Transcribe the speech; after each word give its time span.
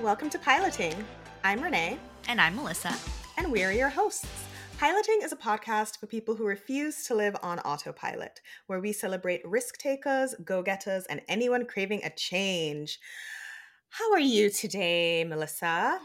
Welcome 0.00 0.28
to 0.30 0.38
Piloting. 0.38 0.92
I'm 1.42 1.62
Renee. 1.62 1.98
And 2.28 2.38
I'm 2.38 2.54
Melissa. 2.54 2.94
And 3.38 3.50
we're 3.50 3.72
your 3.72 3.88
hosts. 3.88 4.28
Piloting 4.78 5.20
is 5.22 5.32
a 5.32 5.36
podcast 5.36 5.98
for 5.98 6.06
people 6.06 6.34
who 6.34 6.44
refuse 6.44 7.06
to 7.06 7.14
live 7.14 7.34
on 7.42 7.60
autopilot, 7.60 8.42
where 8.66 8.78
we 8.78 8.92
celebrate 8.92 9.40
risk 9.48 9.78
takers, 9.78 10.34
go 10.44 10.62
getters, 10.62 11.06
and 11.06 11.22
anyone 11.28 11.64
craving 11.64 12.02
a 12.04 12.10
change. 12.10 12.98
How 13.88 14.12
are 14.12 14.20
you 14.20 14.50
today, 14.50 15.24
Melissa? 15.24 15.98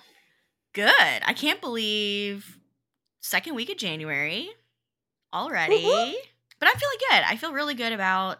Good. 0.71 0.89
I 1.26 1.34
can't 1.34 1.59
believe 1.59 2.59
second 3.20 3.55
week 3.55 3.70
of 3.70 3.77
January 3.77 4.52
already. 5.34 5.84
Woo-hoo. 5.84 6.16
But 6.62 6.70
I'm 6.70 6.77
feeling 6.77 6.98
good. 7.09 7.23
I 7.27 7.35
feel 7.35 7.52
really 7.52 7.76
good 7.76 7.91
about 7.91 8.38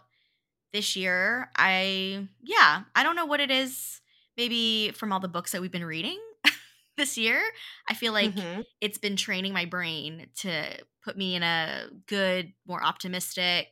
this 0.72 0.96
year. 0.96 1.50
I 1.58 2.30
yeah, 2.42 2.84
I 2.96 3.04
don't 3.04 3.18
know 3.18 3.26
what 3.26 3.42
it 3.42 3.52
is 3.52 4.01
maybe 4.42 4.90
from 4.96 5.14
all 5.14 5.20
the 5.20 5.28
books 5.28 5.52
that 5.52 5.62
we've 5.62 5.72
been 5.72 5.86
reading 5.86 6.18
this 6.98 7.16
year. 7.16 7.40
I 7.88 7.94
feel 7.94 8.12
like 8.12 8.34
mm-hmm. 8.34 8.62
it's 8.82 8.98
been 8.98 9.16
training 9.16 9.54
my 9.54 9.66
brain 9.66 10.30
to 10.38 10.66
put 11.06 11.16
me 11.16 11.36
in 11.36 11.44
a 11.44 11.84
good, 12.08 12.52
more 12.68 12.84
optimistic 12.84 13.68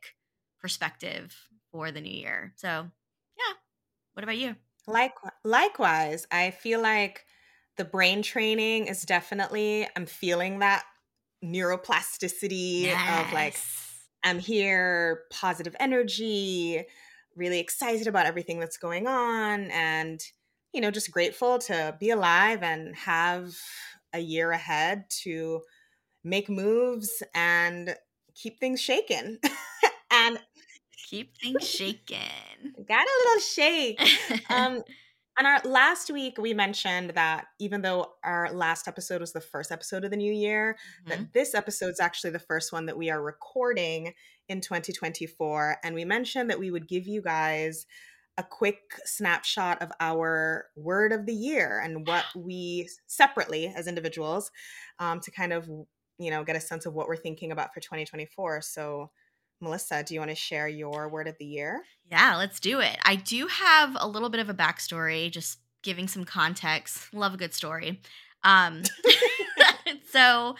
perspective 0.61 1.35
for 1.71 1.91
the 1.91 2.01
new 2.01 2.13
year. 2.13 2.53
So, 2.57 2.67
yeah. 2.67 3.53
What 4.13 4.23
about 4.23 4.37
you? 4.37 4.55
Like 4.85 5.13
likewise, 5.43 6.27
I 6.31 6.51
feel 6.51 6.83
like 6.83 7.25
the 7.77 7.85
brain 7.85 8.21
training 8.21 8.85
is 8.85 9.01
definitely 9.01 9.87
I'm 9.95 10.05
feeling 10.05 10.59
that 10.59 10.83
neuroplasticity 11.43 12.83
yes. 12.83 13.25
of 13.25 13.33
like 13.33 13.55
I'm 14.23 14.37
here, 14.37 15.21
positive 15.31 15.75
energy, 15.79 16.85
really 17.35 17.59
excited 17.59 18.05
about 18.05 18.27
everything 18.27 18.59
that's 18.59 18.77
going 18.77 19.07
on 19.07 19.71
and 19.71 20.21
you 20.73 20.81
know, 20.81 20.91
just 20.91 21.11
grateful 21.11 21.59
to 21.59 21.95
be 21.99 22.09
alive 22.09 22.63
and 22.63 22.95
have 22.95 23.55
a 24.13 24.19
year 24.19 24.51
ahead 24.51 25.05
to 25.09 25.61
make 26.23 26.49
moves 26.49 27.23
and 27.33 27.95
keep 28.35 28.59
things 28.59 28.81
shaken. 28.81 29.39
and 30.11 30.39
keep 31.09 31.35
things 31.37 31.67
shaken. 31.67 32.17
Got 32.87 33.07
a 33.07 33.23
little 33.25 33.41
shake. 33.41 34.01
um 34.49 34.83
on 35.37 35.45
our 35.45 35.61
last 35.63 36.11
week 36.11 36.37
we 36.37 36.53
mentioned 36.53 37.11
that 37.11 37.45
even 37.59 37.81
though 37.81 38.13
our 38.23 38.51
last 38.51 38.87
episode 38.87 39.21
was 39.21 39.31
the 39.31 39.39
first 39.39 39.71
episode 39.71 40.03
of 40.03 40.11
the 40.11 40.17
new 40.17 40.33
year, 40.33 40.77
mm-hmm. 41.01 41.09
that 41.09 41.33
this 41.33 41.55
episode 41.55 41.89
is 41.89 41.99
actually 41.99 42.31
the 42.31 42.39
first 42.39 42.73
one 42.73 42.85
that 42.87 42.97
we 42.97 43.09
are 43.09 43.21
recording 43.21 44.13
in 44.49 44.61
2024 44.61 45.77
and 45.83 45.95
we 45.95 46.03
mentioned 46.03 46.49
that 46.49 46.59
we 46.59 46.71
would 46.71 46.87
give 46.87 47.07
you 47.07 47.21
guys 47.21 47.85
a 48.39 48.43
quick 48.43 48.97
snapshot 49.03 49.81
of 49.81 49.91
our 49.99 50.67
word 50.77 51.11
of 51.11 51.25
the 51.25 51.33
year 51.33 51.81
and 51.83 52.07
what 52.07 52.23
we 52.35 52.89
separately 53.05 53.71
as 53.75 53.85
individuals 53.85 54.49
um, 54.97 55.19
to 55.19 55.29
kind 55.29 55.53
of 55.53 55.69
you 56.17 56.31
know 56.31 56.43
get 56.43 56.55
a 56.55 56.61
sense 56.61 56.85
of 56.85 56.93
what 56.93 57.07
we're 57.07 57.17
thinking 57.17 57.51
about 57.51 57.73
for 57.73 57.81
2024 57.81 58.61
so 58.61 59.11
melissa 59.61 60.03
do 60.03 60.13
you 60.13 60.21
want 60.21 60.31
to 60.31 60.35
share 60.35 60.69
your 60.69 61.09
word 61.09 61.27
of 61.27 61.35
the 61.37 61.45
year? 61.45 61.83
Yeah 62.09 62.37
let's 62.37 62.59
do 62.59 62.79
it. 62.79 62.97
I 63.03 63.15
do 63.15 63.45
have 63.47 63.97
a 63.99 64.07
little 64.07 64.29
bit 64.29 64.39
of 64.39 64.49
a 64.49 64.53
backstory 64.53 65.29
just 65.29 65.59
giving 65.83 66.07
some 66.07 66.23
context. 66.23 67.13
Love 67.13 67.33
a 67.33 67.37
good 67.37 67.53
story. 67.53 68.01
Um 68.43 68.83
so 70.11 70.55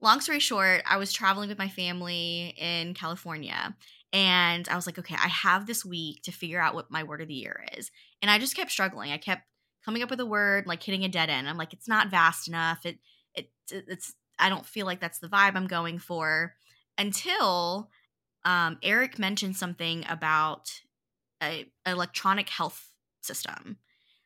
long 0.00 0.20
story 0.20 0.38
short 0.38 0.82
i 0.86 0.98
was 0.98 1.12
traveling 1.12 1.48
with 1.48 1.56
my 1.56 1.68
family 1.68 2.54
in 2.58 2.92
california 2.92 3.74
and 4.14 4.68
I 4.68 4.76
was 4.76 4.86
like, 4.86 4.98
okay, 5.00 5.16
I 5.16 5.26
have 5.26 5.66
this 5.66 5.84
week 5.84 6.22
to 6.22 6.32
figure 6.32 6.60
out 6.60 6.76
what 6.76 6.88
my 6.88 7.02
word 7.02 7.20
of 7.20 7.26
the 7.26 7.34
year 7.34 7.64
is. 7.76 7.90
And 8.22 8.30
I 8.30 8.38
just 8.38 8.54
kept 8.54 8.70
struggling. 8.70 9.10
I 9.10 9.18
kept 9.18 9.42
coming 9.84 10.04
up 10.04 10.10
with 10.10 10.20
a 10.20 10.26
word, 10.26 10.68
like 10.68 10.84
hitting 10.84 11.04
a 11.04 11.08
dead 11.08 11.30
end. 11.30 11.48
I'm 11.48 11.58
like, 11.58 11.72
it's 11.72 11.88
not 11.88 12.10
vast 12.10 12.46
enough. 12.46 12.86
It 12.86 13.00
it 13.34 13.50
it's 13.68 14.14
I 14.38 14.48
don't 14.48 14.64
feel 14.64 14.86
like 14.86 15.00
that's 15.00 15.18
the 15.18 15.26
vibe 15.26 15.56
I'm 15.56 15.66
going 15.66 15.98
for 15.98 16.54
until 16.96 17.90
um, 18.44 18.78
Eric 18.84 19.18
mentioned 19.18 19.56
something 19.56 20.04
about 20.08 20.70
a 21.42 21.66
electronic 21.84 22.48
health 22.48 22.92
system. 23.20 23.78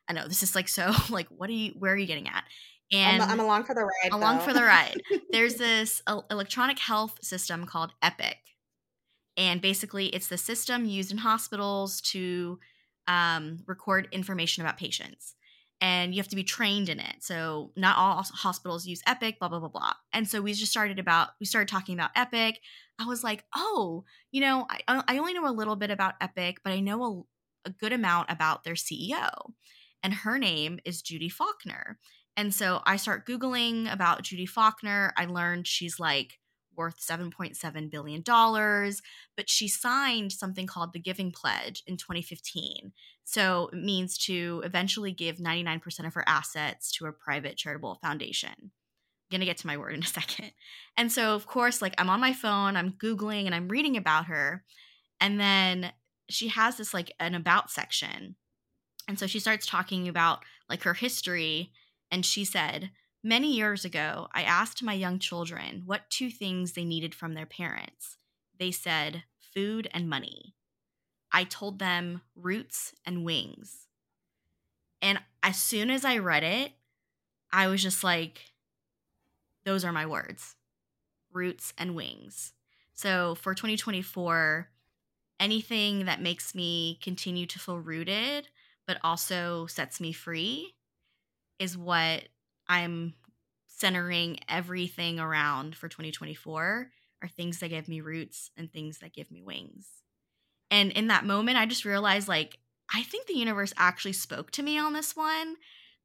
I 0.06 0.12
know 0.12 0.28
this 0.28 0.43
is 0.43 0.54
like 0.54 0.69
so 0.69 0.93
like 1.09 1.28
what 1.28 1.48
are 1.48 1.54
you 1.54 1.72
where 1.78 1.94
are 1.94 1.97
you 1.97 2.06
getting 2.06 2.28
at? 2.28 2.44
And 2.93 3.22
I'm, 3.22 3.31
I'm 3.31 3.41
along 3.41 3.65
for 3.65 3.75
the 3.75 3.84
ride. 3.84 4.12
Along 4.12 4.37
though. 4.37 4.44
for 4.44 4.53
the 4.53 4.62
ride. 4.62 5.00
There's 5.31 5.54
this 5.56 6.03
electronic 6.31 6.78
health 6.78 7.19
system 7.22 7.65
called 7.65 7.94
Epic 8.03 8.37
and 9.38 9.62
basically, 9.62 10.06
it's 10.06 10.26
the 10.26 10.37
system 10.37 10.84
used 10.84 11.12
in 11.12 11.19
hospitals 11.19 12.00
to 12.00 12.59
um, 13.06 13.60
record 13.66 14.09
information 14.10 14.65
about 14.65 14.76
patients. 14.76 15.37
And 15.81 16.12
you 16.12 16.21
have 16.21 16.28
to 16.28 16.37
be 16.37 16.43
trained 16.43 16.88
in 16.88 16.99
it. 16.99 17.16
So 17.21 17.71
not 17.77 17.97
all 17.97 18.25
hospitals 18.34 18.84
use 18.84 19.00
Epic, 19.06 19.38
blah 19.38 19.48
blah 19.48 19.60
blah 19.60 19.69
blah. 19.69 19.93
And 20.12 20.28
so 20.28 20.43
we 20.43 20.53
just 20.53 20.72
started 20.72 20.98
about 20.98 21.28
we 21.38 21.47
started 21.47 21.69
talking 21.69 21.94
about 21.94 22.10
Epic. 22.16 22.59
I 22.98 23.06
was 23.06 23.22
like, 23.22 23.44
oh, 23.54 24.04
you 24.32 24.41
know, 24.41 24.66
I 24.69 25.03
I 25.06 25.19
only 25.19 25.34
know 25.34 25.47
a 25.47 25.54
little 25.54 25.77
bit 25.77 25.93
about 25.93 26.15
Epic, 26.21 26.59
but 26.65 26.72
I 26.72 26.81
know 26.81 27.28
a, 27.65 27.69
a 27.69 27.71
good 27.71 27.93
amount 27.93 28.28
about 28.28 28.65
their 28.65 28.75
CEO, 28.75 29.31
and 30.03 30.12
her 30.12 30.37
name 30.37 30.81
is 30.84 31.00
Judy 31.00 31.28
Faulkner. 31.28 32.00
And 32.37 32.53
so 32.53 32.82
I 32.84 32.97
start 32.97 33.27
googling 33.27 33.93
about 33.93 34.22
Judy 34.22 34.47
Faulkner. 34.47 35.12
I 35.16 35.27
learned 35.27 35.69
she's 35.69 36.00
like 36.00 36.41
worth 36.78 36.99
$7.7 36.99 37.91
billion, 37.91 38.22
but 38.22 39.50
she 39.50 39.69
signed 39.69 40.33
something 40.33 40.66
called 40.66 40.93
the 40.93 41.00
Giving 41.00 41.33
Pledge 41.33 41.83
in 41.87 41.99
2015. 41.99 42.93
So 43.25 43.69
it 43.72 43.77
means 43.77 44.16
to 44.19 44.62
eventually 44.65 45.12
give 45.12 45.37
99% 45.37 46.06
of 46.06 46.15
her 46.15 46.25
assets 46.27 46.91
to 46.93 47.06
a 47.06 47.12
private 47.12 47.59
charitable 47.59 47.99
foundation. 48.00 48.55
I'm 48.59 48.71
going 49.31 49.41
to 49.41 49.47
get 49.47 49.59
to 49.59 49.66
my 49.66 49.77
word 49.77 49.93
in 49.93 50.03
a 50.03 50.06
second. 50.06 50.53
And 50.97 51.12
so, 51.12 51.34
of 51.34 51.47
course, 51.47 51.83
like 51.83 51.94
I'm 51.99 52.09
on 52.09 52.21
my 52.21 52.33
phone, 52.33 52.77
I'm 52.77 52.93
Googling 52.93 53.45
and 53.45 53.55
I'm 53.55 53.69
reading 53.69 53.99
about 53.99 54.27
her. 54.27 54.65
And 55.21 55.39
then 55.39 55.93
she 56.31 56.49
has 56.49 56.77
this 56.77 56.95
like 56.95 57.12
an 57.21 57.34
about 57.34 57.71
section. 57.71 58.37
And 59.06 59.19
so 59.19 59.27
she 59.27 59.41
starts 59.41 59.66
talking 59.66 60.09
about 60.09 60.45
like 60.71 60.84
her 60.84 60.95
history. 60.95 61.72
And 62.10 62.25
she 62.25 62.45
said, 62.45 62.91
Many 63.23 63.55
years 63.55 63.84
ago, 63.84 64.29
I 64.33 64.43
asked 64.43 64.83
my 64.83 64.93
young 64.93 65.19
children 65.19 65.83
what 65.87 66.09
two 66.09 66.31
things 66.31 66.73
they 66.73 66.84
needed 66.84 67.15
from 67.15 67.34
their 67.34 67.47
parents. 67.47 68.17
They 68.59 68.71
said 68.71 69.25
food 69.55 69.89
and 69.93 70.09
money. 70.09 70.55
I 71.33 71.45
told 71.45 71.78
them 71.78 72.23
roots 72.37 72.95
and 73.05 73.25
wings. 73.25 73.89
And 75.03 75.21
as 75.43 75.57
soon 75.57 75.91
as 75.91 76.05
I 76.05 76.19
read 76.19 76.45
it, 76.45 76.73
I 77.53 77.67
was 77.67 77.83
just 77.83 78.05
like, 78.05 78.53
those 79.65 79.84
are 79.84 79.93
my 79.93 80.07
words 80.07 80.55
roots 81.31 81.75
and 81.77 81.95
wings. 81.95 82.55
So 82.95 83.34
for 83.34 83.55
2024, 83.55 84.71
anything 85.39 86.07
that 86.07 86.23
makes 86.23 86.55
me 86.55 86.99
continue 87.03 87.47
to 87.47 87.59
feel 87.59 87.78
rooted, 87.78 88.49
but 88.87 88.99
also 89.05 89.67
sets 89.67 90.01
me 90.01 90.12
free 90.12 90.75
is 91.59 91.77
what 91.77 92.25
I'm 92.69 93.15
centering 93.67 94.39
everything 94.49 95.21
around 95.21 95.77
for 95.77 95.89
2024 95.89 96.91
are 97.23 97.29
things 97.29 97.59
that 97.61 97.69
give 97.69 97.89
me 97.89 98.01
roots 98.01 98.51
and 98.56 98.71
things 98.71 98.99
that 98.99 99.15
give 99.15 99.31
me 99.31 99.43
wings. 99.43 99.87
And 100.71 100.93
in 100.93 101.09
that 101.09 101.25
moment, 101.25 101.59
I 101.59 101.67
just 101.67 101.84
realized 101.84 102.28
like, 102.28 102.59
I 102.93 103.03
think 103.03 103.27
the 103.27 103.39
universe 103.39 103.73
actually 103.77 104.12
spoke 104.12 104.51
to 104.53 104.62
me 104.62 104.78
on 104.78 104.93
this 104.93 105.17
one 105.17 105.57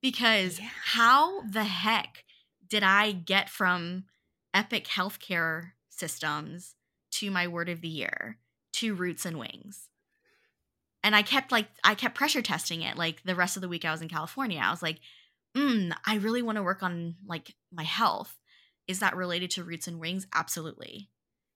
because 0.02 0.60
yeah. 0.60 0.70
how 0.86 1.42
the 1.42 1.64
heck 1.64 2.26
did 2.68 2.84
I 2.84 3.12
get 3.12 3.50
from 3.50 4.06
epic 4.54 4.86
healthcare 4.88 5.72
systems 5.90 6.76
to 7.12 7.32
my 7.32 7.48
word 7.48 7.70
of 7.70 7.82
the 7.82 7.88
year 7.88 8.38
to 8.74 8.94
roots 8.94 9.26
and 9.26 9.38
wings? 9.40 9.90
And 11.04 11.16
I 11.16 11.22
kept 11.22 11.52
like, 11.52 11.68
I 11.84 11.96
kept 11.96 12.16
pressure 12.16 12.42
testing 12.42 12.82
it 12.82 12.98
like 12.98 13.24
the 13.24 13.36
rest 13.36 13.58
of 13.58 13.62
the 13.62 13.68
week 13.68 13.84
I 13.84 13.92
was 13.92 14.02
in 14.02 14.10
California. 14.10 14.62
I 14.64 14.72
was 14.72 14.82
like, 14.82 15.00
mm, 15.56 15.94
I 16.06 16.16
really 16.16 16.42
want 16.42 16.58
to 16.58 16.64
work 16.64 16.84
on 16.84 17.16
like 17.26 17.56
my 17.72 17.84
health. 17.84 18.38
Is 18.88 19.00
that 19.00 19.16
related 19.16 19.52
to 19.52 19.64
roots 19.64 19.88
and 19.88 20.00
wings? 20.00 20.28
Absolutely. 20.34 21.10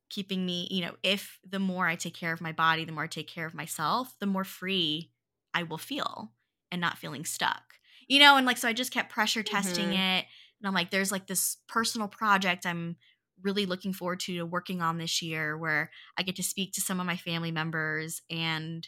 Keeping 0.10 0.46
me, 0.46 0.68
you 0.72 0.82
know, 0.82 0.94
if 1.04 1.40
the 1.48 1.60
more 1.60 1.88
I 1.88 1.96
take 1.96 2.14
care 2.14 2.32
of 2.32 2.42
my 2.42 2.54
body, 2.54 2.86
the 2.86 2.94
more 2.94 3.04
I 3.04 3.08
take 3.08 3.28
care 3.28 3.46
of 3.46 3.54
myself, 3.54 4.16
the 4.20 4.26
more 4.26 4.46
free 4.46 5.12
I 5.54 5.64
will 5.64 5.78
feel 5.78 6.32
and 6.72 6.80
not 6.80 6.98
feeling 6.98 7.26
stuck. 7.26 7.64
You 8.08 8.20
know, 8.20 8.38
and 8.38 8.46
like, 8.46 8.58
so 8.58 8.70
I 8.70 8.74
just 8.74 8.94
kept 8.94 9.12
pressure 9.12 9.44
testing 9.44 9.90
mm-hmm. 9.90 9.94
it. 9.94 10.26
And 10.60 10.68
I'm 10.68 10.74
like, 10.74 10.92
there's 10.92 11.12
like 11.12 11.28
this 11.28 11.58
personal 11.68 12.08
project 12.08 12.66
I'm 12.66 12.96
really 13.44 13.66
looking 13.66 13.94
forward 13.94 14.20
to 14.22 14.46
working 14.46 14.82
on 14.82 14.98
this 14.98 15.22
year 15.22 15.58
where 15.58 15.92
I 16.18 16.24
get 16.24 16.38
to 16.38 16.44
speak 16.44 16.74
to 16.74 16.82
some 16.82 17.00
of 17.00 17.06
my 17.06 17.18
family 17.18 17.52
members 17.52 18.22
and 18.32 18.88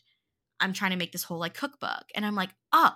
I'm 0.59 0.73
trying 0.73 0.91
to 0.91 0.97
make 0.97 1.11
this 1.11 1.23
whole 1.23 1.39
like 1.39 1.53
cookbook. 1.53 2.05
And 2.15 2.25
I'm 2.25 2.35
like, 2.35 2.49
oh, 2.71 2.93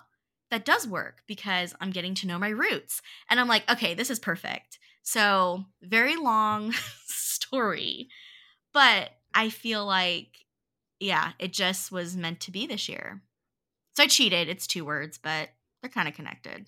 that 0.54 0.66
does 0.66 0.88
work 0.88 1.24
because 1.28 1.74
I'm 1.82 1.90
getting 1.90 2.14
to 2.16 2.28
know 2.28 2.38
my 2.38 2.50
roots. 2.50 3.02
And 3.28 3.40
I'm 3.40 3.48
like, 3.48 3.70
okay, 3.72 3.96
this 3.96 4.12
is 4.12 4.20
perfect. 4.20 4.78
So, 5.02 5.66
very 5.82 6.16
long 6.16 6.72
story, 7.08 8.08
but 8.72 9.10
I 9.34 9.50
feel 9.50 9.84
like, 9.84 10.46
yeah, 11.00 11.32
it 11.40 11.52
just 11.52 11.92
was 11.92 12.16
meant 12.16 12.40
to 12.42 12.52
be 12.52 12.68
this 12.68 12.88
year. 12.88 13.24
So 13.98 14.04
I 14.04 14.08
cheated. 14.08 14.48
It's 14.48 14.68
two 14.68 14.86
words, 14.86 15.18
but 15.18 15.50
they're 15.82 15.90
kind 15.90 16.08
of 16.08 16.14
connected. 16.14 16.68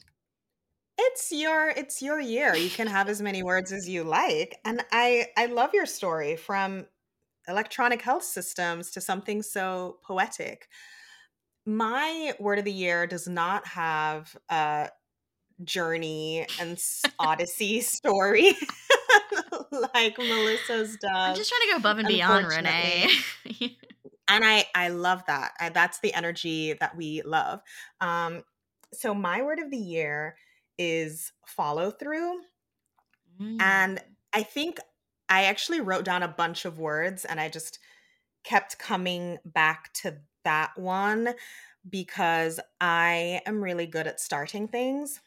it's 0.97 1.31
your 1.31 1.69
it's 1.69 2.01
your 2.01 2.19
year. 2.19 2.55
You 2.55 2.69
can 2.69 2.87
have 2.87 3.07
as 3.09 3.21
many 3.21 3.43
words 3.43 3.71
as 3.71 3.87
you 3.87 4.03
like. 4.03 4.57
And 4.65 4.83
I 4.91 5.27
I 5.37 5.45
love 5.45 5.71
your 5.73 5.85
story 5.85 6.35
from 6.35 6.87
electronic 7.47 8.01
health 8.01 8.23
systems 8.23 8.91
to 8.91 9.01
something 9.01 9.43
so 9.43 9.97
poetic. 10.03 10.67
My 11.65 12.33
word 12.39 12.59
of 12.59 12.65
the 12.65 12.71
year 12.71 13.07
does 13.07 13.27
not 13.27 13.67
have 13.67 14.35
a 14.49 14.89
journey 15.63 16.45
and 16.59 16.81
odyssey 17.19 17.81
story 17.81 18.53
like 19.93 20.17
Melissa's 20.17 20.97
does. 20.97 21.11
I'm 21.11 21.35
just 21.35 21.49
trying 21.49 21.61
to 21.61 21.71
go 21.71 21.77
above 21.77 21.99
and 21.99 22.07
beyond, 22.07 22.47
Renee. 22.47 23.09
and 24.27 24.45
I 24.45 24.65
I 24.75 24.89
love 24.89 25.23
that. 25.27 25.53
I, 25.59 25.69
that's 25.69 25.99
the 25.99 26.13
energy 26.13 26.73
that 26.73 26.95
we 26.95 27.21
love. 27.23 27.61
Um, 28.01 28.43
so 28.93 29.13
my 29.13 29.41
word 29.41 29.59
of 29.59 29.71
the 29.71 29.77
year 29.77 30.35
is 30.77 31.31
follow 31.45 31.91
through, 31.91 32.41
mm. 33.41 33.61
and 33.61 34.01
I 34.33 34.43
think 34.43 34.79
I 35.29 35.45
actually 35.45 35.81
wrote 35.81 36.05
down 36.05 36.23
a 36.23 36.27
bunch 36.27 36.65
of 36.65 36.79
words, 36.79 37.25
and 37.25 37.39
I 37.39 37.49
just 37.49 37.79
kept 38.43 38.77
coming 38.77 39.39
back 39.43 39.91
to 39.93 40.17
that 40.45 40.71
one 40.77 41.33
because 41.87 42.59
I 42.81 43.41
am 43.45 43.63
really 43.63 43.85
good 43.85 44.07
at 44.07 44.19
starting 44.19 44.67
things. 44.67 45.21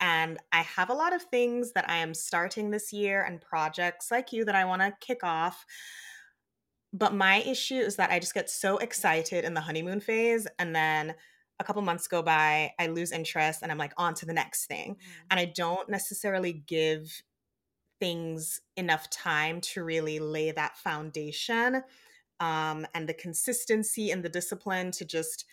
And 0.00 0.38
I 0.52 0.62
have 0.62 0.90
a 0.90 0.94
lot 0.94 1.12
of 1.14 1.22
things 1.22 1.72
that 1.72 1.90
I 1.90 1.96
am 1.96 2.14
starting 2.14 2.70
this 2.70 2.92
year 2.92 3.24
and 3.24 3.40
projects 3.40 4.10
like 4.10 4.32
you 4.32 4.44
that 4.44 4.54
I 4.54 4.64
want 4.64 4.80
to 4.82 4.94
kick 5.00 5.24
off. 5.24 5.66
But 6.92 7.14
my 7.14 7.42
issue 7.42 7.80
is 7.80 7.96
that 7.96 8.10
I 8.10 8.18
just 8.18 8.32
get 8.32 8.48
so 8.48 8.78
excited 8.78 9.44
in 9.44 9.54
the 9.54 9.60
honeymoon 9.60 10.00
phase 10.00 10.46
and 10.58 10.74
then 10.74 11.14
a 11.60 11.64
couple 11.64 11.82
months 11.82 12.06
go 12.06 12.22
by, 12.22 12.72
I 12.78 12.86
lose 12.86 13.10
interest 13.10 13.62
and 13.62 13.72
I'm 13.72 13.78
like 13.78 13.92
on 13.96 14.14
to 14.14 14.26
the 14.26 14.32
next 14.32 14.66
thing. 14.66 14.94
Mm. 14.94 15.22
And 15.32 15.40
I 15.40 15.44
don't 15.46 15.88
necessarily 15.88 16.52
give 16.52 17.22
things 18.00 18.60
enough 18.76 19.10
time 19.10 19.60
to 19.60 19.82
really 19.82 20.20
lay 20.20 20.52
that 20.52 20.76
foundation 20.78 21.82
um, 22.40 22.86
and 22.94 23.08
the 23.08 23.14
consistency 23.14 24.10
and 24.10 24.22
the 24.22 24.28
discipline 24.28 24.90
to 24.92 25.04
just 25.04 25.44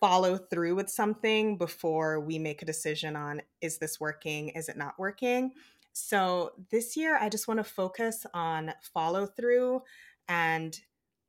follow 0.00 0.36
through 0.36 0.74
with 0.74 0.90
something 0.90 1.56
before 1.56 2.20
we 2.20 2.38
make 2.38 2.60
a 2.60 2.66
decision 2.66 3.16
on 3.16 3.40
is 3.60 3.78
this 3.78 3.98
working, 3.98 4.50
is 4.50 4.68
it 4.68 4.76
not 4.76 4.98
working. 4.98 5.52
So 5.92 6.52
this 6.70 6.96
year, 6.96 7.16
I 7.18 7.28
just 7.28 7.48
want 7.48 7.58
to 7.58 7.64
focus 7.64 8.26
on 8.34 8.72
follow 8.92 9.26
through 9.26 9.82
and 10.28 10.78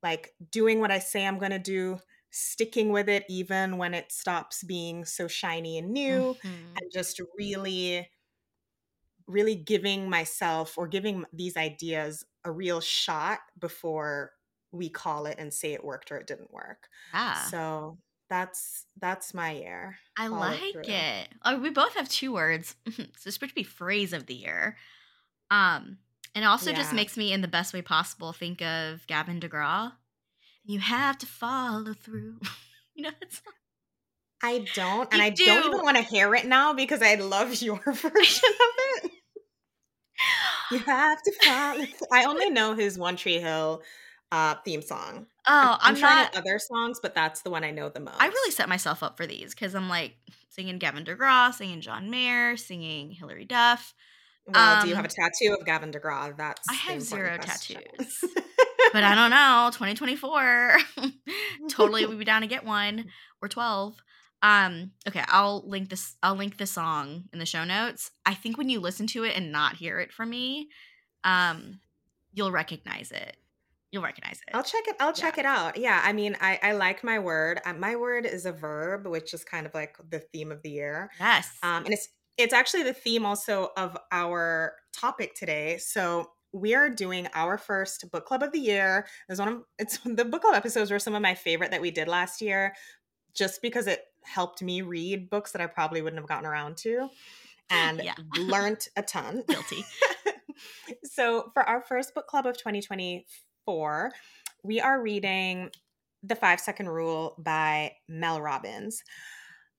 like 0.01 0.33
doing 0.51 0.79
what 0.79 0.91
I 0.91 0.99
say 0.99 1.25
I'm 1.25 1.39
going 1.39 1.51
to 1.51 1.59
do, 1.59 1.99
sticking 2.31 2.89
with 2.89 3.07
it 3.07 3.23
even 3.29 3.77
when 3.77 3.93
it 3.93 4.11
stops 4.11 4.63
being 4.63 5.05
so 5.05 5.27
shiny 5.27 5.77
and 5.77 5.91
new, 5.91 6.35
mm-hmm. 6.35 6.47
and 6.47 6.91
just 6.91 7.21
really, 7.37 8.09
really 9.27 9.55
giving 9.55 10.09
myself 10.09 10.77
or 10.77 10.87
giving 10.87 11.25
these 11.31 11.55
ideas 11.55 12.25
a 12.43 12.51
real 12.51 12.81
shot 12.81 13.39
before 13.57 14.31
we 14.75 14.89
call 14.89 15.25
it 15.25 15.35
and 15.37 15.53
say 15.53 15.73
it 15.73 15.83
worked 15.83 16.11
or 16.11 16.17
it 16.17 16.27
didn't 16.27 16.53
work. 16.53 16.89
Ah. 17.13 17.47
So 17.49 17.97
that's 18.29 18.85
that's 18.99 19.33
my 19.33 19.51
year. 19.51 19.97
I 20.17 20.27
like 20.27 20.75
it. 20.75 21.29
Oh, 21.43 21.57
we 21.57 21.69
both 21.69 21.95
have 21.95 22.09
two 22.09 22.33
words. 22.33 22.75
so 22.91 23.03
this 23.23 23.41
would 23.41 23.53
be 23.53 23.63
phrase 23.63 24.13
of 24.13 24.25
the 24.25 24.33
year. 24.33 24.77
Um, 25.51 25.99
and 26.33 26.43
also 26.43 26.71
yeah. 26.71 26.77
just 26.77 26.93
makes 26.93 27.15
me, 27.15 27.31
in 27.31 27.41
the 27.41 27.47
best 27.47 27.73
way 27.73 27.81
possible, 27.81 28.33
think 28.33 28.61
of 28.61 29.05
Gavin 29.07 29.39
DeGraw. 29.39 29.93
You 30.65 30.79
have 30.79 31.17
to 31.19 31.25
follow 31.25 31.93
through. 31.93 32.39
you 32.95 33.03
know 33.03 33.11
that 33.19 33.31
song? 33.31 33.53
I 34.43 34.65
don't, 34.75 35.11
and 35.13 35.21
you 35.21 35.25
I 35.25 35.29
do. 35.29 35.45
not 35.45 35.65
even 35.65 35.81
want 35.81 35.97
to 35.97 36.03
hear 36.03 36.35
it 36.35 36.45
now 36.45 36.73
because 36.73 37.01
I 37.01 37.15
love 37.15 37.53
your 37.61 37.79
version 37.79 38.49
of 38.49 39.03
it. 39.03 39.11
you 40.71 40.79
have 40.79 41.21
to 41.21 41.31
follow. 41.43 41.85
I 42.11 42.25
only 42.25 42.49
know 42.49 42.73
his 42.73 42.97
One 42.97 43.15
Tree 43.15 43.39
Hill 43.39 43.81
uh, 44.31 44.55
theme 44.65 44.81
song. 44.81 45.27
Oh, 45.47 45.77
I'm, 45.79 45.95
I'm, 45.95 46.01
not 46.01 46.35
other 46.35 46.59
songs, 46.59 46.99
but 47.01 47.13
that's 47.13 47.41
the 47.41 47.49
one 47.49 47.63
I 47.63 47.71
know 47.71 47.89
the 47.89 47.99
most. 47.99 48.15
I 48.19 48.27
really 48.27 48.51
set 48.51 48.67
myself 48.67 49.03
up 49.03 49.17
for 49.17 49.27
these 49.27 49.53
because 49.53 49.75
I'm 49.75 49.89
like 49.89 50.15
singing 50.49 50.79
Gavin 50.79 51.03
DeGraw, 51.03 51.53
singing 51.53 51.81
John 51.81 52.09
Mayer, 52.09 52.57
singing 52.57 53.11
Hilary 53.11 53.45
Duff. 53.45 53.93
Well, 54.47 54.77
um, 54.77 54.83
do 54.83 54.89
you 54.89 54.95
have 54.95 55.05
a 55.05 55.07
um, 55.07 55.13
tattoo 55.15 55.55
of 55.59 55.65
Gavin 55.65 55.91
DeGraw? 55.91 56.37
That's 56.37 56.61
I 56.69 56.73
have 56.73 57.01
zero 57.01 57.37
question. 57.37 57.81
tattoos, 57.97 58.23
but 58.93 59.03
I 59.03 59.15
don't 59.15 59.31
know. 59.31 59.69
2024, 59.71 60.77
totally, 61.69 62.05
we'd 62.05 62.19
be 62.19 62.25
down 62.25 62.41
to 62.41 62.47
get 62.47 62.65
one 62.65 63.05
or 63.41 63.47
12. 63.47 63.95
Um, 64.41 64.91
okay, 65.07 65.23
I'll 65.27 65.67
link 65.67 65.89
this. 65.89 66.15
I'll 66.21 66.35
link 66.35 66.57
the 66.57 66.67
song 66.67 67.23
in 67.33 67.39
the 67.39 67.45
show 67.45 67.63
notes. 67.63 68.11
I 68.25 68.33
think 68.35 68.57
when 68.57 68.69
you 68.69 68.79
listen 68.79 69.07
to 69.07 69.23
it 69.23 69.35
and 69.35 69.51
not 69.51 69.77
hear 69.77 69.99
it 69.99 70.11
from 70.11 70.29
me, 70.29 70.69
um, 71.23 71.79
you'll 72.33 72.51
recognize 72.51 73.11
it 73.11 73.37
you'll 73.95 74.03
recognize 74.03 74.41
it. 74.45 74.53
I'll 74.53 74.63
check 74.63 74.83
it. 74.87 74.95
I'll 74.99 75.13
check 75.13 75.37
yeah. 75.37 75.43
it 75.43 75.45
out. 75.45 75.77
Yeah, 75.77 76.01
I 76.03 76.11
mean, 76.11 76.35
I 76.41 76.59
I 76.61 76.71
like 76.73 77.01
my 77.03 77.17
word. 77.17 77.61
Uh, 77.65 77.73
my 77.73 77.95
word 77.95 78.25
is 78.25 78.45
a 78.45 78.51
verb, 78.51 79.07
which 79.07 79.33
is 79.33 79.45
kind 79.45 79.65
of 79.65 79.73
like 79.73 79.95
the 80.09 80.19
theme 80.19 80.51
of 80.51 80.61
the 80.61 80.69
year. 80.69 81.09
Yes. 81.17 81.49
Um, 81.63 81.85
and 81.85 81.93
it's 81.93 82.09
it's 82.37 82.53
actually 82.53 82.83
the 82.83 82.93
theme 82.93 83.25
also 83.25 83.69
of 83.77 83.97
our 84.11 84.75
topic 84.93 85.33
today. 85.33 85.77
So 85.77 86.29
we 86.51 86.75
are 86.75 86.89
doing 86.89 87.29
our 87.33 87.57
first 87.57 88.09
book 88.11 88.25
club 88.25 88.43
of 88.43 88.51
the 88.51 88.59
year. 88.59 89.07
It's 89.29 89.39
one 89.39 89.47
of 89.47 89.63
it's 89.79 89.97
the 90.05 90.25
book 90.25 90.41
club 90.41 90.55
episodes 90.55 90.91
were 90.91 90.99
some 90.99 91.15
of 91.15 91.21
my 91.21 91.33
favorite 91.33 91.71
that 91.71 91.81
we 91.81 91.91
did 91.91 92.09
last 92.09 92.41
year, 92.41 92.75
just 93.33 93.61
because 93.61 93.87
it 93.87 94.01
helped 94.25 94.61
me 94.61 94.81
read 94.81 95.29
books 95.29 95.53
that 95.53 95.61
I 95.61 95.67
probably 95.67 96.01
wouldn't 96.01 96.19
have 96.19 96.27
gotten 96.27 96.45
around 96.45 96.75
to, 96.77 97.07
and 97.69 98.01
yeah. 98.03 98.15
learned 98.37 98.85
a 98.97 99.03
ton. 99.03 99.43
Guilty. 99.47 99.85
so 101.03 101.49
for 101.53 101.63
our 101.63 101.81
first 101.81 102.13
book 102.13 102.27
club 102.27 102.45
of 102.45 102.57
2020 102.57 103.25
four, 103.65 104.11
we 104.63 104.79
are 104.79 105.01
reading 105.01 105.71
The 106.23 106.35
Five 106.35 106.59
Second 106.59 106.89
Rule 106.89 107.35
by 107.39 107.93
Mel 108.07 108.39
Robbins. 108.39 109.03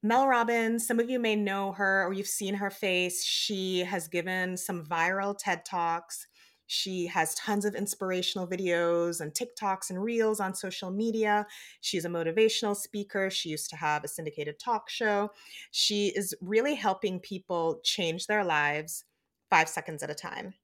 Mel 0.02 0.26
Robbins, 0.26 0.86
some 0.86 1.00
of 1.00 1.08
you 1.08 1.18
may 1.18 1.36
know 1.36 1.72
her 1.72 2.04
or 2.04 2.12
you've 2.12 2.26
seen 2.26 2.54
her 2.54 2.70
face. 2.70 3.24
She 3.24 3.80
has 3.80 4.08
given 4.08 4.56
some 4.56 4.84
viral 4.84 5.36
TED 5.38 5.64
Talks. 5.64 6.26
She 6.66 7.06
has 7.06 7.34
tons 7.36 7.64
of 7.64 7.76
inspirational 7.76 8.48
videos 8.48 9.20
and 9.20 9.32
TikToks 9.32 9.90
and 9.90 10.02
reels 10.02 10.40
on 10.40 10.52
social 10.52 10.90
media. 10.90 11.46
She's 11.80 12.04
a 12.04 12.08
motivational 12.08 12.76
speaker. 12.76 13.30
She 13.30 13.50
used 13.50 13.70
to 13.70 13.76
have 13.76 14.02
a 14.02 14.08
syndicated 14.08 14.58
talk 14.58 14.90
show. 14.90 15.30
She 15.70 16.08
is 16.08 16.34
really 16.40 16.74
helping 16.74 17.20
people 17.20 17.80
change 17.84 18.26
their 18.26 18.44
lives 18.44 19.04
five 19.48 19.68
seconds 19.68 20.02
at 20.02 20.10
a 20.10 20.14
time. 20.14 20.54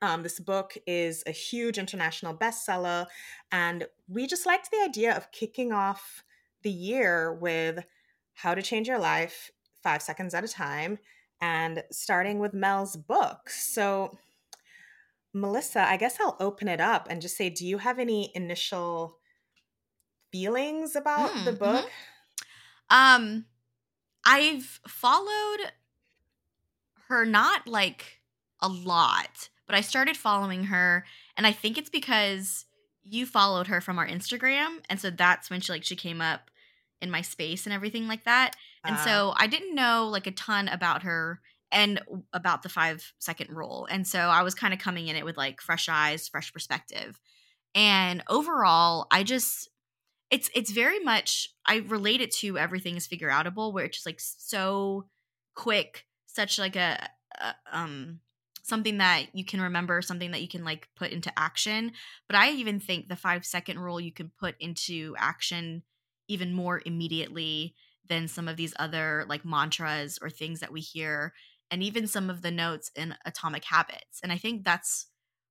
Um, 0.00 0.22
this 0.22 0.38
book 0.38 0.76
is 0.86 1.24
a 1.26 1.32
huge 1.32 1.78
international 1.78 2.34
bestseller, 2.34 3.06
and 3.50 3.86
we 4.08 4.26
just 4.26 4.46
liked 4.46 4.70
the 4.70 4.82
idea 4.82 5.16
of 5.16 5.32
kicking 5.32 5.72
off 5.72 6.24
the 6.62 6.70
year 6.70 7.34
with 7.34 7.84
how 8.34 8.54
to 8.54 8.62
change 8.62 8.88
your 8.88 8.98
life 8.98 9.50
five 9.82 10.02
seconds 10.02 10.34
at 10.34 10.44
a 10.44 10.48
time 10.48 10.98
and 11.40 11.82
starting 11.90 12.38
with 12.38 12.54
Mel's 12.54 12.96
book. 12.96 13.50
So, 13.50 14.16
Melissa, 15.32 15.88
I 15.88 15.96
guess 15.96 16.18
I'll 16.20 16.36
open 16.40 16.68
it 16.68 16.80
up 16.80 17.06
and 17.10 17.22
just 17.22 17.36
say, 17.36 17.50
do 17.50 17.66
you 17.66 17.78
have 17.78 17.98
any 17.98 18.32
initial 18.34 19.18
feelings 20.30 20.96
about 20.96 21.30
mm, 21.30 21.44
the 21.44 21.52
mm-hmm. 21.52 21.58
book? 21.58 21.90
Um, 22.90 23.46
I've 24.24 24.80
followed 24.86 25.72
her 27.08 27.24
not 27.24 27.66
like 27.66 28.20
a 28.60 28.68
lot 28.68 29.48
but 29.68 29.76
I 29.76 29.82
started 29.82 30.16
following 30.16 30.64
her, 30.64 31.04
and 31.36 31.46
I 31.46 31.52
think 31.52 31.78
it's 31.78 31.90
because 31.90 32.64
you 33.04 33.24
followed 33.26 33.68
her 33.68 33.80
from 33.80 33.98
our 33.98 34.06
Instagram, 34.08 34.78
and 34.90 34.98
so 34.98 35.10
that's 35.10 35.50
when 35.50 35.60
she 35.60 35.72
like 35.72 35.84
she 35.84 35.94
came 35.94 36.20
up 36.20 36.50
in 37.00 37.10
my 37.10 37.22
space 37.22 37.66
and 37.66 37.72
everything 37.72 38.08
like 38.08 38.24
that. 38.24 38.56
And 38.84 38.96
uh, 38.96 39.04
so 39.04 39.34
I 39.36 39.46
didn't 39.46 39.74
know 39.74 40.08
like 40.10 40.26
a 40.26 40.32
ton 40.32 40.66
about 40.68 41.04
her 41.04 41.40
and 41.70 42.00
about 42.32 42.62
the 42.62 42.68
five 42.68 43.12
second 43.18 43.50
rule. 43.54 43.86
And 43.90 44.06
so 44.06 44.18
I 44.18 44.42
was 44.42 44.54
kind 44.54 44.72
of 44.72 44.80
coming 44.80 45.08
in 45.08 45.16
it 45.16 45.24
with 45.24 45.36
like 45.36 45.60
fresh 45.60 45.88
eyes, 45.88 46.28
fresh 46.28 46.52
perspective. 46.52 47.20
And 47.74 48.22
overall, 48.28 49.06
I 49.10 49.22
just 49.22 49.68
it's 50.30 50.50
it's 50.54 50.70
very 50.70 51.00
much 51.00 51.50
I 51.66 51.76
relate 51.76 52.20
it 52.20 52.32
to 52.36 52.58
everything 52.58 52.96
is 52.96 53.06
figure 53.06 53.30
outable, 53.30 53.72
where 53.72 53.84
it's 53.84 53.98
just 53.98 54.06
like 54.06 54.20
so 54.20 55.06
quick, 55.54 56.06
such 56.26 56.58
like 56.58 56.76
a, 56.76 57.08
a 57.40 57.54
um 57.72 58.20
something 58.68 58.98
that 58.98 59.26
you 59.32 59.44
can 59.44 59.60
remember, 59.60 60.02
something 60.02 60.30
that 60.32 60.42
you 60.42 60.48
can 60.48 60.64
like 60.64 60.88
put 60.96 61.10
into 61.10 61.36
action. 61.38 61.92
But 62.28 62.36
I 62.36 62.50
even 62.50 62.80
think 62.80 63.08
the 63.08 63.16
five 63.16 63.44
second 63.44 63.78
rule 63.78 64.00
you 64.00 64.12
can 64.12 64.30
put 64.38 64.54
into 64.60 65.14
action 65.18 65.82
even 66.28 66.52
more 66.52 66.82
immediately 66.84 67.74
than 68.08 68.28
some 68.28 68.48
of 68.48 68.56
these 68.56 68.74
other 68.78 69.24
like 69.28 69.44
mantras 69.44 70.18
or 70.20 70.30
things 70.30 70.60
that 70.60 70.72
we 70.72 70.80
hear, 70.80 71.32
and 71.70 71.82
even 71.82 72.06
some 72.06 72.30
of 72.30 72.42
the 72.42 72.50
notes 72.50 72.90
in 72.96 73.14
Atomic 73.26 73.64
Habits. 73.64 74.20
And 74.22 74.32
I 74.32 74.38
think 74.38 74.64
that's 74.64 75.06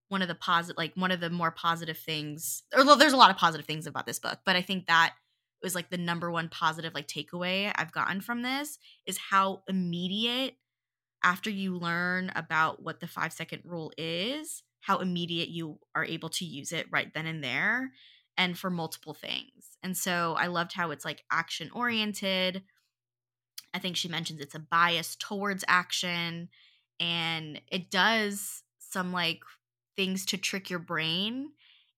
one 0.10 0.22
of 0.22 0.28
the 0.28 0.36
positive, 0.36 0.78
like 0.78 0.94
one 0.96 1.12
of 1.12 1.20
the 1.20 1.30
more 1.30 1.52
positive 1.52 1.98
things. 1.98 2.64
Although 2.76 2.96
there's 2.96 3.14
a 3.14 3.18
lot 3.18 3.32
of 3.32 3.38
positive 3.38 3.66
things 3.66 3.88
about 3.88 4.06
this 4.06 4.20
book, 4.20 4.40
but 4.46 4.56
I 4.56 4.62
think 4.62 4.88
that 4.88 5.16
was 5.62 5.76
like 5.76 5.90
the 5.90 5.98
number 5.98 6.32
one 6.32 6.50
positive 6.50 6.94
like 6.94 7.08
takeaway 7.08 7.72
I've 7.76 7.92
gotten 7.92 8.22
from 8.22 8.42
this 8.44 8.78
is 9.06 9.18
how 9.18 9.64
immediate 9.68 10.56
after 11.24 11.50
you 11.50 11.78
learn 11.78 12.32
about 12.36 12.82
what 12.82 13.00
the 13.00 13.08
five 13.08 13.34
second 13.34 13.64
rule 13.66 13.92
is, 13.98 14.64
how 14.82 15.00
immediate 15.00 15.50
you 15.50 15.80
are 15.96 16.06
able 16.06 16.30
to 16.30 16.46
use 16.46 16.72
it 16.72 16.88
right 16.92 17.14
then 17.14 17.26
and 17.26 17.44
there 17.44 17.92
and 18.38 18.58
for 18.58 18.70
multiple 18.70 19.14
things. 19.14 19.78
And 19.84 19.98
so 19.98 20.36
I 20.38 20.48
loved 20.48 20.74
how 20.74 20.92
it's 20.92 21.06
like 21.06 21.24
action 21.32 21.70
oriented. 21.74 22.64
I 23.74 23.80
think 23.80 23.98
she 23.98 24.08
mentions 24.08 24.40
it's 24.40 24.56
a 24.56 24.60
bias 24.60 25.16
towards 25.16 25.66
action 25.68 26.50
and 27.00 27.62
it 27.72 27.92
does 27.92 28.64
some 28.80 29.12
like 29.12 29.42
things 29.96 30.26
to 30.28 30.38
trick 30.38 30.70
your 30.70 30.80
brain 30.80 31.52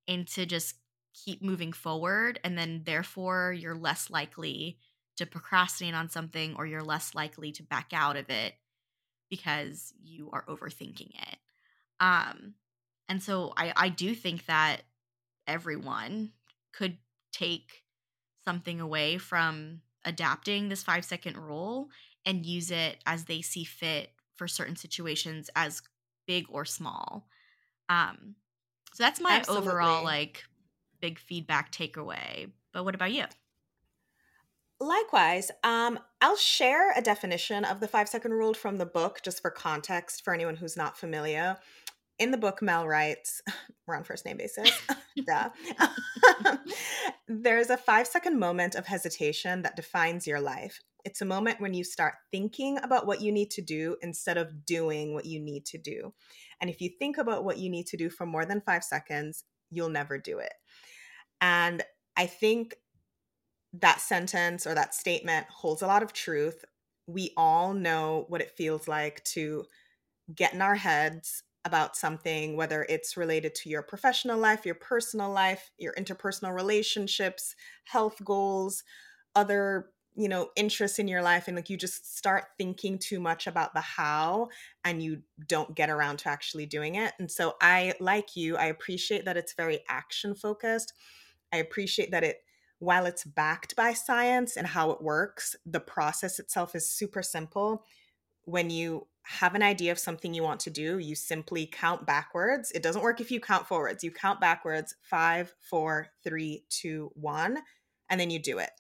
into 0.08 0.46
just 0.46 0.76
keep 1.14 1.42
moving 1.42 1.74
forward 1.74 2.40
and 2.44 2.58
then 2.58 2.84
therefore 2.86 3.54
you're 3.54 3.76
less 3.76 4.10
likely 4.10 4.78
to 5.18 5.26
procrastinate 5.26 5.94
on 5.94 6.10
something 6.10 6.56
or 6.58 6.66
you're 6.66 6.82
less 6.82 7.14
likely 7.14 7.52
to 7.52 7.64
back 7.64 7.90
out 7.94 8.16
of 8.16 8.30
it 8.30 8.54
because 9.30 9.94
you 10.04 10.30
are 10.32 10.46
overthinking 10.48 11.10
it 11.10 11.38
um 12.00 12.54
and 13.08 13.22
so 13.22 13.54
i 13.58 13.74
i 13.76 13.90
do 13.90 14.14
think 14.14 14.46
that 14.46 14.82
everyone 15.48 16.32
could 16.74 16.98
take 17.32 17.84
something 18.46 18.80
away 18.80 19.18
from 19.18 19.82
adapting 20.06 20.70
this 20.70 20.84
5 20.84 21.06
second 21.06 21.38
rule 21.38 21.90
and 22.26 22.46
use 22.46 22.72
it 22.72 22.98
as 23.06 23.26
they 23.26 23.42
see 23.42 23.64
fit 23.64 24.12
for 24.36 24.48
certain 24.48 24.76
situations 24.76 25.50
as 25.56 25.82
big 26.28 26.46
or 26.50 26.66
small 26.66 27.28
um 27.90 28.36
so 28.94 29.04
that's 29.04 29.22
my 29.22 29.36
Absolutely. 29.36 29.70
overall 29.70 30.04
like 30.04 30.44
big 31.00 31.20
feedback 31.20 31.72
takeaway. 31.72 32.52
But 32.74 32.86
what 32.86 32.96
about 32.96 33.12
you? 33.12 33.26
Likewise, 34.80 35.52
um, 35.64 36.00
I'll 36.22 36.38
share 36.38 36.94
a 36.96 37.02
definition 37.02 37.66
of 37.66 37.82
the 37.82 37.88
five 37.88 38.08
second 38.08 38.32
rule 38.32 38.54
from 38.54 38.78
the 38.78 38.86
book 38.86 39.20
just 39.24 39.42
for 39.42 39.52
context 39.52 40.24
for 40.24 40.34
anyone 40.34 40.56
who's 40.56 40.78
not 40.78 40.98
familiar. 40.98 41.58
In 42.18 42.32
the 42.32 42.38
book, 42.38 42.62
Mel 42.62 42.88
writes, 42.88 43.42
we're 43.88 43.96
on 43.96 44.04
first 44.04 44.26
name 44.26 44.38
basis, 44.38 44.72
duh. 45.28 45.50
There's 47.28 47.70
a 47.70 47.78
five 47.78 48.08
second 48.08 48.40
moment 48.40 48.76
of 48.76 48.86
hesitation 48.86 49.64
that 49.64 49.76
defines 49.76 50.26
your 50.26 50.40
life. 50.40 50.80
It's 51.04 51.22
a 51.22 51.26
moment 51.26 51.62
when 51.62 51.74
you 51.74 51.84
start 51.84 52.16
thinking 52.32 52.78
about 52.82 53.06
what 53.06 53.22
you 53.22 53.32
need 53.32 53.52
to 53.52 53.62
do 53.62 53.98
instead 54.02 54.38
of 54.38 54.66
doing 54.66 55.14
what 55.14 55.26
you 55.26 55.40
need 55.40 55.66
to 55.68 55.78
do. 55.78 56.14
And 56.62 56.70
if 56.70 56.82
you 56.82 56.90
think 57.00 57.18
about 57.18 57.44
what 57.44 57.58
you 57.58 57.70
need 57.70 57.88
to 57.88 57.98
do 57.98 58.10
for 58.10 58.26
more 58.26 58.46
than 58.46 58.62
five 58.62 58.84
seconds, 58.84 59.44
you'll 59.72 59.90
never 59.90 60.18
do 60.18 60.40
it. 60.40 60.54
And 61.42 61.84
I 62.18 62.26
think 62.26 62.76
that 63.74 64.02
sentence 64.02 64.66
or 64.66 64.74
that 64.76 64.94
statement 64.94 65.48
holds 65.50 65.82
a 65.82 65.88
lot 65.88 66.04
of 66.04 66.14
truth. 66.14 66.66
We 67.08 67.34
all 67.38 67.74
know 67.74 68.26
what 68.28 68.42
it 68.42 68.52
feels 68.52 68.88
like 68.88 69.24
to 69.26 69.66
get 70.34 70.54
in 70.54 70.62
our 70.62 70.76
heads 70.76 71.44
about 71.66 71.96
something, 71.98 72.56
whether 72.56 72.86
it's 72.90 73.18
related 73.18 73.54
to 73.56 73.70
your 73.70 73.84
professional 73.84 74.38
life, 74.40 74.66
your 74.66 74.76
personal 74.76 75.30
life, 75.32 75.72
your 75.78 75.94
interpersonal 75.96 76.54
relationships, 76.56 77.56
health 77.86 78.24
goals, 78.24 78.84
other 79.36 79.92
you 80.16 80.28
know 80.28 80.50
interests 80.56 80.98
in 81.00 81.08
your 81.08 81.22
life 81.22 81.48
and 81.48 81.56
like 81.56 81.70
you 81.70 81.78
just 81.78 82.18
start 82.18 82.46
thinking 82.58 82.98
too 82.98 83.20
much 83.20 83.46
about 83.46 83.74
the 83.76 83.80
how 83.82 84.50
and 84.84 85.04
you 85.04 85.22
don't 85.48 85.76
get 85.76 85.90
around 85.90 86.18
to 86.18 86.30
actually 86.30 86.66
doing 86.66 86.96
it. 86.96 87.14
And 87.20 87.30
so 87.32 87.56
i 87.62 87.94
like 88.00 88.36
you. 88.36 88.58
I 88.58 88.66
appreciate 88.66 89.26
that 89.26 89.38
it's 89.38 89.54
very 89.54 89.82
action 89.88 90.36
focused 90.36 90.94
i 91.54 91.58
appreciate 91.58 92.12
that 92.12 92.24
it 92.24 92.44
while 92.80 93.06
it's 93.06 93.24
backed 93.24 93.76
by 93.76 93.94
science 93.94 94.56
and 94.58 94.68
how 94.68 94.92
it 94.92 95.02
works 95.02 95.56
the 95.66 95.80
process 95.80 96.40
itself 96.40 96.76
is 96.76 96.90
super 96.90 97.22
simple 97.22 97.84
when 98.46 98.70
you 98.70 99.06
have 99.24 99.54
an 99.54 99.62
idea 99.62 99.92
of 99.92 100.00
something 100.00 100.34
you 100.34 100.42
want 100.44 100.60
to 100.60 100.70
do 100.70 100.98
you 100.98 101.16
simply 101.16 101.66
count 101.72 102.06
backwards 102.06 102.72
it 102.72 102.82
doesn't 102.82 103.04
work 103.04 103.22
if 103.22 103.32
you 103.32 103.40
count 103.40 103.68
forwards 103.68 104.04
you 104.04 104.12
count 104.12 104.40
backwards 104.42 104.96
five 105.02 105.54
four 105.60 106.08
three 106.24 106.64
two 106.70 107.12
one 107.14 107.60
and 108.10 108.20
then 108.20 108.30
you 108.30 108.40
do 108.40 108.58
it 108.58 108.72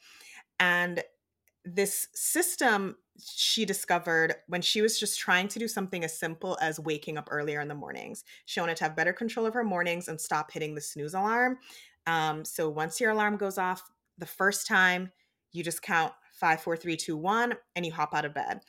and 0.60 1.03
this 1.65 2.08
system 2.13 2.96
she 3.22 3.65
discovered 3.65 4.36
when 4.48 4.62
she 4.62 4.82
was 4.82 5.00
just 5.00 5.20
trying 5.20 5.48
to 5.50 5.60
do 5.60 5.68
something 5.68 6.03
as 6.03 6.18
simple 6.18 6.58
as 6.62 6.79
waking 6.79 7.18
up 7.18 7.27
earlier 7.32 7.60
in 7.60 7.68
the 7.68 7.75
mornings. 7.75 8.24
She 8.46 8.60
wanted 8.60 8.77
to 8.77 8.86
have 8.86 8.96
better 8.96 9.13
control 9.13 9.46
of 9.46 9.53
her 9.53 9.63
mornings 9.63 10.08
and 10.08 10.20
stop 10.20 10.51
hitting 10.51 10.75
the 10.75 10.82
snooze 10.82 11.13
alarm. 11.13 11.58
Um, 12.08 12.46
so 12.46 12.70
once 12.70 13.00
your 13.00 13.12
alarm 13.12 13.38
goes 13.38 13.58
off 13.58 13.84
the 14.18 14.25
first 14.25 14.68
time, 14.68 15.12
you 15.51 15.63
just 15.63 15.82
count 15.82 16.13
five, 16.34 16.62
four, 16.62 16.77
three, 16.77 16.96
two, 16.96 17.18
one, 17.18 17.53
and 17.75 17.86
you 17.86 17.91
hop 17.91 18.13
out 18.13 18.25
of 18.25 18.34
bed. 18.34 18.62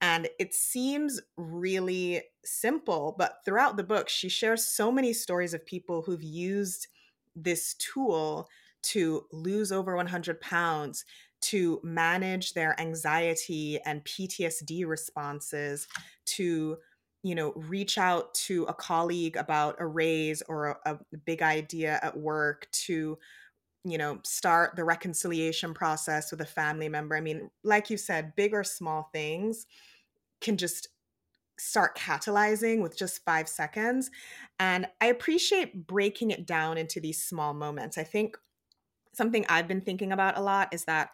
And 0.00 0.28
it 0.38 0.52
seems 0.52 1.20
really 1.36 2.22
simple, 2.44 3.14
but 3.16 3.38
throughout 3.44 3.76
the 3.76 3.84
book, 3.84 4.08
she 4.08 4.28
shares 4.28 4.64
so 4.64 4.92
many 4.92 5.12
stories 5.12 5.54
of 5.54 5.64
people 5.64 6.02
who've 6.02 6.22
used 6.22 6.88
this 7.34 7.74
tool 7.74 8.48
to 8.82 9.24
lose 9.32 9.72
over 9.72 9.96
100 9.96 10.40
pounds, 10.40 11.04
to 11.40 11.80
manage 11.82 12.52
their 12.52 12.78
anxiety 12.78 13.78
and 13.84 14.04
PTSD 14.04 14.86
responses, 14.86 15.88
to 16.26 16.76
you 17.24 17.34
know 17.34 17.52
reach 17.54 17.98
out 17.98 18.34
to 18.34 18.64
a 18.66 18.74
colleague 18.74 19.36
about 19.36 19.76
a 19.80 19.86
raise 19.86 20.42
or 20.42 20.78
a, 20.86 21.00
a 21.12 21.18
big 21.26 21.42
idea 21.42 22.00
at 22.02 22.16
work 22.18 22.68
to 22.72 23.18
you 23.84 23.98
know 23.98 24.20
start 24.24 24.76
the 24.76 24.84
reconciliation 24.84 25.74
process 25.74 26.30
with 26.30 26.40
a 26.40 26.46
family 26.46 26.88
member 26.88 27.16
i 27.16 27.20
mean 27.22 27.50
like 27.64 27.90
you 27.90 27.96
said 27.96 28.34
big 28.36 28.54
or 28.54 28.64
small 28.64 29.10
things 29.12 29.66
can 30.40 30.56
just 30.56 30.88
start 31.58 31.96
catalyzing 31.96 32.82
with 32.82 32.96
just 32.96 33.24
five 33.24 33.48
seconds. 33.48 34.10
And 34.58 34.88
I 35.00 35.06
appreciate 35.06 35.86
breaking 35.86 36.30
it 36.30 36.46
down 36.46 36.78
into 36.78 37.00
these 37.00 37.22
small 37.22 37.54
moments. 37.54 37.96
I 37.96 38.04
think 38.04 38.36
something 39.14 39.46
I've 39.48 39.68
been 39.68 39.80
thinking 39.80 40.12
about 40.12 40.38
a 40.38 40.42
lot 40.42 40.74
is 40.74 40.84
that 40.86 41.10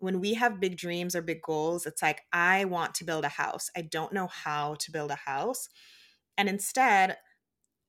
when 0.00 0.18
we 0.20 0.34
have 0.34 0.60
big 0.60 0.76
dreams 0.76 1.14
or 1.14 1.22
big 1.22 1.42
goals, 1.42 1.86
it's 1.86 2.02
like, 2.02 2.22
I 2.32 2.64
want 2.64 2.94
to 2.96 3.04
build 3.04 3.24
a 3.24 3.28
house. 3.28 3.70
I 3.76 3.82
don't 3.82 4.12
know 4.12 4.26
how 4.26 4.74
to 4.80 4.90
build 4.90 5.10
a 5.10 5.16
house. 5.16 5.68
And 6.36 6.48
instead, 6.48 7.16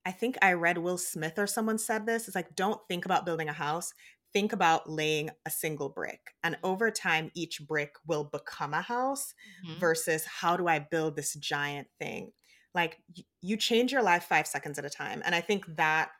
I 0.04 0.12
think 0.12 0.36
I 0.42 0.52
read 0.52 0.78
Will 0.78 0.98
Smith 0.98 1.38
or 1.38 1.46
someone 1.46 1.78
said 1.78 2.06
this. 2.06 2.28
It's 2.28 2.34
like, 2.34 2.54
don't 2.54 2.80
think 2.86 3.04
about 3.04 3.24
building 3.24 3.48
a 3.48 3.54
house. 3.54 3.94
Think 4.32 4.52
about 4.52 4.88
laying 4.88 5.30
a 5.46 5.50
single 5.50 5.88
brick. 5.88 6.20
And 6.42 6.56
over 6.62 6.90
time, 6.90 7.30
each 7.34 7.66
brick 7.66 7.94
will 8.06 8.24
become 8.24 8.74
a 8.74 8.82
house 8.82 9.34
mm-hmm. 9.66 9.78
versus 9.78 10.24
how 10.24 10.56
do 10.56 10.68
I 10.68 10.80
build 10.80 11.16
this 11.16 11.34
giant 11.34 11.88
thing? 11.98 12.32
Like 12.74 12.98
you 13.40 13.56
change 13.56 13.92
your 13.92 14.02
life 14.02 14.24
five 14.24 14.46
seconds 14.46 14.78
at 14.78 14.84
a 14.84 14.90
time. 14.90 15.22
And 15.24 15.34
I 15.34 15.40
think 15.40 15.64
that 15.76 16.10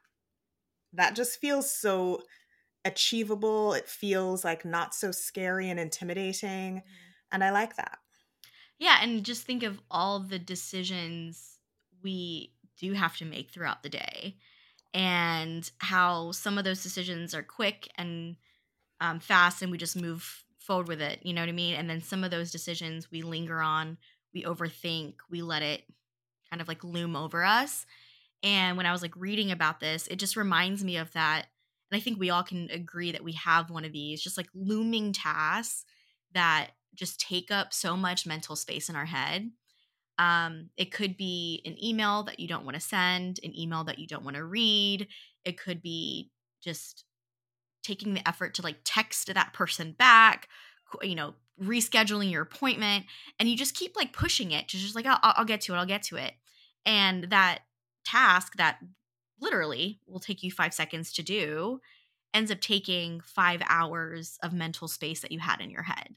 that 0.93 1.15
just 1.15 1.41
feels 1.41 1.75
so 1.75 2.23
achievable. 2.85 3.75
It 3.75 3.89
feels 3.89 4.45
like 4.45 4.65
not 4.65 4.95
so 4.95 5.11
scary 5.11 5.71
and 5.71 5.79
intimidating. 5.79 6.77
Mm-hmm. 6.77 7.33
And 7.33 7.45
I 7.45 7.51
like 7.51 7.77
that. 7.77 7.99
Yeah. 8.79 8.99
And 9.01 9.25
just 9.25 9.45
think 9.45 9.63
of 9.63 9.81
all 9.91 10.21
the 10.21 10.39
decisions 10.39 11.59
we 12.03 12.53
do 12.79 12.93
have 12.93 13.17
to 13.19 13.25
make 13.25 13.51
throughout 13.51 13.83
the 13.83 13.89
day 13.89 14.37
and 14.93 15.71
how 15.79 16.33
some 16.33 16.59
of 16.59 16.65
those 16.65 16.83
decisions 16.83 17.35
are 17.35 17.43
quick 17.43 17.89
and 17.97 18.37
um, 19.01 19.21
fast 19.21 19.63
and 19.63 19.71
we 19.71 19.79
just 19.79 20.01
move 20.01 20.45
forward 20.59 20.89
with 20.89 21.01
it. 21.01 21.21
You 21.23 21.33
know 21.33 21.43
what 21.43 21.49
I 21.49 21.53
mean? 21.53 21.75
And 21.75 21.89
then 21.89 22.01
some 22.01 22.25
of 22.25 22.31
those 22.31 22.51
decisions 22.51 23.11
we 23.11 23.23
linger 23.23 23.61
on, 23.61 23.99
we 24.35 24.45
overthink, 24.45 25.15
we 25.31 25.43
let 25.43 25.63
it 25.63 25.83
kind 26.51 26.61
of 26.61 26.69
like 26.69 26.85
loom 26.85 27.17
over 27.17 27.45
us. 27.45 27.87
And 28.43 28.77
when 28.77 28.87
I 28.87 28.93
was 28.93 29.03
like 29.03 29.17
reading 29.17 29.51
about 29.51 29.81
this, 29.81 30.07
it 30.09 30.17
just 30.17 30.37
reminds 30.37 30.83
me 30.83 30.97
of 30.97 31.13
that 31.13 31.47
and 31.93 32.01
I 32.01 32.03
think 32.03 32.19
we 32.19 32.31
all 32.31 32.43
can 32.43 32.71
agree 32.71 33.13
that 33.13 33.23
we 33.23 33.33
have 33.33 33.69
one 33.69 33.85
of 33.85 33.93
these 33.93 34.23
just 34.23 34.39
like 34.39 34.49
looming 34.55 35.13
tasks 35.13 35.85
that 36.33 36.71
just 36.95 37.21
take 37.21 37.51
up 37.51 37.75
so 37.75 37.99
much 37.99 38.27
mental 38.27 38.57
space 38.57 38.89
in 38.89 38.97
our 38.97 39.05
head. 39.05 39.51
Um, 40.19 40.71
it 40.79 40.91
could 40.91 41.19
be 41.19 41.61
an 41.67 41.77
email 41.85 42.23
that 42.23 42.41
you 42.41 42.49
don't 42.49 42.65
want 42.65 42.77
to 42.77 42.81
send, 42.81 43.41
an 43.45 43.59
email 43.59 43.85
that 43.85 43.99
you 43.99 44.07
don't 44.07 44.25
want 44.25 44.37
to 44.37 44.45
read. 44.45 45.07
It 45.45 45.59
could 45.59 45.83
be 45.83 46.31
just 46.65 47.05
taking 47.83 48.15
the 48.15 48.27
effort 48.27 48.55
to 48.55 48.63
like 48.63 48.79
text 48.85 49.33
that 49.33 49.53
person 49.53 49.93
back, 49.93 50.49
you 51.03 51.15
know, 51.15 51.35
rescheduling 51.63 52.31
your 52.31 52.43
appointment, 52.43 53.05
and 53.39 53.51
you 53.51 53.57
just 53.57 53.75
keep 53.75 53.97
like 53.97 54.15
pushing 54.15 54.53
it 54.53 54.67
just 54.67 54.95
like, 54.95 55.05
I'll, 55.05 55.19
I'll 55.23 55.45
get 55.45 55.61
to 55.63 55.75
it, 55.75 55.77
I'll 55.77 55.85
get 55.85 56.05
to 56.05 56.17
it. 56.17 56.33
And 56.87 57.25
that 57.25 57.61
task 58.05 58.57
that 58.57 58.79
literally 59.43 60.01
will 60.07 60.21
take 60.21 60.43
you 60.43 60.51
five 60.51 60.73
seconds 60.73 61.13
to 61.13 61.23
do 61.23 61.81
ends 62.33 62.51
up 62.51 62.61
taking 62.61 63.21
five 63.21 63.61
hours 63.69 64.39
of 64.43 64.53
mental 64.53 64.89
space 64.89 65.21
that 65.21 65.33
you 65.33 65.39
had 65.39 65.61
in 65.61 65.71
your 65.71 65.83
head. 65.83 66.15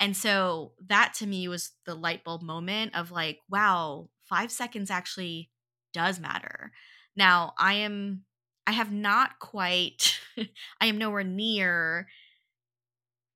And 0.00 0.16
so 0.16 0.72
that 0.86 1.14
to 1.18 1.26
me 1.26 1.48
was 1.48 1.72
the 1.84 1.94
light 1.94 2.24
bulb 2.24 2.42
moment 2.42 2.94
of 2.94 3.10
like, 3.10 3.40
wow, 3.50 4.08
five 4.24 4.50
seconds 4.50 4.90
actually 4.90 5.50
does 5.92 6.20
matter. 6.20 6.72
Now, 7.16 7.54
I 7.58 7.74
am, 7.74 8.24
I 8.66 8.72
have 8.72 8.92
not 8.92 9.38
quite, 9.38 10.18
I 10.80 10.86
am 10.86 10.98
nowhere 10.98 11.24
near 11.24 12.08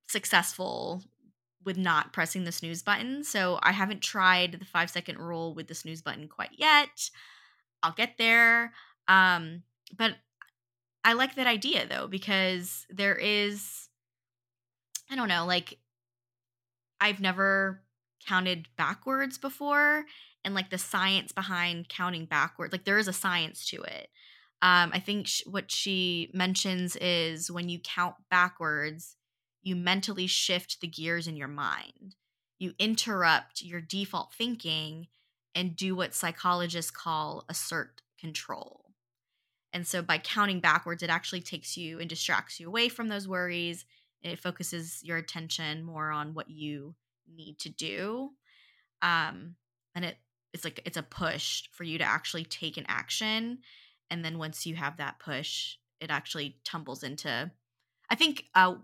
successful 0.08 1.02
with 1.64 1.76
not 1.76 2.12
pressing 2.12 2.44
the 2.44 2.52
snooze 2.52 2.82
button. 2.82 3.24
So 3.24 3.58
I 3.62 3.72
haven't 3.72 4.02
tried 4.02 4.52
the 4.52 4.64
five 4.64 4.90
second 4.90 5.18
rule 5.18 5.54
with 5.54 5.68
the 5.68 5.74
snooze 5.74 6.02
button 6.02 6.28
quite 6.28 6.50
yet. 6.56 7.10
I'll 7.82 7.92
get 7.92 8.16
there. 8.18 8.72
Um, 9.10 9.64
but 9.96 10.14
I 11.04 11.14
like 11.14 11.34
that 11.34 11.48
idea 11.48 11.86
though, 11.86 12.06
because 12.06 12.86
there 12.88 13.16
is, 13.16 13.88
I 15.10 15.16
don't 15.16 15.28
know, 15.28 15.44
like 15.46 15.78
I've 17.00 17.20
never 17.20 17.82
counted 18.26 18.68
backwards 18.76 19.36
before. 19.36 20.04
And 20.44 20.54
like 20.54 20.70
the 20.70 20.78
science 20.78 21.32
behind 21.32 21.88
counting 21.88 22.24
backwards, 22.24 22.72
like 22.72 22.84
there 22.84 22.98
is 22.98 23.08
a 23.08 23.12
science 23.12 23.66
to 23.70 23.82
it. 23.82 24.08
Um, 24.62 24.90
I 24.92 24.98
think 24.98 25.26
sh- 25.26 25.42
what 25.46 25.70
she 25.70 26.30
mentions 26.32 26.96
is 26.96 27.50
when 27.50 27.68
you 27.68 27.78
count 27.78 28.14
backwards, 28.30 29.16
you 29.62 29.76
mentally 29.76 30.26
shift 30.26 30.80
the 30.80 30.86
gears 30.86 31.26
in 31.26 31.36
your 31.36 31.48
mind. 31.48 32.14
You 32.58 32.72
interrupt 32.78 33.62
your 33.62 33.80
default 33.80 34.32
thinking 34.32 35.08
and 35.54 35.76
do 35.76 35.96
what 35.96 36.14
psychologists 36.14 36.90
call 36.90 37.44
assert 37.48 38.02
control. 38.18 38.89
And 39.72 39.86
so 39.86 40.02
by 40.02 40.18
counting 40.18 40.60
backwards, 40.60 41.02
it 41.02 41.10
actually 41.10 41.42
takes 41.42 41.76
you 41.76 42.00
and 42.00 42.08
distracts 42.08 42.58
you 42.58 42.66
away 42.66 42.88
from 42.88 43.08
those 43.08 43.28
worries. 43.28 43.84
it 44.22 44.38
focuses 44.38 45.02
your 45.02 45.16
attention 45.16 45.82
more 45.82 46.10
on 46.10 46.34
what 46.34 46.50
you 46.50 46.94
need 47.32 47.58
to 47.60 47.68
do. 47.70 48.32
Um, 49.02 49.54
and 49.94 50.04
it 50.04 50.16
it's 50.52 50.64
like 50.64 50.80
it's 50.84 50.96
a 50.96 51.02
push 51.02 51.62
for 51.70 51.84
you 51.84 51.98
to 51.98 52.04
actually 52.04 52.44
take 52.44 52.76
an 52.76 52.84
action. 52.88 53.58
And 54.10 54.24
then 54.24 54.38
once 54.38 54.66
you 54.66 54.74
have 54.74 54.96
that 54.96 55.20
push, 55.20 55.76
it 56.00 56.10
actually 56.10 56.56
tumbles 56.64 57.02
into 57.02 57.50
I 58.10 58.14
think 58.16 58.46
uh 58.54 58.74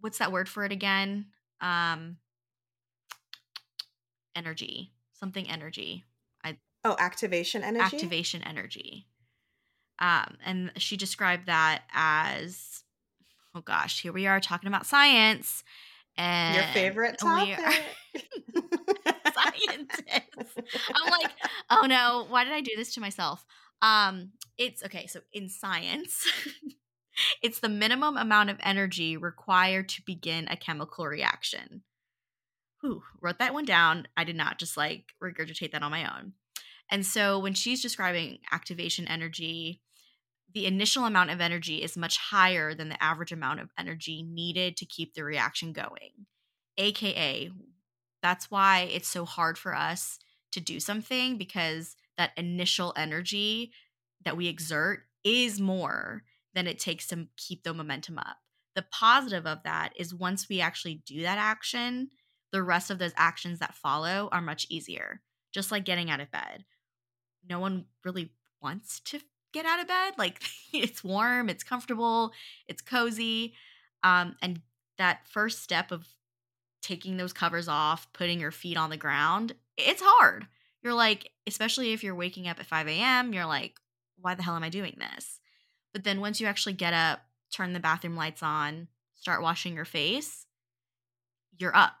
what's 0.00 0.18
that 0.18 0.32
word 0.32 0.48
for 0.48 0.64
it 0.64 0.72
again? 0.72 1.26
Um 1.60 2.18
energy. 4.36 4.92
Something 5.12 5.50
energy. 5.50 6.04
I 6.44 6.58
Oh, 6.84 6.96
activation 6.98 7.64
energy. 7.64 7.96
Activation 7.96 8.42
energy. 8.42 9.06
Um 9.98 10.36
and 10.44 10.72
she 10.76 10.96
described 10.96 11.46
that 11.46 11.82
as 11.92 12.82
oh 13.54 13.60
gosh, 13.60 14.02
here 14.02 14.12
we 14.12 14.26
are 14.26 14.40
talking 14.40 14.68
about 14.68 14.86
science. 14.86 15.64
And 16.16 16.56
your 16.56 16.64
favorite 16.72 17.18
topic. 17.18 17.58
scientist. 19.34 20.60
I'm 20.94 21.10
like, 21.10 21.30
oh 21.70 21.86
no, 21.86 22.26
why 22.28 22.44
did 22.44 22.52
I 22.52 22.60
do 22.60 22.72
this 22.76 22.94
to 22.94 23.00
myself? 23.00 23.44
Um, 23.82 24.32
it's 24.56 24.84
okay, 24.84 25.06
so 25.06 25.20
in 25.32 25.48
science, 25.48 26.26
it's 27.42 27.60
the 27.60 27.68
minimum 27.68 28.16
amount 28.16 28.50
of 28.50 28.58
energy 28.62 29.16
required 29.16 29.88
to 29.90 30.02
begin 30.04 30.48
a 30.48 30.56
chemical 30.56 31.06
reaction. 31.06 31.82
Whew, 32.80 33.02
wrote 33.20 33.38
that 33.38 33.54
one 33.54 33.64
down. 33.64 34.06
I 34.16 34.24
did 34.24 34.36
not 34.36 34.58
just 34.58 34.76
like 34.76 35.12
regurgitate 35.22 35.72
that 35.72 35.82
on 35.82 35.90
my 35.90 36.04
own. 36.16 36.32
And 36.90 37.04
so 37.04 37.38
when 37.38 37.54
she's 37.54 37.82
describing 37.82 38.38
activation 38.50 39.06
energy, 39.08 39.82
the 40.54 40.66
initial 40.66 41.04
amount 41.04 41.30
of 41.30 41.40
energy 41.40 41.82
is 41.82 41.96
much 41.96 42.16
higher 42.16 42.74
than 42.74 42.88
the 42.88 43.02
average 43.02 43.32
amount 43.32 43.60
of 43.60 43.70
energy 43.78 44.22
needed 44.22 44.76
to 44.76 44.86
keep 44.86 45.14
the 45.14 45.24
reaction 45.24 45.72
going. 45.72 46.26
AKA, 46.78 47.50
that's 48.22 48.50
why 48.50 48.88
it's 48.92 49.08
so 49.08 49.24
hard 49.24 49.58
for 49.58 49.74
us 49.74 50.18
to 50.52 50.60
do 50.60 50.80
something 50.80 51.36
because 51.36 51.96
that 52.16 52.32
initial 52.36 52.92
energy 52.96 53.72
that 54.24 54.36
we 54.36 54.48
exert 54.48 55.00
is 55.24 55.60
more 55.60 56.22
than 56.54 56.66
it 56.66 56.78
takes 56.78 57.06
to 57.08 57.28
keep 57.36 57.62
the 57.62 57.74
momentum 57.74 58.18
up. 58.18 58.38
The 58.74 58.86
positive 58.90 59.46
of 59.46 59.62
that 59.64 59.92
is 59.96 60.14
once 60.14 60.48
we 60.48 60.60
actually 60.60 61.02
do 61.06 61.22
that 61.22 61.38
action, 61.38 62.10
the 62.52 62.62
rest 62.62 62.90
of 62.90 62.98
those 62.98 63.12
actions 63.16 63.58
that 63.58 63.74
follow 63.74 64.28
are 64.32 64.40
much 64.40 64.66
easier. 64.70 65.20
Just 65.52 65.70
like 65.70 65.84
getting 65.84 66.10
out 66.10 66.20
of 66.20 66.30
bed. 66.30 66.64
No 67.48 67.58
one 67.58 67.86
really 68.04 68.32
wants 68.60 69.00
to 69.00 69.20
get 69.58 69.66
out 69.66 69.80
of 69.80 69.88
bed. 69.88 70.14
Like 70.16 70.40
it's 70.72 71.02
warm, 71.02 71.48
it's 71.48 71.64
comfortable, 71.64 72.32
it's 72.66 72.82
cozy. 72.82 73.54
Um, 74.02 74.36
and 74.40 74.60
that 74.96 75.26
first 75.28 75.62
step 75.62 75.90
of 75.90 76.06
taking 76.82 77.16
those 77.16 77.32
covers 77.32 77.68
off, 77.68 78.10
putting 78.12 78.40
your 78.40 78.50
feet 78.50 78.76
on 78.76 78.90
the 78.90 78.96
ground, 78.96 79.54
it's 79.76 80.02
hard. 80.04 80.46
You're 80.82 80.94
like, 80.94 81.30
especially 81.46 81.92
if 81.92 82.04
you're 82.04 82.14
waking 82.14 82.46
up 82.46 82.60
at 82.60 82.66
5 82.66 82.86
a.m., 82.86 83.32
you're 83.32 83.46
like, 83.46 83.74
why 84.20 84.34
the 84.34 84.42
hell 84.42 84.56
am 84.56 84.62
I 84.62 84.68
doing 84.68 84.96
this? 84.98 85.40
But 85.92 86.04
then 86.04 86.20
once 86.20 86.40
you 86.40 86.46
actually 86.46 86.74
get 86.74 86.94
up, 86.94 87.20
turn 87.52 87.72
the 87.72 87.80
bathroom 87.80 88.16
lights 88.16 88.42
on, 88.42 88.88
start 89.14 89.42
washing 89.42 89.74
your 89.74 89.84
face, 89.84 90.46
you're 91.58 91.76
up. 91.76 91.94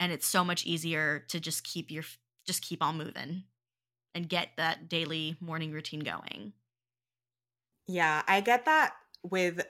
And 0.00 0.12
it's 0.12 0.26
so 0.26 0.44
much 0.44 0.66
easier 0.66 1.24
to 1.28 1.40
just 1.40 1.64
keep 1.64 1.90
your 1.90 2.04
just 2.46 2.62
keep 2.62 2.82
on 2.82 2.96
moving 2.96 3.44
and 4.14 4.28
get 4.28 4.50
that 4.56 4.88
daily 4.88 5.36
morning 5.40 5.72
routine 5.72 6.00
going. 6.00 6.52
Yeah, 7.86 8.22
I 8.26 8.40
get 8.40 8.64
that 8.64 8.94
with 9.22 9.64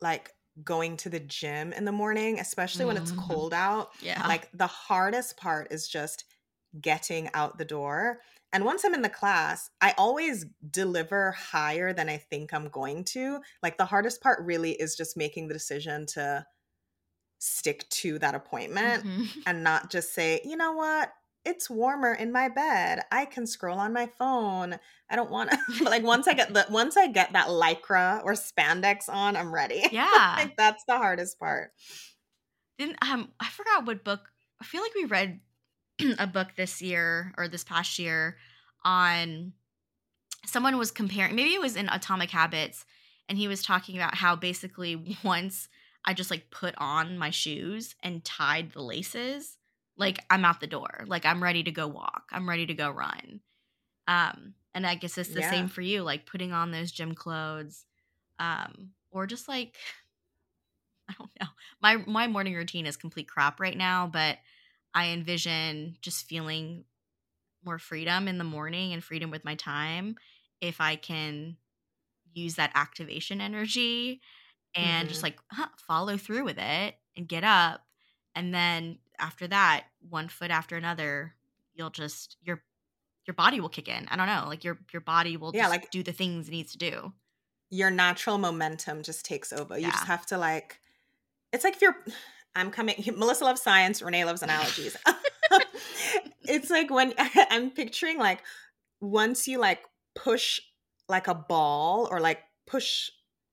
like 0.00 0.32
going 0.64 0.96
to 0.98 1.08
the 1.08 1.20
gym 1.20 1.72
in 1.72 1.84
the 1.84 1.92
morning, 1.92 2.38
especially 2.38 2.84
when 2.84 2.96
it's 2.96 3.12
mm-hmm. 3.12 3.28
cold 3.28 3.54
out. 3.54 3.90
Yeah. 4.00 4.26
Like 4.26 4.48
the 4.52 4.66
hardest 4.66 5.36
part 5.36 5.68
is 5.70 5.88
just 5.88 6.24
getting 6.80 7.30
out 7.34 7.58
the 7.58 7.64
door. 7.64 8.18
And 8.52 8.64
once 8.64 8.84
I'm 8.84 8.94
in 8.94 9.02
the 9.02 9.08
class, 9.08 9.70
I 9.80 9.94
always 9.96 10.44
deliver 10.70 11.32
higher 11.32 11.92
than 11.92 12.08
I 12.08 12.16
think 12.16 12.52
I'm 12.52 12.68
going 12.68 13.04
to. 13.04 13.40
Like 13.62 13.78
the 13.78 13.84
hardest 13.84 14.20
part 14.20 14.44
really 14.44 14.72
is 14.72 14.96
just 14.96 15.16
making 15.16 15.48
the 15.48 15.54
decision 15.54 16.06
to 16.06 16.44
stick 17.38 17.88
to 17.88 18.18
that 18.18 18.34
appointment 18.34 19.04
mm-hmm. 19.04 19.40
and 19.46 19.62
not 19.64 19.90
just 19.90 20.14
say, 20.14 20.40
you 20.44 20.56
know 20.56 20.72
what, 20.72 21.10
it's 21.44 21.70
warmer 21.70 22.12
in 22.12 22.32
my 22.32 22.48
bed. 22.48 23.00
I 23.10 23.24
can 23.24 23.46
scroll 23.46 23.78
on 23.78 23.92
my 23.92 24.06
phone. 24.18 24.78
I 25.08 25.16
don't 25.16 25.30
want 25.30 25.50
to 25.78 25.84
like 25.84 26.02
once 26.02 26.28
I 26.28 26.34
get 26.34 26.52
the 26.52 26.66
once 26.70 26.96
I 26.96 27.08
get 27.08 27.32
that 27.32 27.48
lycra 27.48 28.22
or 28.24 28.32
spandex 28.32 29.08
on, 29.08 29.36
I'm 29.36 29.52
ready. 29.52 29.82
Yeah. 29.92 30.34
like 30.38 30.56
that's 30.56 30.84
the 30.84 30.96
hardest 30.96 31.38
part. 31.38 31.72
Then 32.78 32.94
um 33.02 33.30
I 33.40 33.48
forgot 33.48 33.86
what 33.86 34.04
book 34.04 34.20
I 34.60 34.64
feel 34.64 34.82
like 34.82 34.94
we 34.94 35.04
read 35.04 35.40
a 36.18 36.26
book 36.26 36.48
this 36.56 36.82
year 36.82 37.32
or 37.36 37.48
this 37.48 37.64
past 37.64 37.98
year 37.98 38.36
on 38.84 39.52
someone 40.46 40.78
was 40.78 40.90
comparing 40.90 41.34
maybe 41.34 41.54
it 41.54 41.60
was 41.60 41.76
in 41.76 41.88
Atomic 41.88 42.30
Habits 42.30 42.84
and 43.28 43.38
he 43.38 43.48
was 43.48 43.62
talking 43.62 43.96
about 43.96 44.14
how 44.14 44.36
basically 44.36 45.16
once 45.24 45.68
I 46.04 46.14
just 46.14 46.30
like 46.30 46.50
put 46.50 46.74
on 46.78 47.18
my 47.18 47.30
shoes 47.30 47.94
and 48.02 48.24
tied 48.24 48.72
the 48.72 48.82
laces 48.82 49.58
like 50.00 50.18
I'm 50.30 50.44
out 50.44 50.60
the 50.60 50.66
door. 50.66 51.04
Like 51.06 51.26
I'm 51.26 51.42
ready 51.42 51.62
to 51.62 51.70
go 51.70 51.86
walk. 51.86 52.24
I'm 52.32 52.48
ready 52.48 52.66
to 52.66 52.74
go 52.74 52.90
run. 52.90 53.40
Um, 54.08 54.54
and 54.74 54.86
I 54.86 54.94
guess 54.94 55.18
it's 55.18 55.34
the 55.34 55.40
yeah. 55.40 55.50
same 55.50 55.68
for 55.68 55.82
you, 55.82 56.02
like 56.02 56.26
putting 56.26 56.52
on 56.52 56.70
those 56.70 56.90
gym 56.90 57.14
clothes, 57.14 57.84
um, 58.40 58.90
or 59.12 59.26
just 59.26 59.46
like 59.46 59.76
I 61.08 61.14
don't 61.18 61.30
know. 61.40 61.48
My 61.80 61.96
my 61.96 62.26
morning 62.26 62.54
routine 62.54 62.86
is 62.86 62.96
complete 62.96 63.28
crap 63.28 63.60
right 63.60 63.76
now, 63.76 64.08
but 64.10 64.38
I 64.94 65.08
envision 65.08 65.96
just 66.00 66.26
feeling 66.26 66.84
more 67.64 67.78
freedom 67.78 68.26
in 68.26 68.38
the 68.38 68.44
morning 68.44 68.94
and 68.94 69.04
freedom 69.04 69.30
with 69.30 69.44
my 69.44 69.54
time 69.54 70.16
if 70.62 70.80
I 70.80 70.96
can 70.96 71.58
use 72.32 72.54
that 72.54 72.72
activation 72.74 73.40
energy 73.40 74.22
and 74.74 75.02
mm-hmm. 75.02 75.08
just 75.08 75.22
like 75.22 75.36
huh, 75.50 75.68
follow 75.86 76.16
through 76.16 76.44
with 76.44 76.58
it 76.58 76.94
and 77.16 77.28
get 77.28 77.44
up 77.44 77.82
and 78.34 78.54
then 78.54 78.98
after 79.20 79.46
that, 79.48 79.84
one 80.08 80.28
foot 80.28 80.50
after 80.50 80.76
another, 80.76 81.34
you'll 81.74 81.90
just 81.90 82.36
your 82.42 82.62
your 83.26 83.34
body 83.34 83.60
will 83.60 83.68
kick 83.68 83.88
in. 83.88 84.08
I 84.08 84.16
don't 84.16 84.26
know, 84.26 84.44
like 84.46 84.64
your 84.64 84.78
your 84.92 85.02
body 85.02 85.36
will 85.36 85.52
yeah, 85.54 85.68
like 85.68 85.90
do 85.90 86.02
the 86.02 86.12
things 86.12 86.48
it 86.48 86.52
needs 86.52 86.72
to 86.72 86.78
do. 86.78 87.12
Your 87.70 87.90
natural 87.90 88.38
momentum 88.38 89.02
just 89.02 89.24
takes 89.24 89.52
over. 89.52 89.78
You 89.78 89.90
just 89.90 90.06
have 90.06 90.26
to 90.26 90.38
like. 90.38 90.80
It's 91.52 91.64
like 91.64 91.74
if 91.74 91.82
you're. 91.82 91.96
I'm 92.56 92.72
coming. 92.72 92.96
Melissa 93.16 93.44
loves 93.44 93.62
science. 93.62 94.02
Renee 94.02 94.24
loves 94.24 94.42
analogies. 94.42 94.96
it's 96.44 96.68
like 96.68 96.90
when 96.90 97.14
I'm 97.50 97.70
picturing 97.70 98.18
like 98.18 98.42
once 99.00 99.46
you 99.46 99.58
like 99.58 99.80
push 100.14 100.60
like 101.08 101.28
a 101.28 101.34
ball 101.34 102.08
or 102.10 102.20
like 102.20 102.40
push 102.66 103.10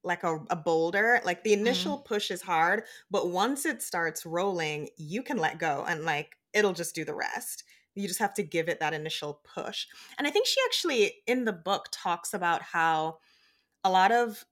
like 0.08 0.24
a, 0.24 0.40
a 0.50 0.56
boulder 0.56 1.22
like 1.26 1.44
the 1.44 1.54
initial 1.54 1.98
mm. 1.98 2.06
push 2.06 2.32
is 2.32 2.42
hard 2.42 2.84
but 3.12 3.30
once 3.30 3.66
it 3.66 3.82
starts 3.82 4.26
rolling 4.26 4.90
you 4.98 5.22
can 5.22 5.38
let 5.38 5.60
go 5.60 5.86
and 5.88 6.04
like 6.04 6.38
it'll 6.58 6.74
just 6.74 6.96
do 6.96 7.06
the 7.06 7.14
rest. 7.14 7.64
You 7.96 8.08
just 8.08 8.20
have 8.20 8.34
to 8.36 8.44
give 8.44 8.70
it 8.70 8.80
that 8.80 8.94
initial 8.94 9.42
push. 9.44 9.88
And 10.18 10.28
i 10.28 10.32
think 10.32 10.46
she 10.46 10.60
actually 10.66 11.14
in 11.26 11.46
the 11.46 11.54
book 11.54 11.88
talks 11.92 12.34
about 12.34 12.62
how 12.62 13.18
a 13.84 13.90
lot 13.90 14.12
of 14.12 14.44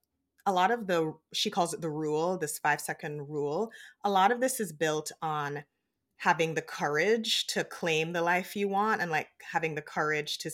a 0.45 0.53
lot 0.53 0.71
of 0.71 0.85
the 0.85 1.13
she 1.33 1.49
calls 1.49 1.73
it 1.73 1.81
the 1.81 1.89
rule 1.89 2.37
this 2.37 2.59
5 2.59 2.79
second 2.79 3.27
rule. 3.27 3.71
A 4.03 4.09
lot 4.09 4.31
of 4.31 4.39
this 4.39 4.59
is 4.59 4.71
built 4.71 5.11
on 5.21 5.63
having 6.17 6.53
the 6.53 6.61
courage 6.61 7.47
to 7.47 7.63
claim 7.63 8.13
the 8.13 8.21
life 8.21 8.55
you 8.55 8.69
want 8.69 9.01
and 9.01 9.11
like 9.11 9.27
having 9.41 9.75
the 9.75 9.81
courage 9.81 10.37
to 10.39 10.51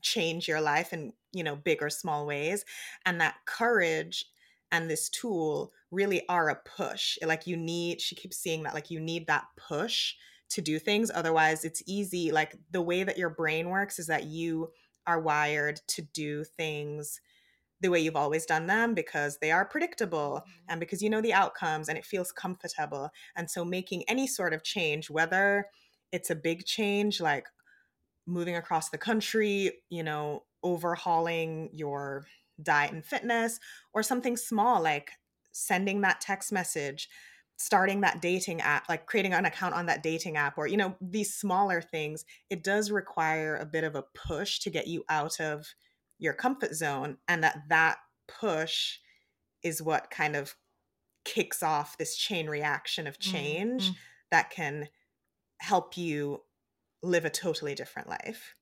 change 0.00 0.48
your 0.48 0.60
life 0.60 0.92
in 0.92 1.12
you 1.36 1.44
know 1.44 1.56
big 1.56 1.82
or 1.82 1.90
small 1.90 2.26
ways 2.26 2.64
and 3.04 3.20
that 3.20 3.36
courage 3.46 4.26
and 4.72 4.90
this 4.90 5.08
tool 5.08 5.72
really 5.90 6.26
are 6.28 6.48
a 6.48 6.56
push 6.56 7.18
like 7.24 7.46
you 7.46 7.56
need 7.56 8.00
she 8.00 8.14
keeps 8.14 8.36
seeing 8.36 8.62
that 8.62 8.74
like 8.74 8.90
you 8.90 8.98
need 8.98 9.26
that 9.26 9.44
push 9.56 10.14
to 10.50 10.60
do 10.60 10.78
things. 10.78 11.10
Otherwise, 11.14 11.64
it's 11.64 11.82
easy. 11.86 12.30
Like 12.30 12.56
the 12.70 12.82
way 12.82 13.04
that 13.04 13.18
your 13.18 13.30
brain 13.30 13.68
works 13.68 13.98
is 13.98 14.06
that 14.06 14.24
you 14.24 14.70
are 15.06 15.20
wired 15.20 15.80
to 15.88 16.02
do 16.02 16.44
things 16.44 17.20
the 17.82 17.90
way 17.90 18.00
you've 18.00 18.16
always 18.16 18.46
done 18.46 18.66
them 18.66 18.94
because 18.94 19.38
they 19.38 19.52
are 19.52 19.64
predictable 19.64 20.40
mm-hmm. 20.40 20.70
and 20.70 20.80
because 20.80 21.02
you 21.02 21.10
know 21.10 21.20
the 21.20 21.34
outcomes 21.34 21.88
and 21.88 21.98
it 21.98 22.06
feels 22.06 22.32
comfortable. 22.32 23.10
And 23.36 23.50
so 23.50 23.64
making 23.64 24.04
any 24.08 24.26
sort 24.26 24.54
of 24.54 24.64
change, 24.64 25.10
whether 25.10 25.66
it's 26.10 26.30
a 26.30 26.34
big 26.34 26.64
change 26.64 27.20
like 27.20 27.46
moving 28.26 28.56
across 28.56 28.88
the 28.88 28.98
country, 28.98 29.72
you 29.90 30.02
know, 30.02 30.44
overhauling 30.62 31.70
your 31.72 32.26
diet 32.62 32.92
and 32.92 33.04
fitness, 33.04 33.60
or 33.92 34.02
something 34.02 34.36
small 34.36 34.82
like 34.82 35.10
sending 35.52 36.00
that 36.02 36.20
text 36.20 36.52
message, 36.52 37.08
starting 37.58 38.02
that 38.02 38.20
dating 38.20 38.60
app, 38.60 38.88
like 38.88 39.06
creating 39.06 39.32
an 39.32 39.46
account 39.46 39.74
on 39.74 39.86
that 39.86 40.02
dating 40.02 40.36
app, 40.36 40.58
or, 40.58 40.66
you 40.66 40.76
know, 40.76 40.96
these 41.00 41.34
smaller 41.34 41.80
things, 41.80 42.24
it 42.50 42.62
does 42.62 42.90
require 42.90 43.56
a 43.56 43.64
bit 43.64 43.84
of 43.84 43.94
a 43.94 44.04
push 44.14 44.58
to 44.58 44.70
get 44.70 44.86
you 44.86 45.04
out 45.08 45.40
of 45.40 45.74
your 46.18 46.34
comfort 46.34 46.74
zone. 46.74 47.16
And 47.28 47.42
that 47.44 47.62
that 47.68 47.98
push 48.26 48.98
is 49.62 49.80
what 49.80 50.10
kind 50.10 50.36
of 50.36 50.54
kicks 51.24 51.62
off 51.62 51.96
this 51.98 52.16
chain 52.16 52.48
reaction 52.48 53.06
of 53.06 53.18
change 53.18 53.84
mm-hmm. 53.84 53.94
that 54.30 54.50
can 54.50 54.88
help 55.58 55.96
you 55.96 56.42
live 57.02 57.24
a 57.24 57.30
totally 57.30 57.74
different 57.74 58.08
life 58.08 58.55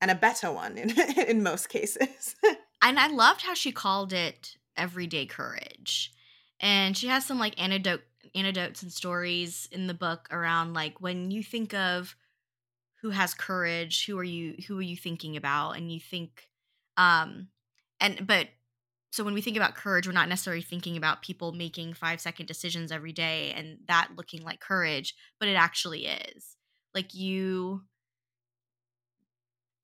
and 0.00 0.10
a 0.10 0.14
better 0.14 0.50
one 0.52 0.76
in, 0.76 0.90
in 1.28 1.42
most 1.42 1.68
cases. 1.68 2.36
and 2.82 2.98
I 2.98 3.08
loved 3.08 3.42
how 3.42 3.54
she 3.54 3.72
called 3.72 4.12
it 4.12 4.56
everyday 4.76 5.26
courage. 5.26 6.12
And 6.60 6.96
she 6.96 7.08
has 7.08 7.24
some 7.24 7.38
like 7.38 7.60
anecdote 7.60 8.02
anecdotes 8.34 8.82
and 8.82 8.92
stories 8.92 9.68
in 9.70 9.86
the 9.86 9.94
book 9.94 10.28
around 10.30 10.74
like 10.74 11.00
when 11.00 11.30
you 11.30 11.42
think 11.42 11.72
of 11.74 12.16
who 13.02 13.10
has 13.10 13.34
courage, 13.34 14.06
who 14.06 14.18
are 14.18 14.24
you 14.24 14.56
who 14.66 14.78
are 14.78 14.82
you 14.82 14.96
thinking 14.96 15.36
about? 15.36 15.72
And 15.72 15.92
you 15.92 16.00
think 16.00 16.48
um 16.96 17.48
and 18.00 18.26
but 18.26 18.48
so 19.12 19.22
when 19.22 19.34
we 19.34 19.42
think 19.42 19.56
about 19.56 19.76
courage, 19.76 20.08
we're 20.08 20.12
not 20.12 20.28
necessarily 20.28 20.62
thinking 20.62 20.96
about 20.96 21.22
people 21.22 21.52
making 21.52 21.94
five 21.94 22.20
second 22.20 22.46
decisions 22.46 22.90
every 22.90 23.12
day 23.12 23.52
and 23.54 23.78
that 23.86 24.08
looking 24.16 24.42
like 24.42 24.58
courage, 24.58 25.14
but 25.38 25.48
it 25.48 25.54
actually 25.54 26.06
is. 26.06 26.56
Like 26.94 27.14
you 27.14 27.82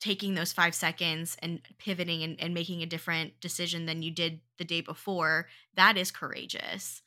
taking 0.00 0.34
those 0.34 0.52
five 0.52 0.74
seconds 0.74 1.36
and 1.42 1.60
pivoting 1.78 2.22
and, 2.22 2.40
and 2.40 2.54
making 2.54 2.82
a 2.82 2.86
different 2.86 3.38
decision 3.40 3.86
than 3.86 4.02
you 4.02 4.10
did 4.10 4.40
the 4.58 4.64
day 4.64 4.80
before, 4.80 5.46
that 5.74 5.96
is 5.96 6.10
courageous. 6.10 7.02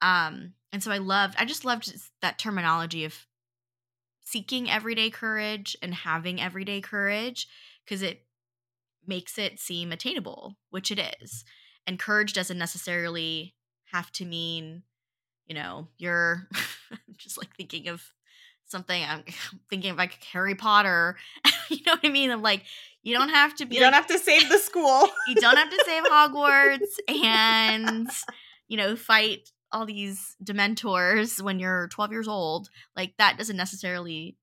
Um, 0.00 0.54
and 0.72 0.82
so 0.82 0.90
I 0.90 0.98
loved, 0.98 1.36
I 1.38 1.44
just 1.44 1.64
loved 1.64 1.92
that 2.22 2.38
terminology 2.38 3.04
of 3.04 3.26
seeking 4.22 4.70
everyday 4.70 5.10
courage 5.10 5.76
and 5.82 5.94
having 5.94 6.40
everyday 6.40 6.80
courage 6.80 7.48
because 7.84 8.02
it 8.02 8.24
makes 9.06 9.38
it 9.38 9.58
seem 9.58 9.92
attainable, 9.92 10.56
which 10.70 10.90
it 10.90 11.16
is. 11.20 11.44
And 11.86 11.98
courage 11.98 12.32
doesn't 12.32 12.58
necessarily 12.58 13.54
have 13.86 14.12
to 14.12 14.24
mean, 14.24 14.82
you 15.46 15.54
know, 15.54 15.88
you're 15.96 16.48
just 17.16 17.38
like 17.38 17.54
thinking 17.56 17.88
of 17.88 18.02
something 18.70 19.02
I'm 19.02 19.24
thinking 19.70 19.90
of 19.90 19.96
like 19.96 20.22
Harry 20.32 20.54
Potter. 20.54 21.16
you 21.68 21.78
know 21.86 21.92
what 21.92 22.04
I 22.04 22.08
mean? 22.08 22.30
I'm 22.30 22.42
like, 22.42 22.64
you 23.02 23.14
don't 23.14 23.30
have 23.30 23.54
to 23.56 23.66
be. 23.66 23.76
You 23.76 23.80
don't 23.80 23.92
have 23.92 24.06
to 24.08 24.18
save 24.18 24.48
the 24.48 24.58
school. 24.58 25.08
you 25.28 25.36
don't 25.36 25.56
have 25.56 25.70
to 25.70 25.82
save 25.86 26.04
Hogwarts 26.04 26.98
and 27.08 28.08
you 28.68 28.76
know 28.76 28.96
fight 28.96 29.50
all 29.70 29.86
these 29.86 30.36
Dementors 30.42 31.40
when 31.40 31.58
you're 31.58 31.88
12 31.88 32.12
years 32.12 32.28
old. 32.28 32.70
Like 32.96 33.14
that 33.18 33.38
doesn't 33.38 33.56
necessarily 33.56 34.36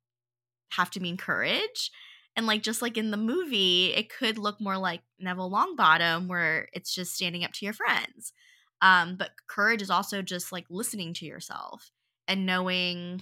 have 0.69 0.91
to 0.91 0.99
mean 0.99 1.17
courage. 1.17 1.91
And 2.35 2.47
like 2.47 2.63
just 2.63 2.81
like 2.81 2.97
in 2.97 3.11
the 3.11 3.17
movie, 3.17 3.93
it 3.93 4.09
could 4.09 4.37
look 4.37 4.59
more 4.59 4.77
like 4.77 5.01
Neville 5.19 5.49
Longbottom, 5.49 6.27
where 6.27 6.67
it's 6.73 6.93
just 6.93 7.15
standing 7.15 7.43
up 7.43 7.53
to 7.53 7.65
your 7.65 7.73
friends. 7.73 8.33
Um, 8.81 9.15
but 9.15 9.31
courage 9.47 9.81
is 9.81 9.89
also 9.89 10.21
just 10.21 10.51
like 10.51 10.65
listening 10.69 11.13
to 11.15 11.25
yourself 11.25 11.91
and 12.27 12.45
knowing, 12.45 13.21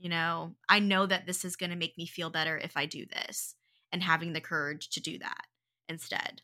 you 0.00 0.08
know, 0.08 0.54
I 0.68 0.80
know 0.80 1.06
that 1.06 1.26
this 1.26 1.44
is 1.44 1.56
going 1.56 1.70
to 1.70 1.76
make 1.76 1.96
me 1.98 2.06
feel 2.06 2.30
better 2.30 2.56
if 2.56 2.76
I 2.76 2.86
do 2.86 3.04
this, 3.06 3.54
and 3.92 4.02
having 4.02 4.32
the 4.32 4.40
courage 4.40 4.88
to 4.90 5.00
do 5.00 5.18
that 5.18 5.46
instead. 5.88 6.42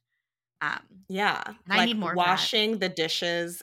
Um, 0.61 0.81
yeah, 1.09 1.43
like 1.69 1.81
I 1.81 1.85
need 1.87 1.99
more 1.99 2.15
washing 2.15 2.79
the 2.79 2.89
dishes 2.89 3.63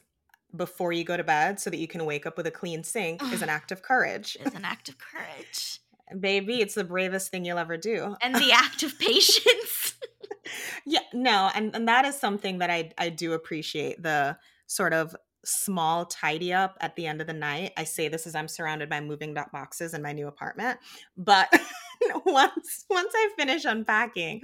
before 0.56 0.94
you 0.94 1.04
go 1.04 1.18
to 1.18 1.24
bed 1.24 1.60
so 1.60 1.70
that 1.70 1.78
you 1.78 1.88
can 1.88 2.06
wake 2.06 2.26
up 2.26 2.38
with 2.38 2.46
a 2.48 2.52
clean 2.52 2.84
sink 2.84 3.22
is 3.32 3.42
an 3.42 3.50
act 3.50 3.72
of 3.72 3.82
courage. 3.82 4.38
Is 4.44 4.54
an 4.54 4.66
act 4.66 4.90
of 4.90 4.98
courage. 4.98 5.80
Baby, 6.20 6.62
it's 6.62 6.76
the 6.76 6.84
bravest 6.84 7.32
thing 7.32 7.46
you'll 7.46 7.58
ever 7.58 7.78
do. 7.78 8.16
And 8.22 8.36
the 8.36 8.52
act 8.52 8.84
of 8.84 9.00
patience. 9.00 9.96
yeah, 10.86 11.00
no, 11.14 11.50
and, 11.56 11.76
and 11.76 11.88
that 11.88 12.06
is 12.06 12.20
something 12.20 12.60
that 12.60 12.70
I 12.70 12.92
I 12.98 13.10
do 13.10 13.34
appreciate 13.34 14.02
the 14.02 14.38
sort 14.68 14.94
of 14.94 15.16
small 15.46 16.06
tidy 16.06 16.54
up 16.54 16.78
at 16.82 16.96
the 16.96 17.06
end 17.06 17.22
of 17.22 17.28
the 17.28 17.34
night. 17.34 17.74
I 17.78 17.84
say 17.84 18.08
this 18.08 18.26
as 18.28 18.36
I'm 18.36 18.48
surrounded 18.48 18.90
by 18.90 19.02
moving 19.02 19.34
boxes 19.34 19.94
in 19.94 20.02
my 20.02 20.14
new 20.14 20.28
apartment, 20.28 20.80
but 21.18 21.50
once 22.26 22.86
once 22.90 23.14
I 23.16 23.30
finish 23.38 23.66
unpacking, 23.66 24.42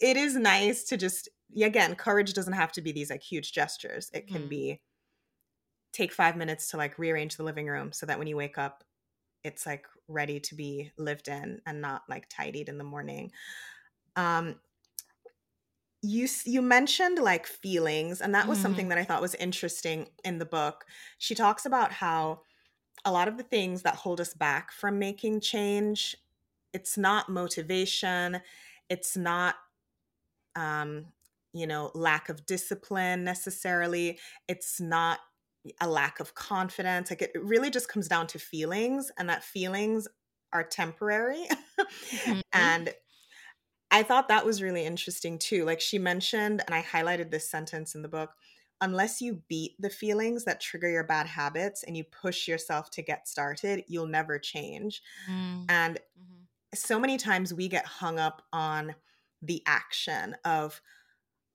it 0.00 0.16
is 0.16 0.36
nice 0.36 0.84
to 0.84 0.96
just 0.96 1.28
again, 1.60 1.94
courage 1.94 2.34
doesn't 2.34 2.52
have 2.52 2.72
to 2.72 2.82
be 2.82 2.92
these 2.92 3.10
like 3.10 3.22
huge 3.22 3.52
gestures. 3.52 4.10
It 4.12 4.26
can 4.26 4.42
mm. 4.42 4.48
be 4.48 4.80
take 5.92 6.12
5 6.12 6.36
minutes 6.36 6.70
to 6.70 6.76
like 6.76 6.98
rearrange 6.98 7.36
the 7.36 7.42
living 7.42 7.66
room 7.66 7.92
so 7.92 8.04
that 8.06 8.18
when 8.18 8.28
you 8.28 8.36
wake 8.36 8.58
up 8.58 8.84
it's 9.42 9.66
like 9.66 9.86
ready 10.08 10.40
to 10.40 10.54
be 10.54 10.90
lived 10.98 11.28
in 11.28 11.60
and 11.66 11.80
not 11.80 12.02
like 12.08 12.28
tidied 12.28 12.68
in 12.68 12.78
the 12.78 12.84
morning. 12.84 13.30
Um, 14.16 14.56
you 16.02 16.28
you 16.44 16.62
mentioned 16.62 17.18
like 17.18 17.46
feelings 17.46 18.20
and 18.20 18.34
that 18.34 18.46
was 18.46 18.58
mm-hmm. 18.58 18.62
something 18.66 18.88
that 18.88 18.98
I 18.98 19.04
thought 19.04 19.20
was 19.20 19.34
interesting 19.34 20.08
in 20.24 20.38
the 20.38 20.46
book. 20.46 20.84
She 21.18 21.34
talks 21.34 21.66
about 21.66 21.92
how 21.92 22.42
a 23.04 23.12
lot 23.12 23.28
of 23.28 23.36
the 23.36 23.42
things 23.42 23.82
that 23.82 23.96
hold 23.96 24.20
us 24.20 24.34
back 24.34 24.72
from 24.72 24.98
making 24.98 25.40
change 25.40 26.16
it's 26.74 26.98
not 26.98 27.28
motivation, 27.28 28.40
it's 28.88 29.16
not 29.16 29.56
um 30.56 31.06
you 31.52 31.66
know 31.66 31.90
lack 31.94 32.28
of 32.28 32.46
discipline 32.46 33.24
necessarily, 33.24 34.18
it's 34.48 34.80
not 34.80 35.18
a 35.80 35.88
lack 35.88 36.20
of 36.20 36.34
confidence. 36.34 37.10
Like 37.10 37.22
it 37.22 37.32
really 37.34 37.70
just 37.70 37.88
comes 37.88 38.08
down 38.08 38.26
to 38.28 38.38
feelings, 38.38 39.10
and 39.18 39.28
that 39.28 39.44
feelings 39.44 40.06
are 40.52 40.64
temporary. 40.64 41.46
mm-hmm. 41.80 42.40
And 42.52 42.94
I 43.90 44.02
thought 44.02 44.28
that 44.28 44.44
was 44.44 44.62
really 44.62 44.84
interesting 44.84 45.38
too. 45.38 45.64
Like 45.64 45.80
she 45.80 45.98
mentioned, 45.98 46.62
and 46.66 46.74
I 46.74 46.82
highlighted 46.82 47.30
this 47.30 47.48
sentence 47.48 47.94
in 47.94 48.02
the 48.02 48.08
book 48.08 48.32
unless 48.80 49.20
you 49.20 49.42
beat 49.48 49.74
the 49.78 49.90
feelings 49.90 50.44
that 50.44 50.60
trigger 50.60 50.88
your 50.88 51.04
bad 51.04 51.26
habits 51.26 51.82
and 51.82 51.96
you 51.96 52.04
push 52.04 52.46
yourself 52.46 52.90
to 52.90 53.02
get 53.02 53.26
started, 53.26 53.84
you'll 53.88 54.06
never 54.06 54.38
change. 54.38 55.02
Mm-hmm. 55.28 55.64
And 55.68 55.94
mm-hmm. 55.96 56.44
so 56.74 57.00
many 57.00 57.16
times 57.16 57.52
we 57.52 57.68
get 57.68 57.86
hung 57.86 58.18
up 58.18 58.42
on 58.52 58.94
the 59.42 59.62
action 59.66 60.36
of, 60.44 60.80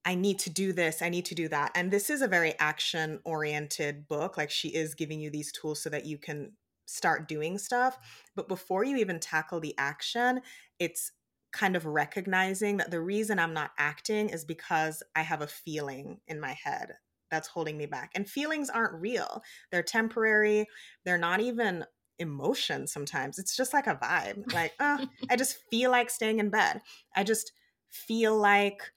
I 0.05 0.15
need 0.15 0.39
to 0.39 0.49
do 0.49 0.73
this, 0.73 1.01
I 1.01 1.09
need 1.09 1.25
to 1.25 1.35
do 1.35 1.47
that. 1.47 1.71
And 1.75 1.91
this 1.91 2.09
is 2.09 2.21
a 2.21 2.27
very 2.27 2.55
action 2.59 3.21
oriented 3.23 4.07
book. 4.07 4.35
Like 4.35 4.51
she 4.51 4.69
is 4.69 4.95
giving 4.95 5.21
you 5.21 5.29
these 5.29 5.51
tools 5.51 5.81
so 5.81 5.89
that 5.91 6.05
you 6.05 6.17
can 6.17 6.51
start 6.85 7.29
doing 7.29 7.57
stuff. 7.57 7.97
But 8.35 8.49
before 8.49 8.83
you 8.83 8.97
even 8.97 9.21
tackle 9.21 9.61
the 9.61 9.75
action, 9.77 10.41
it's 10.77 11.13
kind 11.53 11.75
of 11.75 11.85
recognizing 11.85 12.77
that 12.77 12.91
the 12.91 12.99
reason 12.99 13.39
I'm 13.39 13.53
not 13.53 13.71
acting 13.77 14.29
is 14.29 14.43
because 14.43 15.03
I 15.15 15.21
have 15.21 15.41
a 15.41 15.47
feeling 15.47 16.19
in 16.27 16.39
my 16.39 16.57
head 16.61 16.93
that's 17.31 17.47
holding 17.47 17.77
me 17.77 17.85
back. 17.85 18.11
And 18.15 18.29
feelings 18.29 18.69
aren't 18.69 18.99
real, 18.99 19.41
they're 19.71 19.83
temporary, 19.83 20.67
they're 21.05 21.17
not 21.17 21.39
even 21.39 21.85
emotion 22.19 22.87
sometimes. 22.87 23.39
It's 23.39 23.55
just 23.55 23.73
like 23.73 23.87
a 23.87 23.95
vibe. 23.95 24.53
Like, 24.53 24.73
oh, 24.79 25.05
I 25.29 25.35
just 25.35 25.57
feel 25.71 25.91
like 25.91 26.09
staying 26.09 26.39
in 26.39 26.49
bed. 26.49 26.81
I 27.15 27.23
just 27.23 27.53
feel 27.89 28.35
like 28.35 28.91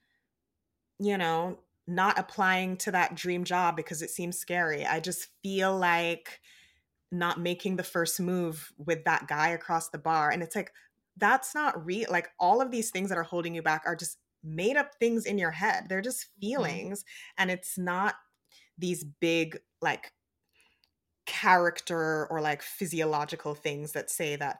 you 0.99 1.17
know, 1.17 1.59
not 1.87 2.19
applying 2.19 2.77
to 2.77 2.91
that 2.91 3.15
dream 3.15 3.43
job 3.43 3.75
because 3.75 4.01
it 4.01 4.09
seems 4.09 4.37
scary. 4.37 4.85
I 4.85 4.99
just 4.99 5.27
feel 5.43 5.77
like 5.77 6.41
not 7.11 7.39
making 7.39 7.77
the 7.77 7.83
first 7.83 8.19
move 8.19 8.73
with 8.77 9.05
that 9.05 9.27
guy 9.27 9.49
across 9.49 9.89
the 9.89 9.97
bar. 9.97 10.29
And 10.29 10.43
it's 10.43 10.55
like, 10.55 10.71
that's 11.17 11.53
not 11.55 11.85
real. 11.85 12.07
Like, 12.09 12.29
all 12.39 12.61
of 12.61 12.71
these 12.71 12.91
things 12.91 13.09
that 13.09 13.17
are 13.17 13.23
holding 13.23 13.55
you 13.55 13.61
back 13.61 13.83
are 13.85 13.95
just 13.95 14.17
made 14.43 14.77
up 14.77 14.95
things 14.95 15.25
in 15.25 15.37
your 15.37 15.51
head. 15.51 15.87
They're 15.89 16.01
just 16.01 16.21
mm-hmm. 16.21 16.41
feelings. 16.41 16.99
Mm-hmm. 16.99 17.41
And 17.41 17.51
it's 17.51 17.77
not 17.77 18.15
these 18.77 19.03
big, 19.03 19.59
like, 19.81 20.11
character 21.25 22.25
or 22.31 22.39
like 22.39 22.61
physiological 22.61 23.53
things 23.53 23.91
that 23.91 24.09
say 24.09 24.37
that 24.37 24.59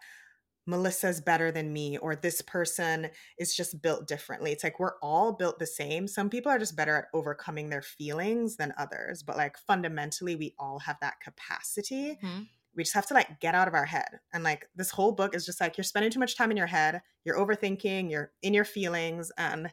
Melissa's 0.68 1.22
better 1.22 1.50
than 1.50 1.72
me 1.72 1.98
or 1.98 2.14
this 2.14 2.42
person 2.42 3.10
is 3.40 3.56
just 3.56 3.82
built 3.82 4.06
differently. 4.06 4.52
It's 4.52 4.66
like 4.66 4.78
we're 4.78 5.00
all 5.02 5.32
built 5.32 5.60
the 5.60 5.66
same. 5.66 6.10
Some 6.10 6.30
people 6.30 6.52
are 6.52 6.60
just 6.60 6.76
better 6.76 6.98
at 6.98 7.06
overcoming 7.14 7.70
their 7.70 7.82
feelings 7.82 8.58
than 8.58 8.74
others, 8.78 9.24
but 9.24 9.38
like 9.38 9.58
fundamentally, 9.58 10.36
we 10.36 10.56
all 10.60 10.80
have 10.80 10.98
that 11.00 11.22
capacity. 11.22 12.20
Mm-hmm. 12.22 12.42
We 12.76 12.84
just 12.84 12.94
have 12.96 13.08
to 13.08 13.14
like 13.14 13.40
get 13.40 13.56
out 13.56 13.68
of 13.68 13.74
our 13.74 13.86
head. 13.86 14.20
And 14.34 14.44
like 14.44 14.68
this 14.76 14.92
whole 14.92 15.12
book 15.12 15.36
is 15.36 15.46
just 15.46 15.60
like 15.60 15.78
you're 15.78 15.84
spending 15.84 16.12
too 16.12 16.20
much 16.20 16.38
time 16.38 16.52
in 16.52 16.58
your 16.58 16.68
head, 16.68 17.02
you're 17.26 17.38
overthinking, 17.38 18.12
you're 18.12 18.32
in 18.42 18.54
your 18.54 18.66
feelings 18.66 19.32
and 19.38 19.72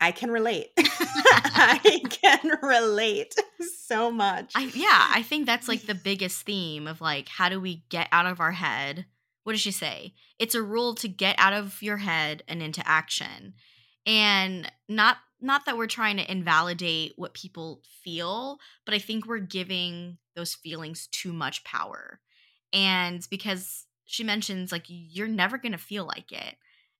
I 0.00 0.10
can 0.10 0.30
relate. 0.30 0.70
I 0.78 2.02
can 2.10 2.58
relate 2.60 3.34
so 3.86 4.10
much. 4.10 4.52
I, 4.54 4.64
yeah, 4.74 5.10
I 5.10 5.22
think 5.22 5.46
that's 5.46 5.68
like 5.68 5.82
the 5.82 5.94
biggest 5.94 6.44
theme 6.44 6.88
of 6.88 7.00
like 7.00 7.28
how 7.28 7.48
do 7.48 7.60
we 7.60 7.84
get 7.88 8.08
out 8.10 8.26
of 8.26 8.40
our 8.40 8.52
head? 8.52 9.06
What 9.44 9.52
does 9.52 9.60
she 9.60 9.70
say? 9.70 10.14
It's 10.38 10.54
a 10.54 10.62
rule 10.62 10.94
to 10.96 11.08
get 11.08 11.36
out 11.38 11.52
of 11.52 11.82
your 11.82 11.98
head 11.98 12.42
and 12.48 12.62
into 12.62 12.86
action. 12.86 13.54
And 14.04 14.70
not 14.88 15.18
not 15.42 15.66
that 15.66 15.76
we're 15.76 15.86
trying 15.86 16.16
to 16.18 16.30
invalidate 16.30 17.14
what 17.16 17.34
people 17.34 17.82
feel, 18.04 18.58
but 18.86 18.94
I 18.94 18.98
think 18.98 19.26
we're 19.26 19.38
giving 19.38 20.18
those 20.36 20.54
feelings 20.54 21.08
too 21.08 21.32
much 21.32 21.64
power. 21.64 22.20
And 22.72 23.26
because 23.30 23.86
she 24.06 24.24
mentions 24.24 24.72
like 24.72 24.84
you're 24.88 25.28
never 25.28 25.58
going 25.58 25.72
to 25.72 25.78
feel 25.78 26.06
like 26.06 26.32
it. 26.32 26.56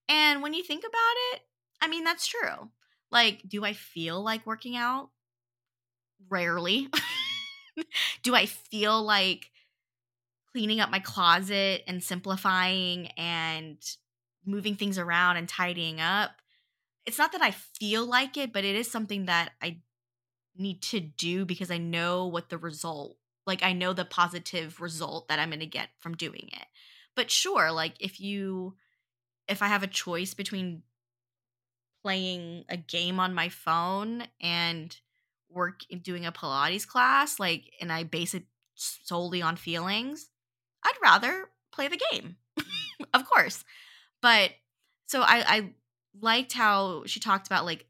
And 0.09 0.43
when 0.43 0.55
you 0.55 0.63
think 0.63 0.83
about 0.83 1.35
it, 1.35 1.43
I 1.81 1.89
mean 1.89 2.05
that's 2.05 2.27
true. 2.27 2.71
Like, 3.11 3.43
do 3.47 3.65
I 3.65 3.75
feel 3.75 4.23
like 4.23 4.47
working 4.47 4.77
out? 4.77 5.11
Rarely. 6.29 6.89
do 8.23 8.35
I 8.35 8.47
feel 8.47 9.03
like 9.03 9.51
cleaning 10.53 10.81
up 10.81 10.91
my 10.91 10.99
closet 10.99 11.83
and 11.87 12.03
simplifying 12.03 13.09
and 13.19 13.79
moving 14.45 14.77
things 14.77 14.99
around 14.99 15.37
and 15.37 15.49
tidying 15.49 16.01
up? 16.01 16.42
It's 17.07 17.19
not 17.19 17.33
that 17.33 17.43
I 17.43 17.51
feel 17.51 18.07
like 18.07 18.37
it, 18.37 18.53
but 18.53 18.65
it 18.65 18.77
is 18.77 18.91
something 18.91 19.27
that 19.27 19.51
I 19.61 19.79
need 20.57 20.83
to 20.83 21.01
do 21.01 21.45
because 21.45 21.71
I 21.71 21.79
know 21.79 22.27
what 22.27 22.49
the 22.49 22.59
result, 22.59 23.17
like 23.47 23.63
I 23.63 23.73
know 23.73 23.93
the 23.93 24.05
positive 24.05 24.81
result 24.81 25.29
that 25.29 25.39
I'm 25.39 25.51
going 25.51 25.61
to 25.61 25.67
get 25.67 25.89
from 25.99 26.17
doing 26.17 26.49
it. 26.53 26.67
But 27.17 27.31
sure, 27.31 27.73
like 27.73 27.95
if 28.01 28.21
you 28.21 28.77
if 29.49 29.63
I 29.63 29.67
have 29.67 29.83
a 29.83 29.89
choice 29.89 30.35
between 30.35 30.83
playing 32.03 32.65
a 32.69 32.77
game 32.77 33.21
on 33.21 33.35
my 33.35 33.49
phone 33.49 34.25
and 34.41 34.97
work 35.51 35.81
doing 36.03 36.27
a 36.27 36.33
Pilates 36.33 36.87
class, 36.87 37.39
like, 37.39 37.73
and 37.81 37.93
I 37.93 38.05
base 38.05 38.35
it 38.35 38.45
solely 38.75 39.43
on 39.43 39.57
feelings, 39.57 40.31
I'd 40.85 40.95
rather 41.03 41.51
play 41.73 41.89
the 41.89 42.01
game, 42.11 42.37
of 43.15 43.29
course. 43.29 43.65
But 44.21 44.51
so 45.07 45.23
I, 45.23 45.45
I 45.47 45.71
liked 46.21 46.53
how 46.53 47.05
she 47.07 47.21
talked 47.21 47.47
about 47.47 47.65
like 47.65 47.87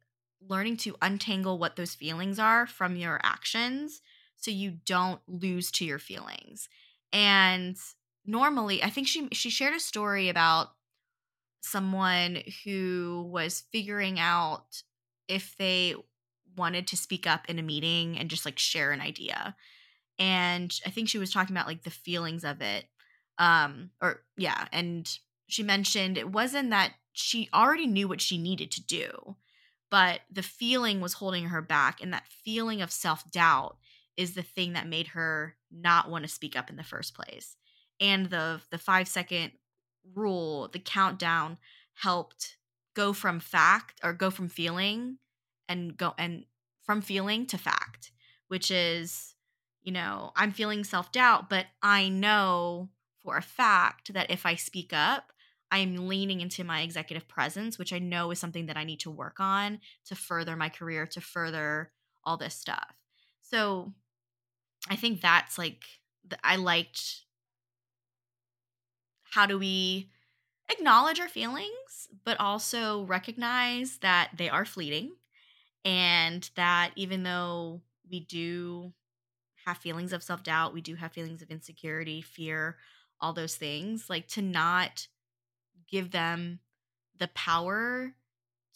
learning 0.49 0.77
to 0.77 0.97
untangle 1.03 1.59
what 1.59 1.77
those 1.77 1.95
feelings 1.95 2.39
are 2.39 2.67
from 2.67 2.97
your 2.97 3.21
actions 3.23 4.01
so 4.37 4.51
you 4.51 4.79
don't 4.85 5.21
lose 5.27 5.71
to 5.71 5.85
your 5.85 5.99
feelings. 5.99 6.69
And 7.13 7.77
normally, 8.27 8.83
I 8.83 8.91
think 8.91 9.07
she 9.07 9.29
she 9.33 9.51
shared 9.51 9.75
a 9.75 9.81
story 9.81 10.29
about 10.29 10.73
someone 11.63 12.43
who 12.65 13.29
was 13.31 13.65
figuring 13.73 14.19
out 14.19 14.83
if 15.29 15.57
they 15.59 15.95
wanted 16.57 16.87
to 16.89 16.97
speak 16.97 17.27
up 17.27 17.49
in 17.49 17.59
a 17.59 17.63
meeting 17.63 18.19
and 18.19 18.29
just 18.29 18.45
like 18.45 18.59
share 18.59 18.91
an 18.91 19.01
idea. 19.01 19.57
And 20.19 20.73
I 20.85 20.91
think 20.91 21.09
she 21.09 21.19
was 21.19 21.33
talking 21.33 21.55
about 21.55 21.67
like 21.67 21.83
the 21.85 21.91
feelings 21.91 22.45
of 22.45 22.61
it. 22.61 22.87
Um 23.39 23.91
or 24.01 24.23
yeah, 24.37 24.67
and 24.73 25.09
she 25.49 25.63
mentioned 25.63 26.19
it 26.19 26.31
wasn't 26.31 26.71
that 26.71 26.95
she 27.13 27.49
already 27.53 27.87
knew 27.87 28.09
what 28.09 28.21
she 28.21 28.39
needed 28.39 28.71
to 28.73 28.85
do, 28.85 29.37
but 29.91 30.21
the 30.31 30.43
feeling 30.43 31.01
was 31.01 31.15
holding 31.15 31.47
her 31.47 31.63
back 31.63 32.03
and 32.03 32.13
that 32.13 32.27
feeling 32.45 32.81
of 32.81 32.91
self-doubt 32.91 33.77
is 34.17 34.35
the 34.35 34.43
thing 34.43 34.73
that 34.73 34.87
made 34.87 35.09
her 35.09 35.57
not 35.71 36.11
want 36.11 36.25
to 36.25 36.29
speak 36.29 36.57
up 36.57 36.71
in 36.71 36.77
the 36.77 36.83
first 36.83 37.15
place. 37.15 37.57
And 38.01 38.31
the 38.31 38.61
the 38.71 38.79
5 38.79 39.09
second 39.09 39.53
rule, 40.15 40.69
the 40.69 40.79
countdown 40.79 41.59
helped 41.95 42.57
go 42.95 43.13
from 43.13 43.41
fact 43.41 44.01
or 44.03 44.13
go 44.13 44.31
from 44.31 44.49
feeling 44.49 45.19
and 45.69 45.97
go 45.97 46.15
and 46.19 46.45
from 46.83 47.01
feeling 47.01 47.47
to 47.47 47.59
fact, 47.59 48.13
which 48.49 48.71
is, 48.71 49.35
you 49.83 49.93
know, 49.93 50.33
I'm 50.37 50.53
feeling 50.53 50.85
self 50.85 51.13
doubt, 51.13 51.49
but 51.49 51.67
I 51.83 52.09
know 52.09 52.91
for 53.23 53.37
a 53.37 53.43
fact 53.43 54.13
that 54.15 54.31
if 54.31 54.45
I 54.45 54.57
speak 54.57 54.93
up, 54.93 55.33
I'm 55.73 56.07
leaning 56.07 56.43
into 56.43 56.65
my 56.65 56.83
executive 56.83 57.27
presence, 57.27 57.79
which 57.79 57.95
I 57.95 57.99
know 57.99 58.31
is 58.31 58.39
something 58.39 58.67
that 58.67 58.77
I 58.77 58.85
need 58.85 59.01
to 59.01 59.11
work 59.11 59.41
on 59.41 59.81
to 60.05 60.15
further 60.15 60.55
my 60.55 60.69
career, 60.69 61.07
to 61.07 61.21
further 61.23 61.91
all 62.23 62.37
this 62.37 62.55
stuff. 62.55 62.95
So 63.41 63.95
I 64.91 64.97
think 64.97 65.23
that's 65.23 65.57
like, 65.57 65.83
I 66.45 66.57
liked 66.57 67.23
how 69.31 69.47
do 69.47 69.59
we 69.59 70.11
acknowledge 70.71 71.19
our 71.19 71.29
feelings, 71.29 72.09
but 72.23 72.39
also 72.39 73.05
recognize 73.05 73.97
that 73.99 74.33
they 74.37 74.51
are 74.51 74.67
fleeting 74.67 75.13
and 75.87 76.51
that 76.55 76.91
even 76.97 77.23
though 77.23 77.81
we 78.11 78.21
do 78.21 78.93
have 79.65 79.79
feelings 79.79 80.13
of 80.13 80.23
self 80.23 80.43
doubt, 80.43 80.75
we 80.75 80.83
do 80.83 80.97
have 80.97 81.13
feelings 81.13 81.41
of 81.41 81.51
insecurity, 81.51 82.21
fear, 82.21 82.77
all 83.23 83.33
those 83.33 83.55
things, 83.55 84.11
like 84.11 84.29
to 84.29 84.43
not 84.43 85.07
give 85.93 86.11
them 86.11 86.59
the 87.19 87.29
power 87.29 88.15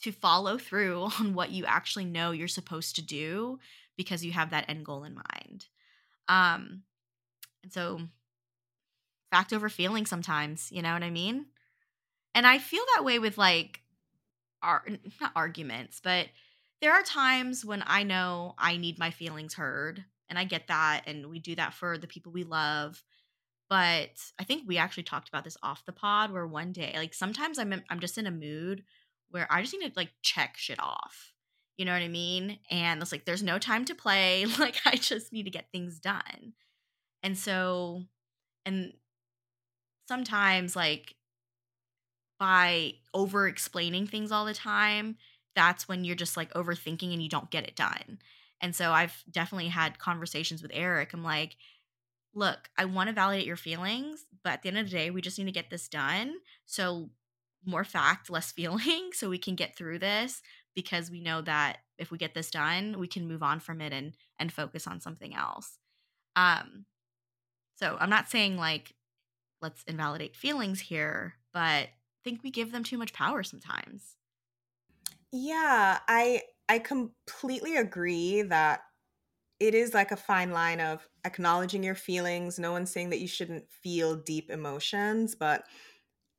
to 0.03 0.13
follow 0.13 0.59
through 0.59 1.09
on 1.19 1.35
what 1.35 1.51
you 1.51 1.65
actually 1.65 2.05
know 2.05 2.31
you're 2.31 2.47
supposed 2.47 2.95
to 2.97 3.03
do 3.03 3.59
because 3.97 4.25
you 4.25 4.33
have 4.33 4.51
that 4.51 4.69
end 4.69 4.85
goal 4.85 5.03
in 5.03 5.15
mind. 5.15 5.67
Um, 6.29 6.83
and 7.65 7.73
so 7.73 8.01
fact 9.31 9.53
over 9.53 9.69
feeling 9.69 10.07
sometimes, 10.07 10.71
you 10.71 10.83
know 10.83 10.93
what 10.93 11.03
I 11.03 11.11
mean? 11.11 11.47
And 12.35 12.47
I 12.47 12.59
feel 12.59 12.83
that 12.95 13.05
way 13.05 13.19
with 13.19 13.39
like 13.39 13.81
our 14.63 14.85
not 15.21 15.33
arguments, 15.35 16.01
but 16.03 16.29
there 16.83 16.93
are 16.93 17.03
times 17.03 17.65
when 17.65 17.83
I 17.87 18.03
know 18.03 18.55
I 18.59 18.77
need 18.77 18.99
my 18.99 19.11
feelings 19.11 19.55
heard 19.55 20.05
and 20.29 20.39
I 20.39 20.45
get 20.45 20.69
that 20.69 21.05
and 21.07 21.31
we 21.31 21.39
do 21.39 21.55
that 21.55 21.73
for 21.73 21.97
the 21.97 22.07
people 22.07 22.33
we 22.33 22.45
love. 22.45 23.03
But 23.69 24.31
I 24.39 24.45
think 24.45 24.65
we 24.67 24.79
actually 24.79 25.03
talked 25.03 25.29
about 25.29 25.45
this 25.45 25.57
off 25.63 25.85
the 25.85 25.93
pod 25.93 26.31
where 26.33 26.47
one 26.47 26.73
day 26.73 26.93
like 26.97 27.15
sometimes 27.15 27.59
I'm 27.59 27.83
I'm 27.91 28.01
just 28.01 28.19
in 28.19 28.27
a 28.27 28.31
mood 28.31 28.85
where 29.31 29.47
I 29.51 29.61
just 29.63 29.75
need 29.75 29.89
to 29.89 29.93
like 29.97 30.11
check 30.23 30.57
shit 30.57 30.79
off. 30.81 31.33
You 31.77 31.85
know 31.85 31.93
what 31.93 32.03
I 32.03 32.09
mean? 32.09 32.59
And 32.71 33.03
it's 33.03 33.13
like 33.13 33.25
there's 33.25 33.43
no 33.43 33.59
time 33.59 33.85
to 33.87 33.95
play. 33.95 34.47
Like 34.59 34.77
I 34.85 34.97
just 34.97 35.33
need 35.33 35.45
to 35.45 35.51
get 35.51 35.73
things 35.73 35.99
done. 35.99 36.53
And 37.23 37.37
so 37.37 38.05
and 38.65 38.93
sometimes 40.09 40.77
like 40.77 41.17
by 42.39 42.95
over 43.15 43.49
explaining 43.49 44.07
things 44.07 44.31
all 44.31 44.45
the 44.45 44.55
time, 44.55 45.17
that's 45.55 45.89
when 45.89 46.05
you're 46.05 46.15
just 46.15 46.37
like 46.37 46.53
overthinking 46.55 47.13
and 47.13 47.23
you 47.23 47.29
don't 47.29 47.51
get 47.51 47.67
it 47.67 47.75
done. 47.75 48.19
And 48.61 48.75
so 48.75 48.93
I've 48.93 49.25
definitely 49.31 49.69
had 49.69 49.99
conversations 49.99 50.63
with 50.63 50.71
Eric. 50.75 51.13
I'm 51.13 51.23
like, 51.25 51.57
look, 52.37 52.71
I 52.79 52.85
want 52.85 53.09
to 53.09 53.15
validate 53.15 53.47
your 53.47 53.57
feelings, 53.57 54.27
but 54.45 54.55
at 54.55 54.63
the 54.63 54.69
end 54.69 54.79
of 54.79 54.87
the 54.87 54.93
day, 54.93 55.11
we 55.11 55.23
just 55.23 55.39
need 55.39 55.47
to 55.47 55.53
get 55.53 55.71
this 55.71 55.89
done. 55.89 56.37
So 56.67 57.11
more 57.65 57.85
fact, 57.85 58.31
less 58.31 58.53
feeling, 58.55 59.11
so 59.15 59.31
we 59.31 59.39
can 59.39 59.57
get 59.57 59.77
through 59.77 60.01
this 60.01 60.43
because 60.75 61.11
we 61.11 61.21
know 61.21 61.43
that 61.43 61.81
if 61.99 62.11
we 62.13 62.19
get 62.19 62.35
this 62.35 62.51
done, 62.51 63.01
we 63.01 63.09
can 63.09 63.27
move 63.27 63.43
on 63.43 63.61
from 63.61 63.81
it 63.81 63.93
and 63.93 64.17
and 64.39 64.53
focus 64.53 64.87
on 64.87 65.01
something 65.01 65.35
else. 65.35 65.79
Um 66.37 66.87
so 67.77 67.97
I'm 68.01 68.11
not 68.11 68.29
saying 68.29 68.57
like 68.57 68.95
let's 69.63 69.85
invalidate 69.85 70.37
feelings 70.37 70.81
here, 70.81 71.37
but 71.53 71.61
I 71.89 71.93
think 72.25 72.43
we 72.43 72.51
give 72.51 72.73
them 72.73 72.85
too 72.85 72.99
much 72.99 73.13
power 73.15 73.43
sometimes. 73.43 74.17
Yeah, 75.33 76.01
I 76.09 76.43
I 76.69 76.79
completely 76.79 77.77
agree 77.77 78.43
that 78.43 78.83
it 79.59 79.75
is 79.75 79.95
like 79.95 80.13
a 80.13 80.17
fine 80.17 80.51
line 80.51 80.81
of 80.81 81.07
acknowledging 81.25 81.83
your 81.83 81.95
feelings. 81.95 82.59
No 82.59 82.73
one's 82.73 82.91
saying 82.91 83.11
that 83.11 83.21
you 83.21 83.29
shouldn't 83.29 83.71
feel 83.83 84.17
deep 84.17 84.51
emotions, 84.51 85.35
but 85.35 85.65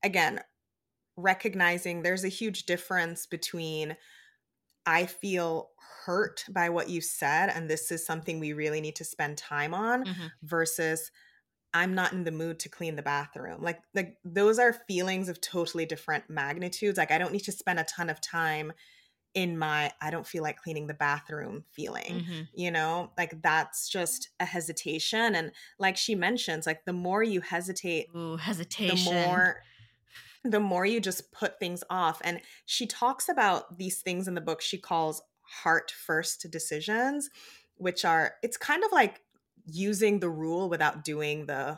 again, 0.04 0.40
recognizing 1.16 2.04
there's 2.04 2.24
a 2.24 2.30
huge 2.30 2.66
difference 2.66 3.26
between 3.26 3.98
I 4.86 5.06
feel 5.06 5.72
hurt 6.06 6.46
by 6.50 6.70
what 6.70 6.90
you 6.90 7.02
said 7.02 7.50
and 7.50 7.70
this 7.70 7.92
is 7.92 8.06
something 8.06 8.40
we 8.40 8.54
really 8.54 8.80
need 8.80 8.96
to 8.98 9.04
spend 9.04 9.38
time 9.38 9.74
on 9.74 10.06
mm-hmm. 10.06 10.28
versus 10.44 11.12
I'm 11.74 11.94
not 11.94 12.14
in 12.14 12.24
the 12.24 12.32
mood 12.32 12.60
to 12.60 12.70
clean 12.70 12.96
the 12.96 13.02
bathroom. 13.02 13.62
Like 13.62 13.80
like 13.94 14.18
those 14.24 14.60
are 14.60 14.74
feelings 14.88 15.28
of 15.28 15.42
totally 15.42 15.86
different 15.86 16.30
magnitudes. 16.30 16.98
Like 16.98 17.12
I 17.12 17.18
don't 17.18 17.34
need 17.34 17.44
to 17.44 17.52
spend 17.52 17.80
a 17.80 17.84
ton 17.84 18.10
of 18.10 18.22
time 18.22 18.72
in 19.38 19.56
my 19.56 19.92
I 20.02 20.10
don't 20.10 20.26
feel 20.26 20.42
like 20.42 20.58
cleaning 20.58 20.88
the 20.88 20.96
bathroom 20.96 21.64
feeling. 21.72 22.26
Mm-hmm. 22.26 22.42
You 22.56 22.72
know? 22.72 23.12
Like 23.20 23.40
that's 23.44 23.88
just 23.88 24.30
a 24.40 24.46
hesitation 24.46 25.36
and 25.36 25.52
like 25.78 25.96
she 25.96 26.16
mentions 26.16 26.66
like 26.66 26.86
the 26.86 26.94
more 26.94 27.22
you 27.22 27.42
hesitate, 27.42 28.08
Ooh, 28.16 28.38
hesitation. 28.38 29.14
The 29.14 29.28
more 29.28 29.62
the 30.44 30.60
more 30.60 30.88
you 30.88 31.00
just 31.00 31.32
put 31.32 31.60
things 31.60 31.84
off 31.90 32.20
and 32.24 32.42
she 32.66 32.88
talks 32.88 33.30
about 33.30 33.78
these 33.78 34.02
things 34.02 34.28
in 34.28 34.34
the 34.34 34.42
book 34.42 34.62
she 34.62 34.78
calls 34.78 35.22
heart 35.42 35.92
first 35.92 36.50
decisions 36.50 37.30
which 37.76 38.06
are 38.06 38.36
it's 38.42 38.56
kind 38.56 38.84
of 38.84 38.92
like 38.92 39.22
using 39.66 40.20
the 40.20 40.30
rule 40.30 40.70
without 40.70 41.04
doing 41.04 41.48
the 41.48 41.78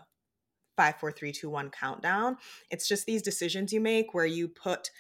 five, 0.80 0.96
four, 0.96 1.12
three, 1.12 1.34
two, 1.34 1.50
one 1.50 1.70
countdown. 1.70 2.38
It's 2.72 2.88
just 2.88 3.06
these 3.06 3.22
decisions 3.22 3.74
you 3.74 3.82
make 3.82 4.14
where 4.14 4.26
you 4.26 4.48
put 4.48 4.92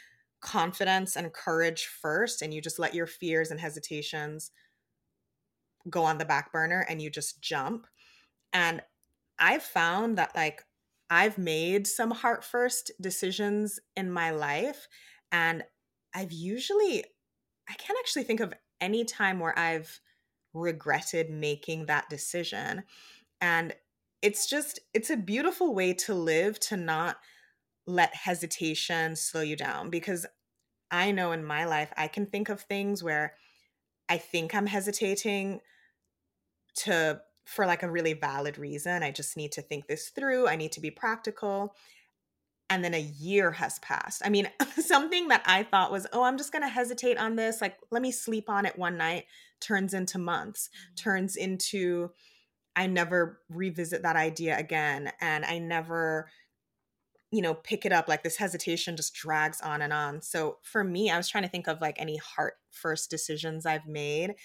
confidence 0.42 1.16
and 1.16 1.34
courage 1.34 1.86
first 1.86 2.42
and 2.42 2.54
you 2.54 2.62
just 2.62 2.80
let 2.80 2.94
your 2.94 3.08
fears 3.08 3.52
and 3.52 3.60
hesitations 3.60 4.52
go 5.90 6.04
on 6.04 6.18
the 6.18 6.26
back 6.26 6.52
burner 6.52 6.86
and 6.90 7.02
you 7.02 7.10
just 7.10 7.42
jump. 7.42 7.88
And 8.54 8.82
I've 9.38 9.64
found 9.64 10.18
that 10.18 10.36
like 10.36 10.64
I've 11.10 11.38
made 11.38 11.88
some 11.88 12.12
heart 12.12 12.44
first 12.44 12.92
decisions 13.02 13.80
in 13.96 14.12
my 14.12 14.32
life 14.32 14.88
and 15.32 15.64
I've 16.14 16.32
usually 16.32 17.04
I 17.70 17.74
can't 17.74 18.00
actually 18.00 18.24
think 18.24 18.40
of 18.40 18.54
any 18.82 19.06
time 19.06 19.40
where 19.40 19.58
I've 19.58 20.00
regretted 20.54 21.30
making 21.30 21.86
that 21.86 22.10
decision. 22.10 22.84
And 23.42 23.74
it's 24.22 24.48
just 24.48 24.80
it's 24.94 25.10
a 25.10 25.18
beautiful 25.18 25.74
way 25.74 25.94
to 25.94 26.14
live 26.14 26.60
to 26.60 26.78
not 26.78 27.18
let 27.90 28.16
hesitation 28.16 29.16
slow 29.16 29.42
you 29.42 29.56
down 29.56 29.90
because 29.90 30.26
I 30.92 31.12
know 31.12 31.32
in 31.32 31.44
my 31.44 31.66
life 31.66 31.92
I 31.98 32.08
can 32.08 32.28
think 32.28 32.50
of 32.50 32.62
things 32.62 33.04
where 33.04 33.34
I 34.08 34.18
think 34.18 34.54
I'm 34.54 34.68
hesitating 34.68 35.60
to 36.78 37.22
for 37.46 37.66
like 37.66 37.82
a 37.82 37.90
really 37.90 38.14
valid 38.14 38.60
reason. 38.60 39.02
I 39.02 39.12
just 39.12 39.36
need 39.36 39.52
to 39.54 39.62
think 39.64 39.88
this 39.88 40.10
through. 40.10 40.48
I 40.48 40.56
need 40.56 40.72
to 40.74 40.82
be 40.82 40.92
practical. 40.92 41.74
And 42.70 42.84
then 42.84 42.94
a 42.94 43.02
year 43.02 43.52
has 43.54 43.80
passed. 43.80 44.22
I 44.24 44.30
mean, 44.30 44.48
something 44.80 45.30
that 45.30 45.42
I 45.48 45.64
thought 45.64 45.92
was, 45.92 46.06
oh, 46.14 46.22
I'm 46.22 46.38
just 46.38 46.52
going 46.52 46.62
to 46.62 46.70
hesitate 46.70 47.18
on 47.18 47.36
this. 47.36 47.60
Like, 47.60 47.78
let 47.90 48.04
me 48.04 48.12
sleep 48.12 48.50
on 48.50 48.68
it 48.68 48.78
one 48.78 48.98
night, 48.98 49.26
turns 49.60 49.96
into 49.96 50.20
months, 50.20 50.70
mm-hmm. 50.70 50.96
turns 50.96 51.36
into 51.36 52.12
I 52.76 52.86
never 52.86 53.42
revisit 53.50 54.04
that 54.04 54.16
idea 54.16 54.58
again. 54.58 55.12
And 55.20 55.44
I 55.44 55.58
never, 55.58 56.30
you 57.32 57.42
know, 57.42 57.54
pick 57.54 57.86
it 57.86 57.94
up. 57.94 58.08
Like 58.08 58.24
this 58.24 58.38
hesitation 58.38 58.96
just 58.96 59.14
drags 59.14 59.62
on 59.62 59.82
and 59.82 59.94
on. 59.94 60.22
So 60.22 60.58
for 60.64 60.84
me, 60.84 61.12
I 61.12 61.18
was 61.18 61.30
trying 61.30 61.44
to 61.44 61.50
think 61.50 61.68
of 61.68 61.82
like 61.82 61.96
any 62.00 62.18
heart 62.18 62.56
first 62.72 63.10
decisions 63.10 63.66
I've 63.66 63.88
made. 63.88 64.36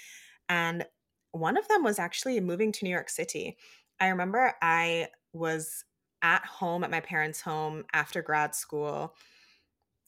And 0.48 0.84
one 1.32 1.56
of 1.56 1.66
them 1.68 1.82
was 1.82 1.98
actually 1.98 2.38
moving 2.40 2.72
to 2.72 2.84
New 2.84 2.90
York 2.90 3.08
City. 3.08 3.56
I 4.00 4.08
remember 4.08 4.54
I 4.60 5.08
was 5.32 5.84
at 6.22 6.44
home 6.44 6.84
at 6.84 6.90
my 6.90 7.00
parents' 7.00 7.40
home 7.40 7.84
after 7.92 8.22
grad 8.22 8.54
school, 8.54 9.14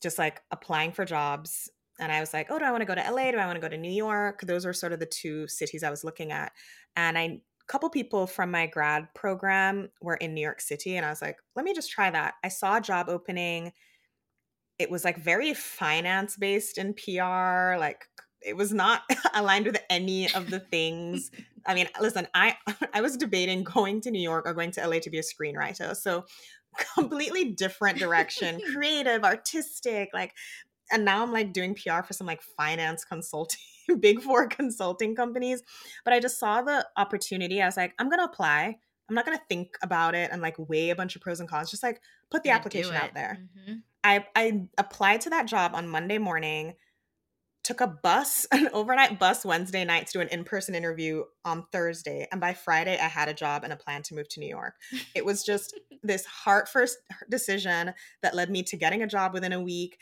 just 0.02 0.18
like 0.18 0.42
applying 0.50 0.92
for 0.92 1.04
jobs. 1.04 1.70
And 1.98 2.12
I 2.12 2.20
was 2.20 2.34
like, 2.34 2.48
oh, 2.50 2.58
do 2.58 2.64
I 2.64 2.70
want 2.70 2.82
to 2.82 2.86
go 2.86 2.94
to 2.94 3.10
LA? 3.10 3.30
Do 3.30 3.38
I 3.38 3.46
want 3.46 3.56
to 3.56 3.60
go 3.60 3.68
to 3.68 3.76
New 3.76 3.90
York? 3.90 4.42
Those 4.42 4.66
were 4.66 4.74
sort 4.74 4.92
of 4.92 5.00
the 5.00 5.06
two 5.06 5.48
cities 5.48 5.82
I 5.82 5.90
was 5.90 6.04
looking 6.04 6.30
at. 6.30 6.52
And 6.94 7.16
I 7.16 7.40
couple 7.68 7.90
people 7.90 8.26
from 8.26 8.50
my 8.50 8.66
grad 8.66 9.12
program 9.14 9.88
were 10.00 10.14
in 10.14 10.34
New 10.34 10.40
York 10.40 10.60
City 10.60 10.96
and 10.96 11.04
I 11.04 11.10
was 11.10 11.22
like, 11.22 11.36
let 11.54 11.64
me 11.64 11.74
just 11.74 11.90
try 11.90 12.10
that. 12.10 12.34
I 12.44 12.48
saw 12.48 12.76
a 12.76 12.80
job 12.80 13.08
opening. 13.08 13.72
It 14.78 14.90
was 14.90 15.04
like 15.04 15.16
very 15.16 15.54
finance 15.54 16.36
based 16.36 16.78
in 16.78 16.94
PR, 16.94 17.76
like 17.78 18.04
it 18.42 18.56
was 18.56 18.72
not 18.72 19.02
aligned 19.34 19.66
with 19.66 19.82
any 19.90 20.32
of 20.32 20.50
the 20.50 20.60
things. 20.60 21.30
I 21.66 21.74
mean, 21.74 21.88
listen, 22.00 22.28
I 22.34 22.56
I 22.94 23.00
was 23.00 23.16
debating 23.16 23.64
going 23.64 24.00
to 24.02 24.10
New 24.10 24.22
York 24.22 24.46
or 24.46 24.54
going 24.54 24.70
to 24.72 24.86
LA 24.86 25.00
to 25.00 25.10
be 25.10 25.18
a 25.18 25.22
screenwriter. 25.22 25.96
So 25.96 26.24
completely 26.94 27.52
different 27.52 27.98
direction, 27.98 28.60
creative, 28.72 29.24
artistic, 29.24 30.10
like 30.12 30.32
and 30.90 31.04
now 31.04 31.22
I'm 31.22 31.32
like 31.32 31.52
doing 31.52 31.74
PR 31.74 32.02
for 32.02 32.12
some 32.12 32.26
like 32.26 32.42
finance 32.42 33.04
consulting, 33.04 33.58
big 34.00 34.20
four 34.20 34.46
consulting 34.48 35.14
companies. 35.14 35.62
But 36.04 36.14
I 36.14 36.20
just 36.20 36.38
saw 36.38 36.62
the 36.62 36.86
opportunity. 36.96 37.62
I 37.62 37.66
was 37.66 37.76
like, 37.76 37.94
I'm 37.98 38.08
gonna 38.08 38.24
apply. 38.24 38.76
I'm 39.08 39.14
not 39.14 39.24
gonna 39.24 39.40
think 39.48 39.76
about 39.82 40.14
it 40.14 40.30
and 40.32 40.42
like 40.42 40.56
weigh 40.58 40.90
a 40.90 40.96
bunch 40.96 41.16
of 41.16 41.22
pros 41.22 41.40
and 41.40 41.48
cons. 41.48 41.70
Just 41.70 41.82
like 41.82 42.00
put 42.30 42.42
the 42.42 42.50
application 42.50 42.94
out 42.94 43.14
there. 43.14 43.38
Mm-hmm. 43.40 43.74
I 44.02 44.26
I 44.34 44.68
applied 44.78 45.22
to 45.22 45.30
that 45.30 45.46
job 45.46 45.72
on 45.74 45.88
Monday 45.88 46.18
morning 46.18 46.74
took 47.66 47.80
a 47.80 47.88
bus, 47.88 48.46
an 48.52 48.68
overnight 48.72 49.18
bus 49.18 49.44
Wednesday 49.44 49.84
night 49.84 50.06
to 50.06 50.12
do 50.12 50.20
an 50.20 50.28
in 50.28 50.44
person 50.44 50.74
interview 50.74 51.24
on 51.44 51.66
Thursday. 51.72 52.28
And 52.30 52.40
by 52.40 52.54
Friday, 52.54 52.96
I 52.96 53.08
had 53.08 53.28
a 53.28 53.34
job 53.34 53.64
and 53.64 53.72
a 53.72 53.76
plan 53.76 54.02
to 54.02 54.14
move 54.14 54.28
to 54.30 54.40
New 54.40 54.48
York. 54.48 54.74
It 55.14 55.24
was 55.24 55.42
just 55.42 55.78
this 56.02 56.24
heart 56.24 56.68
first 56.68 56.98
decision 57.28 57.92
that 58.22 58.34
led 58.34 58.50
me 58.50 58.62
to 58.62 58.76
getting 58.76 59.02
a 59.02 59.06
job 59.08 59.34
within 59.34 59.52
a 59.52 59.60
week. 59.60 59.98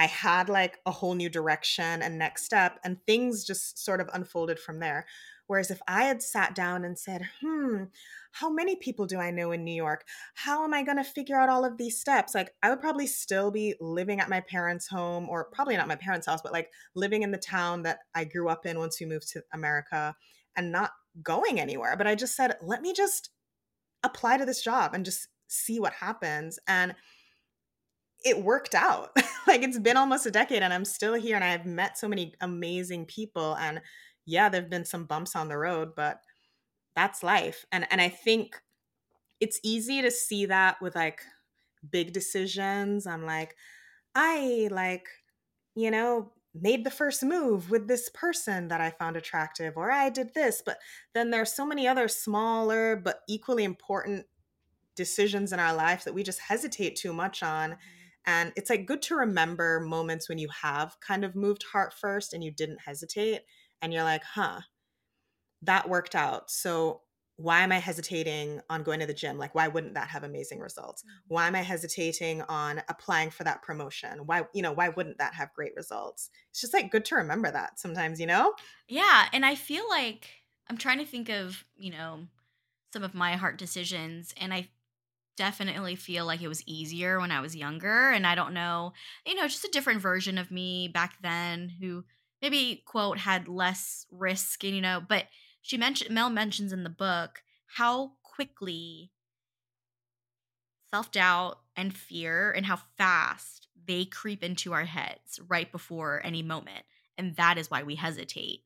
I 0.00 0.06
had 0.06 0.48
like 0.48 0.78
a 0.86 0.90
whole 0.90 1.14
new 1.14 1.28
direction 1.28 2.00
and 2.00 2.18
next 2.18 2.44
step, 2.44 2.78
and 2.82 2.96
things 3.06 3.44
just 3.44 3.84
sort 3.84 4.00
of 4.00 4.08
unfolded 4.14 4.58
from 4.58 4.80
there. 4.80 5.04
Whereas 5.46 5.70
if 5.70 5.82
I 5.86 6.04
had 6.04 6.22
sat 6.22 6.54
down 6.54 6.86
and 6.86 6.98
said, 6.98 7.28
hmm, 7.42 7.84
how 8.32 8.48
many 8.48 8.76
people 8.76 9.04
do 9.04 9.18
I 9.18 9.30
know 9.30 9.52
in 9.52 9.62
New 9.62 9.74
York? 9.74 10.06
How 10.32 10.64
am 10.64 10.72
I 10.72 10.84
going 10.84 10.96
to 10.96 11.04
figure 11.04 11.36
out 11.36 11.50
all 11.50 11.66
of 11.66 11.76
these 11.76 12.00
steps? 12.00 12.34
Like, 12.34 12.54
I 12.62 12.70
would 12.70 12.80
probably 12.80 13.06
still 13.06 13.50
be 13.50 13.74
living 13.78 14.20
at 14.20 14.30
my 14.30 14.40
parents' 14.40 14.88
home, 14.88 15.28
or 15.28 15.50
probably 15.52 15.76
not 15.76 15.86
my 15.86 15.96
parents' 15.96 16.26
house, 16.26 16.40
but 16.40 16.52
like 16.52 16.70
living 16.94 17.22
in 17.22 17.30
the 17.30 17.36
town 17.36 17.82
that 17.82 17.98
I 18.14 18.24
grew 18.24 18.48
up 18.48 18.64
in 18.64 18.78
once 18.78 18.98
we 18.98 19.06
moved 19.06 19.28
to 19.32 19.42
America 19.52 20.16
and 20.56 20.72
not 20.72 20.92
going 21.22 21.60
anywhere. 21.60 21.94
But 21.94 22.06
I 22.06 22.14
just 22.14 22.34
said, 22.34 22.56
let 22.62 22.80
me 22.80 22.94
just 22.94 23.28
apply 24.02 24.38
to 24.38 24.46
this 24.46 24.62
job 24.62 24.94
and 24.94 25.04
just 25.04 25.28
see 25.48 25.78
what 25.78 25.92
happens. 25.92 26.58
And 26.66 26.94
it 28.24 28.42
worked 28.42 28.74
out. 28.74 29.10
like, 29.46 29.62
it's 29.62 29.78
been 29.78 29.96
almost 29.96 30.26
a 30.26 30.30
decade 30.30 30.62
and 30.62 30.72
I'm 30.72 30.84
still 30.84 31.14
here 31.14 31.36
and 31.36 31.44
I've 31.44 31.66
met 31.66 31.98
so 31.98 32.08
many 32.08 32.34
amazing 32.40 33.06
people. 33.06 33.56
And 33.56 33.80
yeah, 34.26 34.48
there've 34.48 34.70
been 34.70 34.84
some 34.84 35.04
bumps 35.04 35.34
on 35.34 35.48
the 35.48 35.58
road, 35.58 35.90
but 35.96 36.20
that's 36.94 37.22
life. 37.22 37.64
And 37.72 37.86
and 37.90 38.00
I 38.00 38.08
think 38.08 38.60
it's 39.40 39.60
easy 39.62 40.02
to 40.02 40.10
see 40.10 40.46
that 40.46 40.80
with 40.82 40.94
like 40.94 41.22
big 41.90 42.12
decisions. 42.12 43.06
I'm 43.06 43.24
like, 43.24 43.56
I 44.14 44.68
like, 44.70 45.08
you 45.74 45.90
know, 45.90 46.32
made 46.54 46.84
the 46.84 46.90
first 46.90 47.22
move 47.22 47.70
with 47.70 47.88
this 47.88 48.10
person 48.12 48.68
that 48.68 48.80
I 48.80 48.90
found 48.90 49.16
attractive, 49.16 49.76
or 49.76 49.90
I 49.90 50.10
did 50.10 50.34
this. 50.34 50.62
But 50.64 50.78
then 51.14 51.30
there's 51.30 51.52
so 51.52 51.64
many 51.64 51.86
other 51.86 52.08
smaller 52.08 52.96
but 52.96 53.20
equally 53.28 53.64
important 53.64 54.26
decisions 54.96 55.52
in 55.52 55.60
our 55.60 55.74
life 55.74 56.04
that 56.04 56.14
we 56.14 56.22
just 56.22 56.40
hesitate 56.40 56.96
too 56.96 57.12
much 57.12 57.42
on. 57.42 57.70
Mm-hmm. 57.70 57.99
And 58.26 58.52
it's 58.56 58.70
like 58.70 58.86
good 58.86 59.02
to 59.02 59.16
remember 59.16 59.80
moments 59.80 60.28
when 60.28 60.38
you 60.38 60.48
have 60.62 60.96
kind 61.00 61.24
of 61.24 61.34
moved 61.34 61.64
heart 61.72 61.94
first 61.94 62.32
and 62.32 62.44
you 62.44 62.50
didn't 62.50 62.80
hesitate. 62.84 63.40
And 63.82 63.92
you're 63.92 64.04
like, 64.04 64.22
huh, 64.22 64.60
that 65.62 65.88
worked 65.88 66.14
out. 66.14 66.50
So 66.50 67.02
why 67.36 67.62
am 67.62 67.72
I 67.72 67.78
hesitating 67.78 68.60
on 68.68 68.82
going 68.82 69.00
to 69.00 69.06
the 69.06 69.14
gym? 69.14 69.38
Like, 69.38 69.54
why 69.54 69.66
wouldn't 69.68 69.94
that 69.94 70.08
have 70.08 70.24
amazing 70.24 70.60
results? 70.60 71.02
Mm-hmm. 71.02 71.34
Why 71.34 71.46
am 71.46 71.54
I 71.54 71.62
hesitating 71.62 72.42
on 72.42 72.82
applying 72.90 73.30
for 73.30 73.44
that 73.44 73.62
promotion? 73.62 74.26
Why, 74.26 74.42
you 74.52 74.60
know, 74.60 74.72
why 74.72 74.90
wouldn't 74.90 75.16
that 75.18 75.32
have 75.34 75.54
great 75.54 75.72
results? 75.74 76.28
It's 76.50 76.60
just 76.60 76.74
like 76.74 76.90
good 76.90 77.06
to 77.06 77.14
remember 77.14 77.50
that 77.50 77.80
sometimes, 77.80 78.20
you 78.20 78.26
know? 78.26 78.52
Yeah. 78.88 79.26
And 79.32 79.46
I 79.46 79.54
feel 79.54 79.88
like 79.88 80.28
I'm 80.68 80.76
trying 80.76 80.98
to 80.98 81.06
think 81.06 81.30
of, 81.30 81.64
you 81.76 81.90
know, 81.90 82.26
some 82.92 83.02
of 83.02 83.14
my 83.14 83.36
heart 83.36 83.56
decisions. 83.56 84.34
And 84.36 84.52
I 84.52 84.68
definitely 85.40 85.96
feel 85.96 86.26
like 86.26 86.42
it 86.42 86.48
was 86.48 86.62
easier 86.66 87.18
when 87.18 87.30
I 87.30 87.40
was 87.40 87.56
younger. 87.56 88.10
And 88.10 88.26
I 88.26 88.34
don't 88.34 88.52
know, 88.52 88.92
you 89.24 89.34
know, 89.34 89.48
just 89.48 89.64
a 89.64 89.70
different 89.72 90.02
version 90.02 90.36
of 90.36 90.50
me 90.50 90.86
back 90.86 91.14
then 91.22 91.70
who 91.80 92.04
maybe, 92.42 92.82
quote, 92.84 93.16
had 93.16 93.48
less 93.48 94.04
risk, 94.10 94.64
and, 94.64 94.74
you 94.74 94.82
know, 94.82 95.02
but 95.06 95.24
she 95.62 95.78
mentioned 95.78 96.14
Mel 96.14 96.28
mentions 96.28 96.74
in 96.74 96.84
the 96.84 96.90
book 96.90 97.42
how 97.76 98.12
quickly 98.22 99.12
self-doubt 100.92 101.58
and 101.74 101.96
fear 101.96 102.52
and 102.52 102.66
how 102.66 102.78
fast 102.98 103.66
they 103.86 104.04
creep 104.04 104.44
into 104.44 104.74
our 104.74 104.84
heads 104.84 105.40
right 105.48 105.72
before 105.72 106.20
any 106.22 106.42
moment 106.42 106.84
and 107.16 107.36
that 107.36 107.56
is 107.56 107.70
why 107.70 107.82
we 107.82 107.94
hesitate 107.94 108.64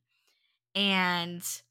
and 0.73 1.61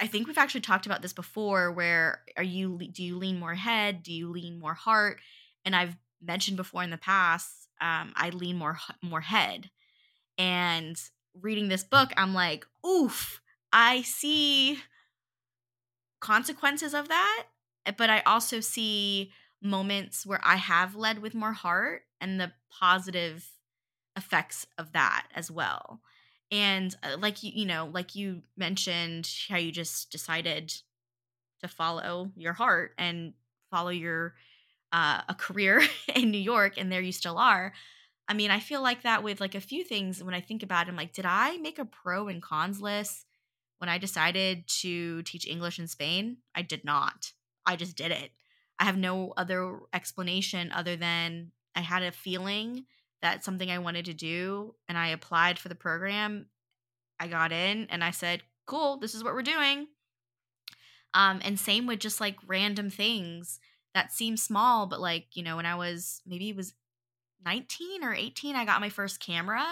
i 0.00 0.06
think 0.06 0.26
we've 0.26 0.38
actually 0.38 0.60
talked 0.60 0.86
about 0.86 1.02
this 1.02 1.12
before 1.12 1.72
where 1.72 2.20
are 2.36 2.42
you 2.42 2.78
do 2.92 3.02
you 3.02 3.16
lean 3.16 3.38
more 3.38 3.54
head? 3.54 4.02
Do 4.02 4.12
you 4.12 4.30
lean 4.30 4.58
more 4.58 4.74
heart? 4.74 5.20
And 5.64 5.74
i've 5.74 5.96
mentioned 6.22 6.56
before 6.56 6.82
in 6.82 6.90
the 6.90 6.98
past 6.98 7.68
um, 7.80 8.12
i 8.16 8.30
lean 8.30 8.56
more 8.56 8.78
more 9.02 9.20
head. 9.20 9.70
And 10.38 11.00
reading 11.40 11.68
this 11.68 11.84
book 11.84 12.10
i'm 12.16 12.34
like 12.34 12.66
oof 12.86 13.40
I 13.72 14.02
see 14.02 14.78
consequences 16.20 16.94
of 16.94 17.08
that, 17.08 17.44
eh, 17.86 17.92
but 17.96 18.10
I 18.10 18.20
also 18.20 18.60
see 18.60 19.32
moments 19.62 20.26
where 20.26 20.40
I 20.42 20.56
have 20.56 20.94
led 20.94 21.20
with 21.20 21.34
more 21.34 21.52
heart 21.52 22.02
and 22.20 22.40
the 22.40 22.52
positive 22.70 23.46
effects 24.16 24.66
of 24.78 24.92
that 24.92 25.26
as 25.34 25.50
well. 25.50 26.00
And 26.50 26.94
uh, 27.02 27.16
like 27.18 27.42
you, 27.42 27.52
you 27.54 27.66
know, 27.66 27.90
like 27.92 28.14
you 28.14 28.42
mentioned 28.56 29.30
how 29.48 29.56
you 29.56 29.70
just 29.70 30.10
decided 30.10 30.74
to 31.60 31.68
follow 31.68 32.30
your 32.36 32.52
heart 32.52 32.92
and 32.98 33.34
follow 33.70 33.90
your 33.90 34.34
uh, 34.92 35.20
a 35.28 35.34
career 35.34 35.82
in 36.14 36.30
New 36.30 36.38
York, 36.38 36.74
and 36.76 36.90
there 36.90 37.00
you 37.00 37.12
still 37.12 37.38
are. 37.38 37.72
I 38.28 38.34
mean, 38.34 38.50
I 38.50 38.60
feel 38.60 38.82
like 38.82 39.02
that 39.02 39.22
with 39.22 39.40
like 39.40 39.54
a 39.54 39.60
few 39.60 39.84
things 39.84 40.22
when 40.22 40.34
I 40.34 40.40
think 40.40 40.62
about 40.62 40.86
it, 40.86 40.90
I'm 40.90 40.96
like, 40.96 41.12
did 41.12 41.26
I 41.26 41.56
make 41.58 41.78
a 41.78 41.84
pro 41.84 42.28
and 42.28 42.42
cons 42.42 42.80
list 42.80 43.26
when 43.80 43.88
I 43.88 43.96
decided 43.96 44.68
to 44.80 45.22
teach 45.22 45.46
English 45.46 45.78
in 45.78 45.88
Spain, 45.88 46.36
I 46.54 46.60
did 46.60 46.84
not. 46.84 47.32
I 47.64 47.76
just 47.76 47.96
did 47.96 48.10
it. 48.10 48.30
I 48.78 48.84
have 48.84 48.98
no 48.98 49.32
other 49.38 49.78
explanation 49.94 50.70
other 50.70 50.96
than 50.96 51.52
I 51.74 51.80
had 51.80 52.02
a 52.02 52.12
feeling 52.12 52.84
that 53.22 53.44
something 53.44 53.70
I 53.70 53.78
wanted 53.78 54.06
to 54.06 54.14
do 54.14 54.74
and 54.88 54.96
I 54.96 55.08
applied 55.08 55.58
for 55.58 55.68
the 55.68 55.74
program. 55.74 56.46
I 57.18 57.28
got 57.28 57.52
in 57.52 57.86
and 57.90 58.02
I 58.02 58.10
said, 58.12 58.42
"Cool, 58.66 58.98
this 58.98 59.14
is 59.14 59.22
what 59.24 59.34
we're 59.34 59.42
doing." 59.42 59.88
Um 61.14 61.40
and 61.44 61.58
same 61.58 61.86
with 61.86 61.98
just 61.98 62.20
like 62.20 62.36
random 62.46 62.90
things 62.90 63.58
that 63.94 64.12
seem 64.12 64.36
small 64.36 64.86
but 64.86 65.00
like, 65.00 65.26
you 65.34 65.42
know, 65.42 65.56
when 65.56 65.66
I 65.66 65.74
was 65.74 66.22
maybe 66.26 66.48
it 66.50 66.56
was 66.56 66.74
19 67.44 68.04
or 68.04 68.14
18 68.14 68.56
I 68.56 68.64
got 68.64 68.80
my 68.80 68.90
first 68.90 69.20
camera. 69.20 69.64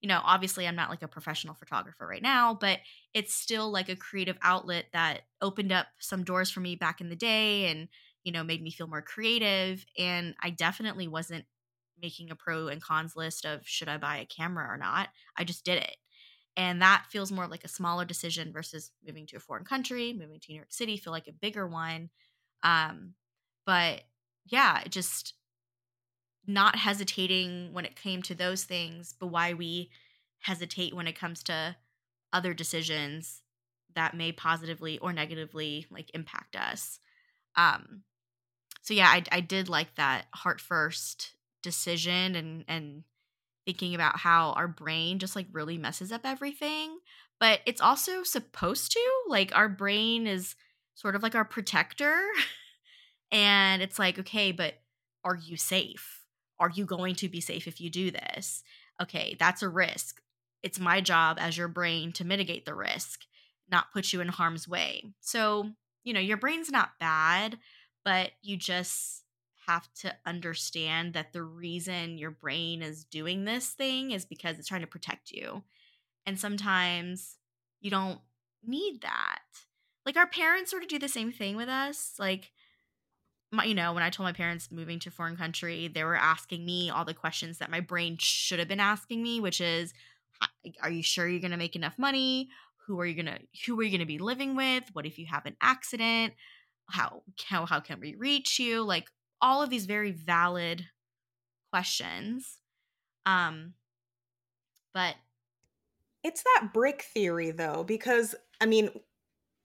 You 0.00 0.08
know, 0.08 0.20
obviously 0.24 0.66
I'm 0.66 0.74
not 0.74 0.90
like 0.90 1.02
a 1.02 1.08
professional 1.08 1.54
photographer 1.54 2.06
right 2.06 2.22
now, 2.22 2.54
but 2.54 2.80
it's 3.14 3.34
still 3.34 3.70
like 3.70 3.88
a 3.88 3.94
creative 3.96 4.36
outlet 4.42 4.86
that 4.92 5.22
opened 5.40 5.70
up 5.70 5.86
some 6.00 6.24
doors 6.24 6.50
for 6.50 6.58
me 6.60 6.74
back 6.74 7.00
in 7.00 7.08
the 7.08 7.16
day 7.16 7.66
and 7.70 7.88
you 8.24 8.32
know, 8.32 8.44
made 8.44 8.62
me 8.62 8.70
feel 8.70 8.86
more 8.86 9.02
creative. 9.02 9.84
And 9.98 10.34
I 10.40 10.50
definitely 10.50 11.08
wasn't 11.08 11.44
making 12.02 12.30
a 12.30 12.36
pro 12.36 12.68
and 12.68 12.82
cons 12.82 13.16
list 13.16 13.44
of 13.44 13.66
should 13.66 13.88
I 13.88 13.96
buy 13.96 14.18
a 14.18 14.26
camera 14.26 14.66
or 14.68 14.76
not. 14.76 15.08
I 15.36 15.44
just 15.44 15.64
did 15.64 15.78
it. 15.78 15.96
And 16.56 16.82
that 16.82 17.06
feels 17.10 17.32
more 17.32 17.46
like 17.46 17.64
a 17.64 17.68
smaller 17.68 18.04
decision 18.04 18.52
versus 18.52 18.90
moving 19.06 19.26
to 19.28 19.36
a 19.36 19.40
foreign 19.40 19.64
country, 19.64 20.12
moving 20.12 20.38
to 20.40 20.52
New 20.52 20.56
York 20.56 20.72
City, 20.72 20.96
feel 20.96 21.12
like 21.12 21.28
a 21.28 21.32
bigger 21.32 21.66
one. 21.66 22.10
Um, 22.62 23.14
but 23.64 24.02
yeah, 24.44 24.82
just 24.88 25.34
not 26.46 26.76
hesitating 26.76 27.72
when 27.72 27.84
it 27.84 27.96
came 27.96 28.20
to 28.22 28.34
those 28.34 28.64
things, 28.64 29.14
but 29.18 29.28
why 29.28 29.54
we 29.54 29.90
hesitate 30.40 30.94
when 30.94 31.06
it 31.06 31.18
comes 31.18 31.42
to 31.44 31.76
other 32.32 32.52
decisions 32.52 33.42
that 33.94 34.16
may 34.16 34.32
positively 34.32 34.98
or 34.98 35.12
negatively 35.12 35.86
like 35.90 36.10
impact 36.14 36.56
us. 36.56 36.98
Um, 37.56 38.02
so 38.82 38.94
yeah, 38.94 39.08
I 39.08 39.22
I 39.30 39.40
did 39.40 39.68
like 39.68 39.94
that 39.96 40.26
heart 40.34 40.60
first 40.60 41.34
decision 41.62 42.34
and 42.34 42.64
and 42.68 43.04
thinking 43.64 43.94
about 43.94 44.18
how 44.18 44.52
our 44.52 44.68
brain 44.68 45.18
just 45.18 45.36
like 45.36 45.46
really 45.52 45.78
messes 45.78 46.10
up 46.12 46.22
everything, 46.24 46.98
but 47.38 47.60
it's 47.66 47.80
also 47.80 48.22
supposed 48.22 48.92
to. 48.92 49.00
Like 49.28 49.54
our 49.56 49.68
brain 49.68 50.26
is 50.26 50.56
sort 50.94 51.14
of 51.14 51.22
like 51.22 51.34
our 51.34 51.44
protector. 51.44 52.20
and 53.32 53.82
it's 53.82 53.98
like, 53.98 54.18
okay, 54.18 54.52
but 54.52 54.74
are 55.24 55.36
you 55.36 55.56
safe? 55.56 56.22
Are 56.58 56.70
you 56.70 56.84
going 56.84 57.14
to 57.16 57.28
be 57.28 57.40
safe 57.40 57.66
if 57.66 57.80
you 57.80 57.90
do 57.90 58.10
this? 58.10 58.62
Okay, 59.00 59.36
that's 59.38 59.62
a 59.62 59.68
risk. 59.68 60.20
It's 60.62 60.78
my 60.78 61.00
job 61.00 61.38
as 61.40 61.56
your 61.56 61.68
brain 61.68 62.12
to 62.12 62.24
mitigate 62.24 62.66
the 62.66 62.74
risk, 62.74 63.20
not 63.70 63.92
put 63.92 64.12
you 64.12 64.20
in 64.20 64.28
harm's 64.28 64.68
way. 64.68 65.12
So, 65.20 65.70
you 66.04 66.12
know, 66.12 66.20
your 66.20 66.36
brain's 66.36 66.70
not 66.70 66.98
bad, 67.00 67.58
but 68.04 68.30
you 68.42 68.56
just 68.56 69.21
have 69.66 69.88
to 69.94 70.14
understand 70.26 71.14
that 71.14 71.32
the 71.32 71.42
reason 71.42 72.18
your 72.18 72.30
brain 72.30 72.82
is 72.82 73.04
doing 73.04 73.44
this 73.44 73.70
thing 73.70 74.10
is 74.10 74.24
because 74.24 74.58
it's 74.58 74.68
trying 74.68 74.80
to 74.82 74.86
protect 74.86 75.30
you. 75.30 75.62
And 76.26 76.38
sometimes 76.38 77.36
you 77.80 77.90
don't 77.90 78.20
need 78.64 79.02
that. 79.02 79.42
Like 80.04 80.16
our 80.16 80.26
parents 80.26 80.70
sort 80.70 80.82
of 80.82 80.88
do 80.88 80.98
the 80.98 81.08
same 81.08 81.32
thing 81.32 81.56
with 81.56 81.68
us. 81.68 82.14
Like, 82.18 82.52
my, 83.50 83.64
you 83.64 83.74
know, 83.74 83.92
when 83.92 84.02
I 84.02 84.10
told 84.10 84.26
my 84.26 84.32
parents 84.32 84.70
moving 84.72 84.98
to 85.00 85.10
a 85.10 85.12
foreign 85.12 85.36
country, 85.36 85.88
they 85.88 86.04
were 86.04 86.16
asking 86.16 86.64
me 86.64 86.90
all 86.90 87.04
the 87.04 87.14
questions 87.14 87.58
that 87.58 87.70
my 87.70 87.80
brain 87.80 88.16
should 88.18 88.58
have 88.58 88.68
been 88.68 88.80
asking 88.80 89.22
me, 89.22 89.40
which 89.40 89.60
is, 89.60 89.92
are 90.82 90.90
you 90.90 91.02
sure 91.02 91.28
you're 91.28 91.40
going 91.40 91.50
to 91.52 91.56
make 91.56 91.76
enough 91.76 91.98
money? 91.98 92.48
Who 92.86 92.98
are 92.98 93.06
you 93.06 93.14
going 93.14 93.26
to 93.26 93.38
who 93.64 93.78
are 93.78 93.82
you 93.84 93.90
going 93.90 94.00
to 94.00 94.06
be 94.06 94.18
living 94.18 94.56
with? 94.56 94.84
What 94.92 95.06
if 95.06 95.18
you 95.18 95.26
have 95.26 95.46
an 95.46 95.56
accident? 95.60 96.34
how 96.92 97.22
how 97.44 97.66
how 97.66 97.80
can 97.80 98.00
we 98.00 98.14
reach 98.14 98.58
you 98.58 98.82
like 98.82 99.10
all 99.42 99.62
of 99.62 99.68
these 99.68 99.86
very 99.86 100.12
valid 100.12 100.86
questions 101.70 102.58
um 103.26 103.74
but 104.94 105.16
it's 106.22 106.42
that 106.42 106.70
brick 106.72 107.02
theory 107.02 107.50
though 107.50 107.84
because 107.84 108.34
i 108.60 108.66
mean 108.66 108.88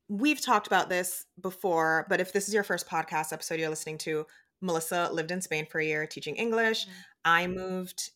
we've 0.10 0.44
talked 0.44 0.68
about 0.68 0.90
this 0.90 1.26
before 1.42 2.06
but 2.10 2.20
if 2.20 2.34
this 2.34 2.48
is 2.48 2.54
your 2.54 2.64
first 2.64 2.90
podcast 2.90 3.32
episode 3.32 3.60
you're 3.60 3.70
listening 3.70 3.98
to 3.98 4.26
melissa 4.62 5.10
lived 5.12 5.32
in 5.32 5.42
spain 5.42 5.66
for 5.66 5.80
a 5.80 5.86
year 5.86 6.08
teaching 6.08 6.36
english 6.36 6.84
mm-hmm. 6.84 6.92
i 7.26 7.48
moved 7.48 8.12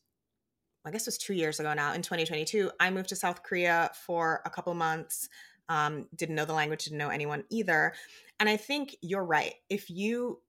i 0.85 0.91
guess 0.91 1.03
it 1.03 1.07
was 1.07 1.17
two 1.17 1.33
years 1.33 1.59
ago 1.59 1.73
now 1.73 1.93
in 1.93 2.01
2022 2.01 2.71
i 2.79 2.89
moved 2.89 3.09
to 3.09 3.15
south 3.15 3.43
korea 3.43 3.91
for 4.05 4.41
a 4.45 4.49
couple 4.49 4.73
months 4.73 5.29
um, 5.69 6.07
didn't 6.13 6.35
know 6.35 6.43
the 6.43 6.53
language 6.53 6.83
didn't 6.83 6.97
know 6.97 7.09
anyone 7.09 7.45
either 7.49 7.93
and 8.41 8.49
I 8.49 8.57
think 8.57 8.95
you're 9.03 9.23
right. 9.23 9.53
If 9.69 9.91
you 9.91 10.39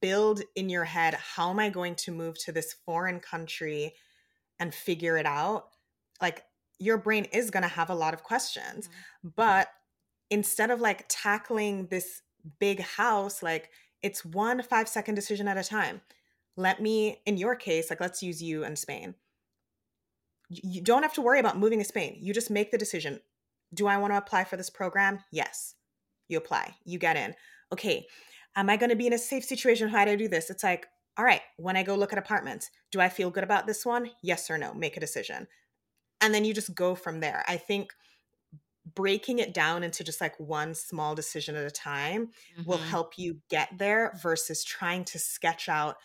build 0.00 0.42
in 0.54 0.68
your 0.68 0.84
head, 0.84 1.14
how 1.14 1.50
am 1.50 1.58
I 1.58 1.68
going 1.68 1.94
to 1.96 2.12
move 2.12 2.38
to 2.44 2.52
this 2.52 2.74
foreign 2.84 3.20
country 3.20 3.94
and 4.60 4.74
figure 4.74 5.16
it 5.16 5.26
out? 5.26 5.68
Like 6.20 6.44
your 6.78 6.98
brain 6.98 7.24
is 7.26 7.50
going 7.50 7.62
to 7.62 7.68
have 7.68 7.90
a 7.90 7.94
lot 7.94 8.14
of 8.14 8.22
questions. 8.22 8.88
Mm-hmm. 8.88 9.28
But 9.36 9.68
instead 10.30 10.70
of 10.70 10.80
like 10.80 11.06
tackling 11.08 11.86
this 11.86 12.22
big 12.58 12.80
house, 12.80 13.42
like 13.42 13.70
it's 14.02 14.24
one 14.24 14.62
five 14.62 14.88
second 14.88 15.14
decision 15.14 15.48
at 15.48 15.58
a 15.58 15.64
time. 15.64 16.00
Let 16.56 16.82
me, 16.82 17.20
in 17.24 17.38
your 17.38 17.54
case, 17.54 17.88
like 17.88 18.00
let's 18.00 18.22
use 18.22 18.42
you 18.42 18.64
and 18.64 18.78
Spain. 18.78 19.14
You 20.48 20.82
don't 20.82 21.02
have 21.02 21.14
to 21.14 21.22
worry 21.22 21.40
about 21.40 21.58
moving 21.58 21.78
to 21.78 21.84
Spain. 21.84 22.18
You 22.20 22.34
just 22.34 22.50
make 22.50 22.70
the 22.70 22.78
decision. 22.78 23.20
Do 23.72 23.86
I 23.86 23.96
want 23.96 24.12
to 24.12 24.18
apply 24.18 24.44
for 24.44 24.58
this 24.58 24.68
program? 24.68 25.20
Yes 25.30 25.76
you 26.32 26.38
apply, 26.38 26.74
you 26.84 26.98
get 26.98 27.16
in. 27.16 27.34
Okay, 27.72 28.06
am 28.56 28.70
I 28.70 28.76
going 28.76 28.90
to 28.90 28.96
be 28.96 29.06
in 29.06 29.12
a 29.12 29.18
safe 29.18 29.44
situation? 29.44 29.88
How 29.88 30.04
do 30.04 30.12
I 30.12 30.16
do 30.16 30.28
this? 30.28 30.50
It's 30.50 30.64
like, 30.64 30.86
all 31.16 31.24
right, 31.24 31.42
when 31.56 31.76
I 31.76 31.82
go 31.82 31.94
look 31.94 32.12
at 32.12 32.18
apartments, 32.18 32.70
do 32.90 33.00
I 33.00 33.08
feel 33.08 33.30
good 33.30 33.44
about 33.44 33.66
this 33.66 33.84
one? 33.84 34.10
Yes 34.22 34.50
or 34.50 34.58
no? 34.58 34.72
Make 34.74 34.96
a 34.96 35.00
decision. 35.00 35.46
And 36.20 36.32
then 36.34 36.44
you 36.44 36.54
just 36.54 36.74
go 36.74 36.94
from 36.94 37.20
there. 37.20 37.44
I 37.48 37.56
think 37.56 37.92
breaking 38.94 39.38
it 39.38 39.54
down 39.54 39.82
into 39.82 40.04
just 40.04 40.20
like 40.20 40.38
one 40.38 40.74
small 40.74 41.14
decision 41.14 41.54
at 41.54 41.64
a 41.64 41.70
time 41.70 42.26
mm-hmm. 42.26 42.68
will 42.68 42.78
help 42.78 43.14
you 43.16 43.38
get 43.48 43.68
there 43.78 44.18
versus 44.22 44.64
trying 44.64 45.04
to 45.04 45.18
sketch 45.18 45.68
out 45.68 45.96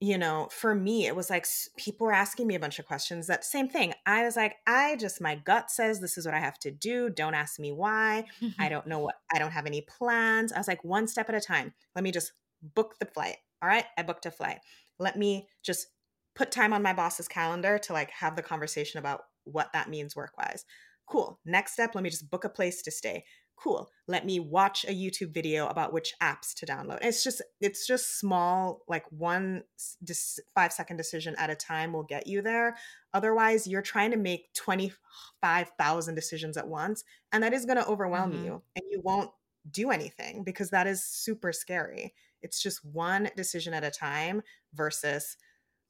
you 0.00 0.16
know, 0.16 0.48
for 0.52 0.74
me, 0.74 1.06
it 1.06 1.16
was 1.16 1.28
like 1.28 1.44
people 1.76 2.06
were 2.06 2.12
asking 2.12 2.46
me 2.46 2.54
a 2.54 2.60
bunch 2.60 2.78
of 2.78 2.86
questions. 2.86 3.26
That 3.26 3.44
same 3.44 3.68
thing. 3.68 3.94
I 4.06 4.22
was 4.24 4.36
like, 4.36 4.56
I 4.66 4.94
just, 4.94 5.20
my 5.20 5.34
gut 5.34 5.70
says 5.70 5.98
this 5.98 6.16
is 6.16 6.24
what 6.24 6.34
I 6.34 6.40
have 6.40 6.58
to 6.60 6.70
do. 6.70 7.10
Don't 7.10 7.34
ask 7.34 7.58
me 7.58 7.72
why. 7.72 8.24
I 8.58 8.68
don't 8.68 8.86
know 8.86 9.00
what, 9.00 9.16
I 9.34 9.40
don't 9.40 9.50
have 9.50 9.66
any 9.66 9.80
plans. 9.80 10.52
I 10.52 10.58
was 10.58 10.68
like, 10.68 10.84
one 10.84 11.08
step 11.08 11.28
at 11.28 11.34
a 11.34 11.40
time. 11.40 11.74
Let 11.96 12.04
me 12.04 12.12
just 12.12 12.32
book 12.62 12.94
the 13.00 13.06
flight. 13.06 13.36
All 13.60 13.68
right. 13.68 13.86
I 13.96 14.02
booked 14.04 14.26
a 14.26 14.30
flight. 14.30 14.60
Let 15.00 15.16
me 15.16 15.48
just 15.64 15.88
put 16.36 16.52
time 16.52 16.72
on 16.72 16.82
my 16.82 16.92
boss's 16.92 17.26
calendar 17.26 17.78
to 17.78 17.92
like 17.92 18.10
have 18.10 18.36
the 18.36 18.42
conversation 18.42 18.98
about 18.98 19.22
what 19.42 19.72
that 19.72 19.90
means 19.90 20.14
work 20.14 20.38
wise. 20.38 20.64
Cool. 21.08 21.40
Next 21.44 21.72
step, 21.72 21.94
let 21.94 22.04
me 22.04 22.10
just 22.10 22.30
book 22.30 22.44
a 22.44 22.48
place 22.48 22.82
to 22.82 22.92
stay 22.92 23.24
cool 23.62 23.90
let 24.08 24.24
me 24.24 24.40
watch 24.40 24.84
a 24.84 24.92
youtube 24.92 25.32
video 25.32 25.66
about 25.68 25.92
which 25.92 26.14
apps 26.22 26.54
to 26.54 26.66
download. 26.66 26.98
It's 27.02 27.22
just 27.22 27.42
it's 27.60 27.86
just 27.86 28.18
small 28.18 28.80
like 28.88 29.04
one 29.10 29.62
dis- 30.02 30.40
five 30.54 30.72
second 30.72 30.96
decision 30.96 31.36
at 31.38 31.50
a 31.50 31.54
time 31.54 31.92
will 31.92 32.02
get 32.02 32.26
you 32.26 32.40
there. 32.42 32.76
Otherwise 33.12 33.66
you're 33.66 33.82
trying 33.82 34.10
to 34.10 34.16
make 34.16 34.52
25000 34.54 36.14
decisions 36.14 36.56
at 36.56 36.66
once 36.66 37.04
and 37.32 37.42
that 37.42 37.52
is 37.52 37.66
going 37.66 37.76
to 37.76 37.86
overwhelm 37.86 38.32
mm-hmm. 38.32 38.44
you 38.44 38.62
and 38.74 38.84
you 38.90 39.00
won't 39.04 39.30
do 39.70 39.90
anything 39.90 40.42
because 40.42 40.70
that 40.70 40.86
is 40.86 41.04
super 41.04 41.52
scary. 41.52 42.14
It's 42.40 42.62
just 42.62 42.84
one 42.84 43.28
decision 43.36 43.74
at 43.74 43.84
a 43.84 43.90
time 43.90 44.42
versus 44.72 45.36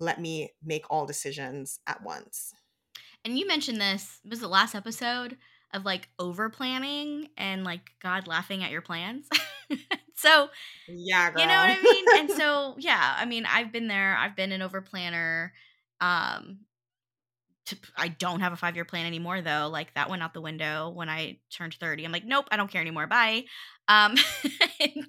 let 0.01 0.21
me 0.21 0.51
make 0.64 0.87
all 0.91 1.07
decisions 1.07 1.79
at 1.87 2.03
once. 2.03 2.53
And 3.25 3.39
you 3.39 3.47
mentioned 3.47 3.81
this 3.81 4.21
was 4.29 4.41
the 4.41 4.49
last 4.49 4.75
episode 4.75 5.37
of 5.75 5.85
like 5.85 6.09
over 6.19 6.49
planning 6.49 7.29
and 7.37 7.64
like 7.64 7.91
God 8.03 8.27
laughing 8.27 8.62
at 8.62 8.71
your 8.71 8.83
plans. 8.83 9.29
so 10.14 10.49
yeah, 10.89 11.31
girl. 11.31 11.43
you 11.43 11.47
know 11.47 11.57
what 11.57 11.71
I 11.71 11.83
mean. 11.83 12.05
and 12.16 12.31
so 12.31 12.75
yeah, 12.79 13.16
I 13.19 13.25
mean, 13.25 13.45
I've 13.47 13.73
been 13.73 13.89
there. 13.89 14.16
I've 14.16 14.37
been 14.37 14.53
an 14.53 14.62
over 14.62 14.81
planner. 14.81 15.53
Um, 16.01 16.61
to, 17.66 17.77
I 17.97 18.09
don't 18.09 18.41
have 18.41 18.53
a 18.53 18.57
five 18.57 18.77
year 18.77 18.87
plan 18.87 19.07
anymore 19.07 19.43
though. 19.43 19.69
Like 19.71 19.93
that 19.95 20.09
went 20.09 20.23
out 20.23 20.33
the 20.33 20.41
window 20.41 20.91
when 20.91 21.09
I 21.09 21.39
turned 21.51 21.75
thirty. 21.75 22.05
I'm 22.05 22.12
like, 22.12 22.25
nope, 22.25 22.47
I 22.51 22.57
don't 22.57 22.71
care 22.71 22.81
anymore. 22.81 23.07
Bye. 23.07 23.45
Um, 23.89 24.16
and, 24.81 25.07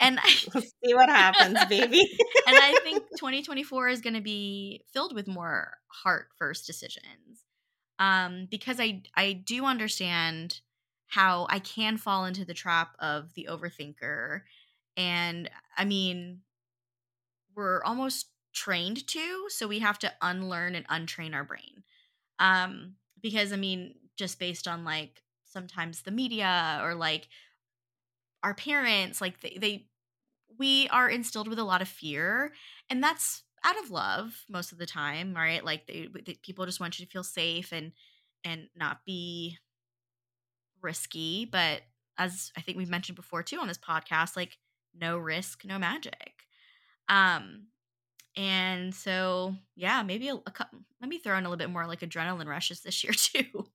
and 0.00 0.18
I, 0.18 0.34
we'll 0.54 0.62
see 0.62 0.94
what 0.94 1.08
happens, 1.08 1.58
baby. 1.66 2.00
and 2.46 2.56
I 2.56 2.74
think 2.82 3.02
2024 3.18 3.88
is 3.88 4.00
going 4.00 4.14
to 4.14 4.22
be 4.22 4.82
filled 4.92 5.14
with 5.14 5.28
more 5.28 5.74
heart 5.88 6.28
first 6.38 6.66
decisions 6.66 7.45
um, 7.98 8.46
because 8.50 8.80
I 8.80 9.02
I 9.14 9.32
do 9.32 9.64
understand 9.64 10.60
how 11.08 11.46
I 11.50 11.58
can 11.60 11.96
fall 11.96 12.24
into 12.26 12.44
the 12.44 12.54
trap 12.54 12.96
of 12.98 13.34
the 13.34 13.48
overthinker, 13.50 14.42
and 14.96 15.50
I 15.76 15.84
mean, 15.84 16.42
we're 17.54 17.82
almost 17.84 18.28
trained 18.52 19.06
to, 19.08 19.46
so 19.48 19.66
we 19.66 19.78
have 19.80 19.98
to 20.00 20.12
unlearn 20.22 20.74
and 20.74 20.86
untrain 20.88 21.34
our 21.34 21.44
brain. 21.44 21.84
Um, 22.38 22.96
because 23.22 23.52
I 23.52 23.56
mean, 23.56 23.96
just 24.16 24.38
based 24.38 24.68
on 24.68 24.84
like 24.84 25.22
sometimes 25.44 26.02
the 26.02 26.10
media 26.10 26.80
or 26.82 26.94
like 26.94 27.28
our 28.42 28.54
parents, 28.54 29.20
like 29.20 29.40
they, 29.40 29.56
they 29.60 29.88
we 30.58 30.88
are 30.90 31.08
instilled 31.10 31.48
with 31.48 31.58
a 31.58 31.64
lot 31.64 31.82
of 31.82 31.88
fear, 31.88 32.52
and 32.90 33.02
that's 33.02 33.44
out 33.64 33.78
of 33.82 33.90
love 33.90 34.44
most 34.48 34.72
of 34.72 34.78
the 34.78 34.86
time, 34.86 35.34
right? 35.34 35.64
Like 35.64 35.86
they, 35.86 36.08
they, 36.24 36.34
people 36.34 36.66
just 36.66 36.80
want 36.80 36.98
you 36.98 37.04
to 37.04 37.10
feel 37.10 37.24
safe 37.24 37.72
and 37.72 37.92
and 38.44 38.68
not 38.76 39.04
be 39.04 39.58
risky. 40.82 41.44
But 41.44 41.82
as 42.18 42.52
I 42.56 42.60
think 42.60 42.78
we've 42.78 42.88
mentioned 42.88 43.16
before 43.16 43.42
too 43.42 43.58
on 43.58 43.68
this 43.68 43.78
podcast, 43.78 44.36
like 44.36 44.58
no 44.98 45.18
risk, 45.18 45.64
no 45.64 45.78
magic. 45.78 46.44
Um, 47.08 47.68
and 48.36 48.94
so 48.94 49.54
yeah, 49.74 50.02
maybe 50.02 50.28
a, 50.28 50.34
a 50.34 50.52
let 51.00 51.08
me 51.08 51.18
throw 51.18 51.36
in 51.36 51.44
a 51.44 51.48
little 51.48 51.56
bit 51.56 51.70
more 51.70 51.86
like 51.86 52.00
adrenaline 52.00 52.46
rushes 52.46 52.80
this 52.80 53.02
year 53.02 53.12
too. 53.16 53.66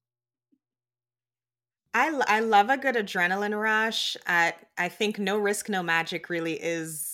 I, 1.94 2.22
I 2.28 2.40
love 2.40 2.70
a 2.70 2.78
good 2.78 2.96
adrenaline 2.96 3.60
rush. 3.60 4.16
I, 4.26 4.54
I 4.78 4.88
think 4.88 5.20
no 5.20 5.38
risk, 5.38 5.68
no 5.68 5.84
magic 5.84 6.30
really 6.30 6.54
is 6.54 7.11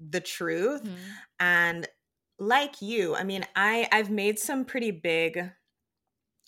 the 0.00 0.20
truth. 0.20 0.82
Mm-hmm. 0.82 0.94
And 1.40 1.88
like 2.38 2.82
you, 2.82 3.14
I 3.14 3.24
mean, 3.24 3.44
I 3.54 3.88
I've 3.92 4.10
made 4.10 4.38
some 4.38 4.64
pretty 4.64 4.90
big 4.90 5.50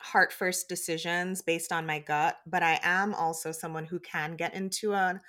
heart 0.01 0.33
first 0.33 0.69
decisions 0.69 1.43
based 1.43 1.73
on 1.73 1.87
my 1.87 1.99
gut, 1.99 2.37
but 2.47 2.63
I 2.63 2.79
am 2.83 3.15
also 3.15 3.53
someone 3.53 3.87
who 3.87 3.99
can 3.99 4.37
get 4.37 4.55
into 4.55 4.95
an 4.95 5.21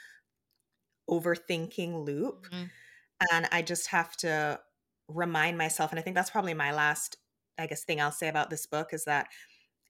overthinking 1.09 2.05
loop. 2.05 2.47
Mm-hmm. 2.51 2.63
And 3.32 3.47
I 3.51 3.61
just 3.61 3.88
have 3.88 4.15
to 4.18 4.59
remind 5.07 5.57
myself, 5.57 5.91
and 5.91 5.99
I 5.99 6.03
think 6.03 6.15
that's 6.15 6.30
probably 6.30 6.53
my 6.53 6.72
last, 6.72 7.18
I 7.57 7.65
guess, 7.65 7.84
thing 7.84 7.99
I'll 7.99 8.11
say 8.11 8.28
about 8.28 8.49
this 8.49 8.68
book 8.68 8.89
is 8.93 9.05
that 9.05 9.28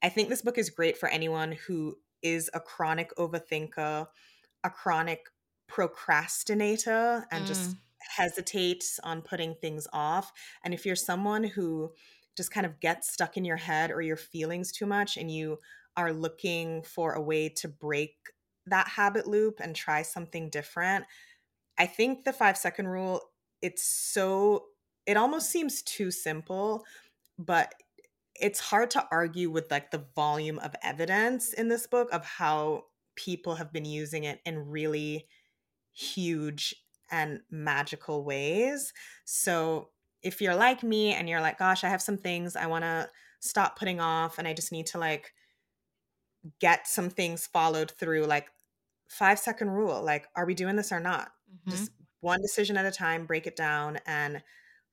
I 0.02 0.10
think 0.10 0.30
this 0.30 0.42
book 0.42 0.58
is 0.58 0.70
great 0.70 0.98
for 0.98 1.10
anyone 1.10 1.54
who 1.68 1.98
is 2.22 2.50
a 2.54 2.60
chronic 2.60 3.16
overthinker, 3.18 4.08
a 4.64 4.70
chronic 4.70 5.26
procrastinator, 5.68 7.26
and 7.32 7.44
mm. 7.44 7.48
just 7.48 7.76
hesitates 8.00 9.00
on 9.04 9.22
putting 9.22 9.56
things 9.56 9.88
off. 9.94 10.32
And 10.64 10.74
if 10.74 10.86
you're 10.86 10.96
someone 10.96 11.44
who 11.44 11.94
just 12.36 12.52
kind 12.52 12.66
of 12.66 12.80
gets 12.80 13.12
stuck 13.12 13.38
in 13.38 13.46
your 13.46 13.58
head 13.58 13.92
or 13.92 14.02
your 14.02 14.18
feelings 14.18 14.72
too 14.72 14.86
much 14.86 15.18
and 15.18 15.32
you 15.32 15.60
are 15.96 16.14
looking 16.14 16.84
for 16.84 17.14
a 17.14 17.22
way 17.22 17.50
to 17.50 17.68
break 17.68 18.16
that 18.68 18.88
habit 18.88 19.28
loop 19.28 19.60
and 19.60 19.76
try 19.76 20.02
something 20.04 20.50
different, 20.50 21.06
I 21.78 21.86
think 21.86 22.24
the 22.26 22.34
5 22.34 22.58
second 22.58 22.88
rule 22.88 23.22
it's 23.62 23.84
so 23.84 24.68
it 25.06 25.18
almost 25.18 25.50
seems 25.50 25.82
too 25.84 26.12
simple, 26.12 26.86
but 27.40 27.74
it's 28.36 28.60
hard 28.60 28.92
to 28.92 29.08
argue 29.12 29.50
with 29.50 29.72
like 29.72 29.92
the 29.92 30.06
volume 30.16 30.60
of 30.60 30.76
evidence 30.84 31.54
in 31.54 31.70
this 31.70 31.88
book 31.88 32.10
of 32.12 32.26
how 32.26 32.86
people 33.16 33.56
have 33.56 33.74
been 33.74 33.86
using 33.86 34.26
it 34.26 34.42
in 34.46 34.70
really 34.70 35.28
huge 35.94 36.76
and 37.12 37.42
magical 37.50 38.24
ways. 38.24 38.94
So 39.26 39.90
if 40.22 40.42
you're 40.42 40.56
like 40.56 40.84
me 40.84 41.14
and 41.14 41.30
you're 41.30 41.42
like, 41.42 41.60
gosh, 41.60 41.84
I 41.84 41.90
have 41.90 42.02
some 42.02 42.18
things 42.18 42.56
I 42.56 42.68
want 42.68 42.84
to 42.84 43.10
stop 43.40 43.78
putting 43.78 44.00
off 44.00 44.38
and 44.38 44.48
I 44.48 44.54
just 44.54 44.72
need 44.72 44.88
to 44.88 44.98
like 44.98 45.34
get 46.60 46.88
some 46.88 47.10
things 47.10 47.48
followed 47.48 47.92
through, 47.92 48.26
like 48.26 48.48
five 49.08 49.40
second 49.40 49.70
rule, 49.70 50.04
like, 50.04 50.28
are 50.36 50.46
we 50.46 50.54
doing 50.54 50.76
this 50.76 50.92
or 50.92 51.00
not? 51.00 51.30
Mm-hmm. 51.52 51.72
Just 51.72 51.92
one 52.22 52.42
decision 52.42 52.78
at 52.78 52.86
a 52.86 52.92
time, 52.92 53.26
break 53.26 53.48
it 53.48 53.56
down 53.56 54.00
and 54.06 54.42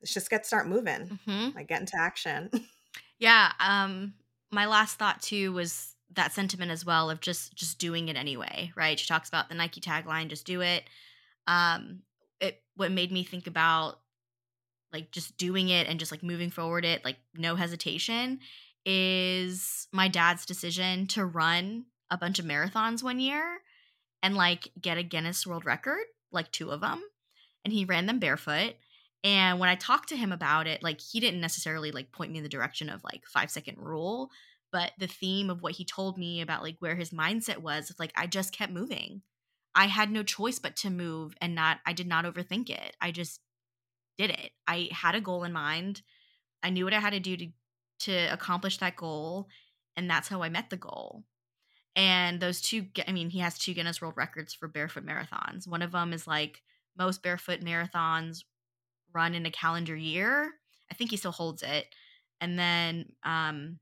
let's 0.00 0.14
just 0.14 0.30
get 0.30 0.46
start 0.46 0.68
moving, 0.68 1.18
mm-hmm. 1.26 1.56
like 1.56 1.68
get 1.68 1.80
into 1.80 1.98
action. 1.98 2.50
yeah. 3.18 3.52
Um, 3.58 4.14
my 4.50 4.66
last 4.66 4.98
thought 4.98 5.22
too 5.22 5.52
was 5.52 5.94
that 6.12 6.32
sentiment 6.32 6.70
as 6.70 6.84
well 6.84 7.10
of 7.10 7.20
just 7.20 7.56
just 7.56 7.78
doing 7.78 8.08
it 8.08 8.16
anyway, 8.16 8.70
right? 8.76 8.98
She 8.98 9.06
talks 9.06 9.28
about 9.28 9.48
the 9.48 9.54
Nike 9.54 9.80
tagline, 9.80 10.28
just 10.28 10.46
do 10.46 10.60
it 10.60 10.84
um 11.46 12.00
it 12.40 12.62
what 12.76 12.90
made 12.90 13.12
me 13.12 13.24
think 13.24 13.46
about 13.46 14.00
like 14.92 15.10
just 15.10 15.36
doing 15.36 15.68
it 15.68 15.86
and 15.88 15.98
just 15.98 16.12
like 16.12 16.22
moving 16.22 16.50
forward 16.50 16.84
it 16.84 17.04
like 17.04 17.16
no 17.34 17.54
hesitation 17.56 18.38
is 18.86 19.88
my 19.92 20.08
dad's 20.08 20.46
decision 20.46 21.06
to 21.06 21.24
run 21.24 21.86
a 22.10 22.18
bunch 22.18 22.38
of 22.38 22.44
marathons 22.44 23.02
one 23.02 23.18
year 23.18 23.60
and 24.22 24.34
like 24.34 24.70
get 24.80 24.98
a 24.98 25.02
Guinness 25.02 25.46
World 25.46 25.64
Record, 25.64 26.04
like 26.32 26.50
two 26.50 26.70
of 26.70 26.80
them. 26.80 27.02
And 27.64 27.72
he 27.72 27.84
ran 27.84 28.06
them 28.06 28.18
barefoot. 28.18 28.74
And 29.22 29.58
when 29.58 29.70
I 29.70 29.74
talked 29.74 30.10
to 30.10 30.16
him 30.16 30.32
about 30.32 30.66
it, 30.66 30.82
like 30.82 31.00
he 31.00 31.18
didn't 31.20 31.40
necessarily 31.40 31.90
like 31.92 32.12
point 32.12 32.30
me 32.30 32.38
in 32.38 32.42
the 32.42 32.48
direction 32.48 32.90
of 32.90 33.02
like 33.04 33.24
five 33.26 33.50
second 33.50 33.78
rule, 33.78 34.30
but 34.70 34.92
the 34.98 35.06
theme 35.06 35.50
of 35.50 35.62
what 35.62 35.72
he 35.72 35.84
told 35.84 36.18
me 36.18 36.40
about 36.40 36.62
like 36.62 36.76
where 36.78 36.94
his 36.94 37.10
mindset 37.10 37.58
was, 37.58 37.92
like 37.98 38.12
I 38.16 38.26
just 38.26 38.52
kept 38.52 38.72
moving. 38.72 39.22
I 39.74 39.86
had 39.86 40.10
no 40.10 40.22
choice 40.22 40.58
but 40.58 40.76
to 40.76 40.90
move 40.90 41.34
and 41.40 41.54
not, 41.54 41.78
I 41.84 41.92
did 41.92 42.06
not 42.06 42.24
overthink 42.24 42.70
it. 42.70 42.96
I 43.00 43.10
just 43.10 43.40
did 44.16 44.30
it. 44.30 44.52
I 44.66 44.88
had 44.92 45.14
a 45.14 45.20
goal 45.20 45.44
in 45.44 45.52
mind. 45.52 46.02
I 46.62 46.70
knew 46.70 46.84
what 46.84 46.94
I 46.94 47.00
had 47.00 47.12
to 47.12 47.20
do 47.20 47.36
to, 47.36 47.48
to 48.00 48.32
accomplish 48.32 48.78
that 48.78 48.96
goal. 48.96 49.48
And 49.96 50.08
that's 50.08 50.28
how 50.28 50.42
I 50.42 50.48
met 50.48 50.70
the 50.70 50.76
goal. 50.76 51.24
And 51.96 52.40
those 52.40 52.60
two, 52.60 52.86
I 53.06 53.12
mean, 53.12 53.30
he 53.30 53.38
has 53.40 53.58
two 53.58 53.74
Guinness 53.74 54.00
World 54.00 54.14
Records 54.16 54.54
for 54.54 54.66
barefoot 54.66 55.06
marathons. 55.06 55.68
One 55.68 55.82
of 55.82 55.92
them 55.92 56.12
is 56.12 56.26
like 56.26 56.62
most 56.96 57.22
barefoot 57.22 57.60
marathons 57.60 58.44
run 59.12 59.34
in 59.34 59.46
a 59.46 59.50
calendar 59.50 59.94
year. 59.94 60.52
I 60.90 60.94
think 60.94 61.10
he 61.10 61.16
still 61.16 61.32
holds 61.32 61.62
it. 61.62 61.86
And 62.40 62.58
then 62.58 63.12
um, 63.22 63.78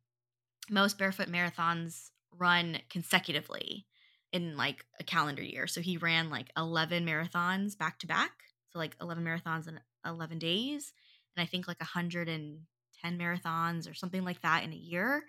most 0.70 0.98
barefoot 0.98 1.28
marathons 1.28 2.10
run 2.36 2.78
consecutively 2.90 3.86
in 4.32 4.56
like 4.56 4.84
a 4.98 5.04
calendar 5.04 5.42
year. 5.42 5.66
So 5.66 5.80
he 5.80 5.96
ran 5.96 6.30
like 6.30 6.50
11 6.56 7.04
marathons 7.06 7.76
back 7.76 7.98
to 8.00 8.06
back. 8.06 8.32
So 8.70 8.78
like 8.78 8.96
11 9.00 9.24
marathons 9.24 9.68
in 9.68 9.78
11 10.06 10.38
days. 10.38 10.92
And 11.36 11.42
I 11.42 11.46
think 11.46 11.68
like 11.68 11.80
110 11.80 13.18
marathons 13.18 13.90
or 13.90 13.94
something 13.94 14.24
like 14.24 14.40
that 14.42 14.64
in 14.64 14.72
a 14.72 14.76
year. 14.76 15.24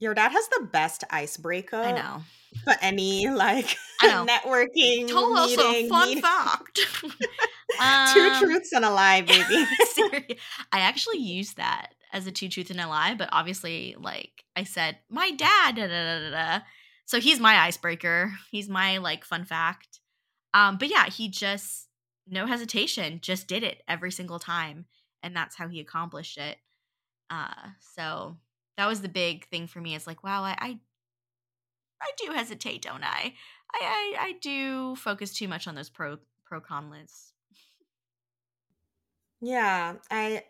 Your 0.00 0.14
dad 0.14 0.32
has 0.32 0.48
the 0.48 0.66
best 0.72 1.04
icebreaker. 1.10 1.76
I 1.76 1.92
know. 1.92 2.22
For 2.64 2.74
any 2.80 3.28
like 3.28 3.76
networking. 4.02 5.08
Total 5.08 5.36
also 5.36 5.88
fun 5.88 6.08
meeting. 6.08 6.22
fact. 6.22 6.80
two 8.14 8.20
um, 8.20 8.38
truths 8.38 8.72
and 8.72 8.84
a 8.84 8.90
lie, 8.90 9.20
baby. 9.22 10.38
I 10.72 10.80
actually 10.80 11.18
used 11.18 11.56
that 11.56 11.94
as 12.12 12.26
a 12.26 12.32
two 12.32 12.48
truths 12.48 12.70
and 12.70 12.80
a 12.80 12.88
lie, 12.88 13.14
but 13.14 13.28
obviously, 13.32 13.96
like 13.98 14.44
I 14.56 14.64
said, 14.64 14.98
my 15.08 15.30
dad, 15.30 15.76
da, 15.76 15.86
da, 15.86 16.18
da, 16.18 16.30
da, 16.30 16.64
so 17.06 17.20
he's 17.20 17.40
my 17.40 17.58
icebreaker. 17.58 18.32
He's 18.50 18.68
my 18.68 18.98
like 18.98 19.24
fun 19.24 19.44
fact. 19.44 20.00
Um, 20.52 20.78
but 20.78 20.88
yeah, 20.88 21.06
he 21.06 21.28
just 21.28 21.88
no 22.26 22.46
hesitation, 22.46 23.20
just 23.20 23.46
did 23.46 23.62
it 23.62 23.82
every 23.88 24.10
single 24.10 24.38
time, 24.38 24.86
and 25.22 25.36
that's 25.36 25.56
how 25.56 25.68
he 25.68 25.80
accomplished 25.80 26.38
it. 26.38 26.58
Uh, 27.30 27.70
so 27.80 28.36
that 28.76 28.86
was 28.86 29.02
the 29.02 29.08
big 29.08 29.46
thing 29.48 29.66
for 29.66 29.80
me. 29.80 29.94
It's 29.94 30.06
like, 30.06 30.22
wow, 30.24 30.42
I, 30.42 30.56
I, 30.58 30.78
I 32.00 32.10
do 32.18 32.32
hesitate, 32.32 32.82
don't 32.82 33.04
I? 33.04 33.34
I, 33.72 33.80
I, 33.80 34.16
I 34.20 34.32
do 34.40 34.96
focus 34.96 35.34
too 35.34 35.48
much 35.48 35.66
on 35.66 35.74
those 35.74 35.90
pro 35.90 36.18
pro 36.44 36.60
con 36.60 36.90
lists. 36.90 37.32
Yeah, 39.40 39.96
I 40.10 40.44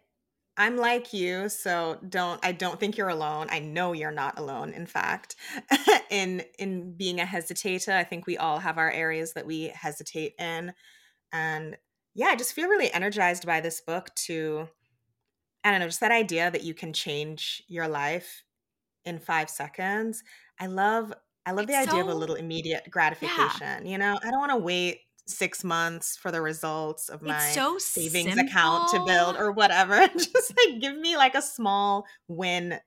I'm 0.56 0.76
like 0.76 1.12
you, 1.12 1.48
so 1.48 1.98
don't 2.08 2.44
I 2.44 2.52
don't 2.52 2.78
think 2.78 2.96
you're 2.96 3.08
alone. 3.08 3.48
I 3.50 3.58
know 3.58 3.92
you're 3.92 4.12
not 4.12 4.38
alone, 4.38 4.72
in 4.72 4.86
fact, 4.86 5.34
in 6.10 6.42
in 6.58 6.96
being 6.96 7.20
a 7.20 7.24
hesitator. 7.24 7.92
I 7.92 8.04
think 8.04 8.26
we 8.26 8.38
all 8.38 8.60
have 8.60 8.78
our 8.78 8.90
areas 8.90 9.32
that 9.32 9.46
we 9.46 9.72
hesitate 9.74 10.34
in. 10.38 10.72
And 11.32 11.76
yeah, 12.14 12.26
I 12.26 12.36
just 12.36 12.52
feel 12.52 12.68
really 12.68 12.92
energized 12.92 13.46
by 13.46 13.60
this 13.60 13.80
book 13.80 14.14
to 14.26 14.68
I 15.64 15.70
don't 15.70 15.80
know, 15.80 15.86
just 15.86 16.00
that 16.00 16.12
idea 16.12 16.50
that 16.50 16.62
you 16.62 16.74
can 16.74 16.92
change 16.92 17.62
your 17.66 17.88
life 17.88 18.44
in 19.04 19.18
5 19.18 19.50
seconds. 19.50 20.22
I 20.60 20.66
love 20.66 21.12
I 21.46 21.52
love 21.52 21.64
it's 21.64 21.72
the 21.72 21.78
idea 21.78 22.02
so, 22.02 22.08
of 22.08 22.08
a 22.08 22.14
little 22.14 22.36
immediate 22.36 22.88
gratification. 22.90 23.84
Yeah. 23.84 23.90
You 23.90 23.98
know, 23.98 24.18
I 24.22 24.30
don't 24.30 24.40
want 24.40 24.52
to 24.52 24.58
wait 24.58 25.00
six 25.26 25.64
months 25.64 26.16
for 26.16 26.30
the 26.30 26.40
results 26.40 27.08
of 27.08 27.22
my 27.22 27.38
so 27.50 27.78
savings 27.78 28.34
simple. 28.34 28.46
account 28.46 28.90
to 28.90 29.04
build 29.06 29.36
or 29.36 29.52
whatever. 29.52 30.06
Just 30.16 30.52
like 30.56 30.80
give 30.80 30.96
me 30.96 31.16
like 31.16 31.34
a 31.34 31.42
small 31.42 32.06
win 32.28 32.78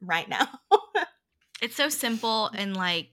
right 0.00 0.28
now. 0.28 0.48
it's 1.62 1.76
so 1.76 1.88
simple 1.88 2.50
and 2.54 2.76
like 2.76 3.08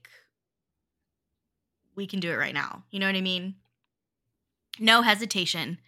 we 1.96 2.06
can 2.06 2.20
do 2.20 2.30
it 2.30 2.36
right 2.36 2.54
now. 2.54 2.84
You 2.90 3.00
know 3.00 3.06
what 3.06 3.16
I 3.16 3.20
mean? 3.20 3.54
No 4.78 5.02
hesitation. 5.02 5.78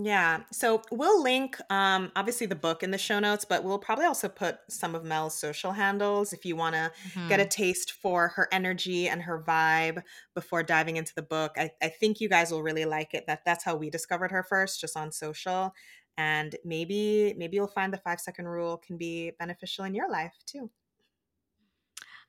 Yeah. 0.00 0.42
So 0.52 0.82
we'll 0.92 1.22
link 1.22 1.58
um 1.70 2.12
obviously 2.14 2.46
the 2.46 2.54
book 2.54 2.82
in 2.82 2.92
the 2.92 2.98
show 2.98 3.18
notes, 3.18 3.44
but 3.44 3.64
we'll 3.64 3.78
probably 3.78 4.04
also 4.04 4.28
put 4.28 4.58
some 4.68 4.94
of 4.94 5.04
Mel's 5.04 5.34
social 5.34 5.72
handles 5.72 6.32
if 6.32 6.44
you 6.44 6.54
want 6.54 6.74
to 6.74 6.92
mm-hmm. 7.08 7.28
get 7.28 7.40
a 7.40 7.44
mm-hmm. 7.44 7.48
taste 7.48 7.92
for 7.92 8.28
her 8.28 8.48
energy 8.52 9.08
and 9.08 9.22
her 9.22 9.42
vibe 9.42 10.02
before 10.34 10.62
diving 10.62 10.98
into 10.98 11.14
the 11.14 11.22
book. 11.22 11.52
I, 11.56 11.70
I 11.82 11.88
think 11.88 12.20
you 12.20 12.28
guys 12.28 12.52
will 12.52 12.62
really 12.62 12.84
like 12.84 13.12
it. 13.12 13.26
That 13.26 13.40
that's 13.44 13.64
how 13.64 13.74
we 13.74 13.90
discovered 13.90 14.30
her 14.30 14.44
first, 14.44 14.80
just 14.80 14.96
on 14.96 15.10
social. 15.10 15.74
And 16.16 16.54
maybe 16.64 17.34
maybe 17.36 17.56
you'll 17.56 17.66
find 17.66 17.92
the 17.92 17.98
five 17.98 18.20
second 18.20 18.46
rule 18.46 18.76
can 18.76 18.98
be 18.98 19.32
beneficial 19.38 19.84
in 19.84 19.94
your 19.94 20.08
life 20.10 20.34
too. 20.46 20.70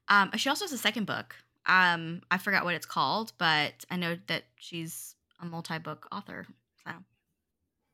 Um, 0.07 0.31
she 0.37 0.49
also 0.49 0.65
has 0.65 0.71
a 0.71 0.77
second 0.77 1.05
book. 1.05 1.35
Um, 1.67 2.21
I 2.31 2.39
forgot 2.39 2.63
what 2.65 2.73
it's 2.73 2.87
called, 2.87 3.33
but 3.37 3.85
I 3.91 3.97
know 3.97 4.17
that 4.25 4.45
she's 4.55 5.15
a 5.39 5.45
multi-book 5.45 6.07
author. 6.11 6.47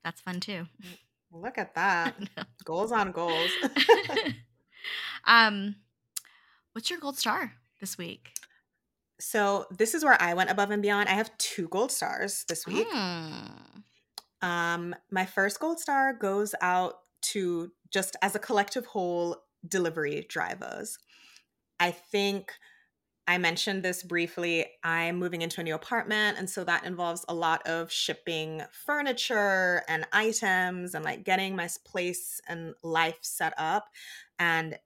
That's 0.05 0.21
fun 0.21 0.39
too. 0.39 0.67
Look 1.31 1.57
at 1.57 1.73
that. 1.73 2.15
goals 2.63 2.91
on 2.93 3.11
goals. 3.11 3.49
um 5.25 5.75
what's 6.73 6.89
your 6.89 6.99
gold 6.99 7.17
star 7.17 7.53
this 7.81 7.97
week? 7.97 8.29
So 9.19 9.65
this 9.71 9.95
is 9.95 10.05
where 10.05 10.21
I 10.21 10.35
went 10.35 10.51
above 10.51 10.69
and 10.69 10.81
beyond. 10.81 11.09
I 11.09 11.13
have 11.13 11.35
two 11.37 11.67
gold 11.69 11.91
stars 11.91 12.45
this 12.47 12.67
week. 12.67 12.87
Mm. 12.89 13.83
Um, 14.41 14.95
my 15.09 15.25
first 15.25 15.59
gold 15.59 15.79
star 15.79 16.13
goes 16.13 16.53
out 16.61 16.95
to 17.31 17.71
just 17.91 18.15
as 18.21 18.35
a 18.35 18.39
collective 18.39 18.85
whole 18.85 19.37
delivery 19.67 20.25
drivers. 20.29 20.99
I 21.79 21.91
think 21.91 22.51
I 23.27 23.39
mentioned 23.39 23.81
this 23.81 24.03
briefly. 24.03 24.67
I'm 24.83 25.17
moving 25.17 25.41
into 25.41 25.61
a 25.61 25.63
new 25.63 25.73
apartment. 25.73 26.37
And 26.37 26.47
so 26.49 26.63
that 26.63 26.85
involves 26.85 27.25
a 27.27 27.33
lot 27.33 27.65
of 27.67 27.91
shipping 27.91 28.61
furniture 28.71 29.81
and 29.87 30.07
items 30.13 30.93
and 30.93 31.03
like 31.03 31.23
getting 31.23 31.55
my 31.55 31.67
place 31.85 32.39
and 32.47 32.75
life 32.83 33.17
set 33.21 33.53
up. 33.57 33.89
And 34.37 34.77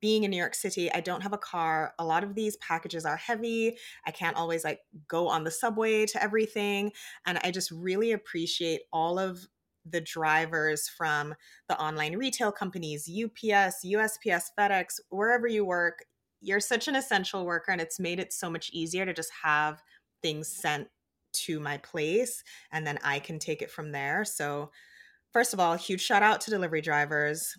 being 0.00 0.24
in 0.24 0.30
New 0.30 0.36
York 0.36 0.54
City, 0.54 0.92
I 0.92 1.00
don't 1.00 1.22
have 1.22 1.32
a 1.32 1.38
car. 1.38 1.94
A 1.98 2.04
lot 2.04 2.24
of 2.24 2.34
these 2.34 2.56
packages 2.56 3.06
are 3.06 3.16
heavy. 3.16 3.78
I 4.06 4.10
can't 4.10 4.36
always 4.36 4.64
like 4.64 4.80
go 5.08 5.28
on 5.28 5.44
the 5.44 5.50
subway 5.50 6.04
to 6.06 6.22
everything. 6.22 6.92
And 7.24 7.38
I 7.42 7.50
just 7.50 7.70
really 7.70 8.12
appreciate 8.12 8.82
all 8.92 9.18
of 9.18 9.46
the 9.90 10.02
drivers 10.02 10.90
from 10.90 11.34
the 11.68 11.80
online 11.80 12.16
retail 12.16 12.52
companies, 12.52 13.08
UPS, 13.08 13.82
USPS, 13.84 14.48
FedEx, 14.58 15.00
wherever 15.08 15.46
you 15.46 15.64
work. 15.64 16.04
You're 16.40 16.60
such 16.60 16.88
an 16.88 16.96
essential 16.96 17.44
worker, 17.44 17.72
and 17.72 17.80
it's 17.80 18.00
made 18.00 18.20
it 18.20 18.32
so 18.32 18.48
much 18.50 18.70
easier 18.72 19.04
to 19.04 19.12
just 19.12 19.30
have 19.42 19.82
things 20.22 20.48
sent 20.48 20.88
to 21.32 21.60
my 21.60 21.76
place 21.78 22.42
and 22.72 22.86
then 22.86 22.98
I 23.04 23.18
can 23.18 23.38
take 23.38 23.62
it 23.62 23.70
from 23.70 23.92
there. 23.92 24.24
So, 24.24 24.70
first 25.32 25.52
of 25.52 25.60
all, 25.60 25.74
huge 25.74 26.00
shout 26.00 26.22
out 26.22 26.40
to 26.42 26.50
delivery 26.50 26.80
drivers. 26.80 27.56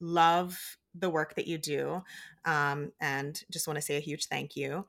Love 0.00 0.58
the 0.94 1.10
work 1.10 1.34
that 1.34 1.46
you 1.46 1.58
do. 1.58 2.02
Um, 2.44 2.92
and 3.00 3.40
just 3.50 3.66
want 3.66 3.76
to 3.76 3.82
say 3.82 3.96
a 3.96 4.00
huge 4.00 4.26
thank 4.26 4.56
you. 4.56 4.86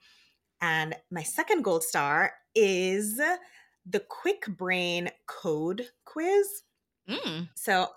And 0.62 0.96
my 1.12 1.24
second 1.24 1.64
gold 1.64 1.84
star 1.84 2.34
is 2.54 3.18
the 3.86 4.00
Kwik 4.00 4.48
Brain 4.48 5.10
Code 5.28 5.90
Quiz. 6.06 6.64
Mm. 7.10 7.50
So 7.56 7.88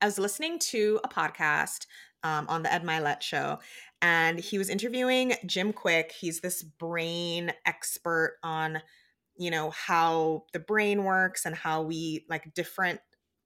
I 0.00 0.06
was 0.06 0.18
listening 0.18 0.58
to 0.70 1.00
a 1.04 1.08
podcast 1.08 1.86
um, 2.22 2.46
on 2.48 2.62
the 2.62 2.72
Ed 2.72 2.84
Mylett 2.84 3.22
show, 3.22 3.58
and 4.00 4.38
he 4.38 4.58
was 4.58 4.68
interviewing 4.68 5.34
Jim 5.46 5.72
Kwik. 5.72 6.12
He's 6.12 6.40
this 6.40 6.62
brain 6.62 7.52
expert 7.66 8.36
on, 8.42 8.80
you 9.36 9.50
know, 9.50 9.70
how 9.70 10.44
the 10.52 10.60
brain 10.60 11.04
works 11.04 11.46
and 11.46 11.54
how 11.54 11.82
we 11.82 12.24
like 12.28 12.54
different 12.54 13.00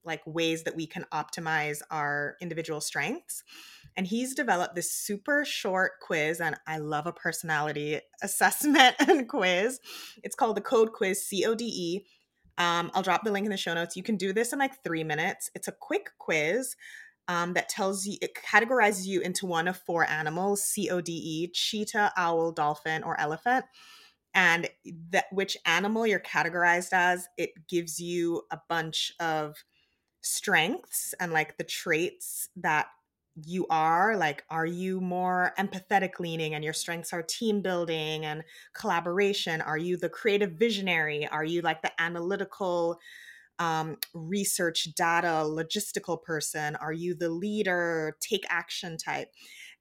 like 0.05 0.23
ways 0.27 0.65
that 0.65 0.77
we 0.77 0.87
can 0.87 1.07
optimize 1.13 1.81
our 1.91 2.37
individual 2.41 2.81
strengths. 2.81 3.45
And 3.97 4.07
he's 4.07 4.35
developed 4.35 4.75
this 4.75 4.91
super 4.91 5.45
short 5.45 5.93
quiz 6.01 6.41
and 6.41 6.57
i 6.67 6.79
love 6.79 7.07
a 7.07 7.13
personality 7.13 8.01
assessment 8.23 8.97
and 8.99 9.29
quiz. 9.29 9.81
It's 10.23 10.35
called 10.35 10.57
the 10.57 10.63
code 10.63 10.93
quiz 10.93 11.27
c-o-d-e 11.27 12.05
um, 12.59 12.91
i'll 12.95 13.03
drop 13.03 13.25
the 13.25 13.33
link 13.33 13.47
in 13.47 13.51
the 13.51 13.57
show 13.57 13.75
notes. 13.75 13.97
You 13.97 14.03
can 14.03 14.17
do 14.17 14.33
this 14.33 14.53
in 14.53 14.59
like 14.59 14.83
three 14.85 15.05
minutes. 15.05 15.51
It's 15.55 15.69
a 15.69 15.73
quick 15.73 16.11
quiz 16.19 16.77
um, 17.29 17.55
that 17.55 17.69
tells 17.69 18.07
you 18.07 18.17
it 18.21 18.35
categorizes 18.35 19.07
you 19.07 19.21
into 19.21 19.47
one 19.47 19.69
of 19.69 19.77
four 19.77 20.09
animals 20.09 20.63
c-o-d-e 20.65 21.49
cheetah 21.53 22.13
owl 22.17 22.53
dolphin 22.53 23.03
or 23.03 23.19
elephant. 23.21 23.65
And 24.35 24.69
that 25.11 25.27
which 25.31 25.57
animal 25.67 26.07
you're 26.07 26.21
categorized 26.21 26.93
as 26.93 27.29
it 27.37 27.51
gives 27.69 28.01
you 28.01 28.43
a 28.51 28.59
bunch 28.69 29.13
of 29.21 29.57
strengths 30.23 31.15
and 31.21 31.33
like 31.33 31.59
the 31.59 31.65
traits 31.65 32.49
that 32.57 32.87
you 33.45 33.67
are. 33.69 34.17
Like 34.17 34.45
are 34.51 34.67
you 34.67 35.01
more 35.01 35.53
empathetic 35.59 36.19
leaning 36.19 36.55
and 36.55 36.65
your 36.65 36.73
strengths 36.73 37.13
are 37.13 37.23
team 37.23 37.63
building 37.63 38.25
and 38.25 38.45
collaboration? 38.75 39.61
Are 39.61 39.79
you 39.79 39.97
the 39.97 40.09
creative 40.09 40.53
visionary? 40.53 41.27
Are 41.27 41.45
you 41.45 41.63
like 41.63 41.83
the 41.83 41.93
analytical 42.01 43.01
um, 43.59 43.97
research 44.15 44.89
data 44.97 45.45
logistical 45.45 46.23
person 46.23 46.77
are 46.77 46.93
you 46.93 47.15
the 47.15 47.29
leader 47.29 48.17
take 48.21 48.45
action 48.49 48.97
type. 48.97 49.29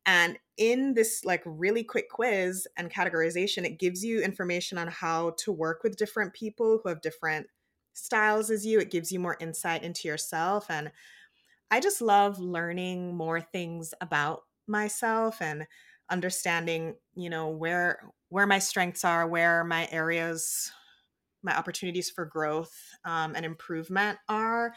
And 0.05 0.37
in 0.57 0.93
this 0.93 1.23
like 1.23 1.43
really 1.45 1.83
quick 1.83 2.09
quiz 2.09 2.67
and 2.77 2.91
categorization 2.91 3.65
it 3.65 3.79
gives 3.79 4.03
you 4.03 4.21
information 4.21 4.77
on 4.77 4.87
how 4.87 5.35
to 5.39 5.51
work 5.51 5.83
with 5.83 5.97
different 5.97 6.33
people 6.33 6.79
who 6.81 6.89
have 6.89 7.01
different 7.01 7.47
styles 7.93 8.49
as 8.49 8.65
you. 8.65 8.79
It 8.79 8.91
gives 8.91 9.11
you 9.11 9.19
more 9.19 9.37
insight 9.39 9.83
into 9.83 10.07
yourself. 10.07 10.67
And 10.69 10.91
I 11.69 11.79
just 11.79 12.01
love 12.01 12.39
learning 12.39 13.15
more 13.15 13.41
things 13.41 13.93
about 14.01 14.41
myself 14.67 15.41
and 15.41 15.65
understanding, 16.09 16.95
you 17.15 17.29
know, 17.29 17.49
where 17.49 18.01
where 18.29 18.47
my 18.47 18.59
strengths 18.59 19.03
are, 19.03 19.27
where 19.27 19.63
my 19.63 19.87
areas, 19.91 20.71
my 21.43 21.55
opportunities 21.57 22.09
for 22.09 22.25
growth 22.25 22.75
um, 23.05 23.35
and 23.35 23.45
improvement 23.45 24.17
are. 24.29 24.73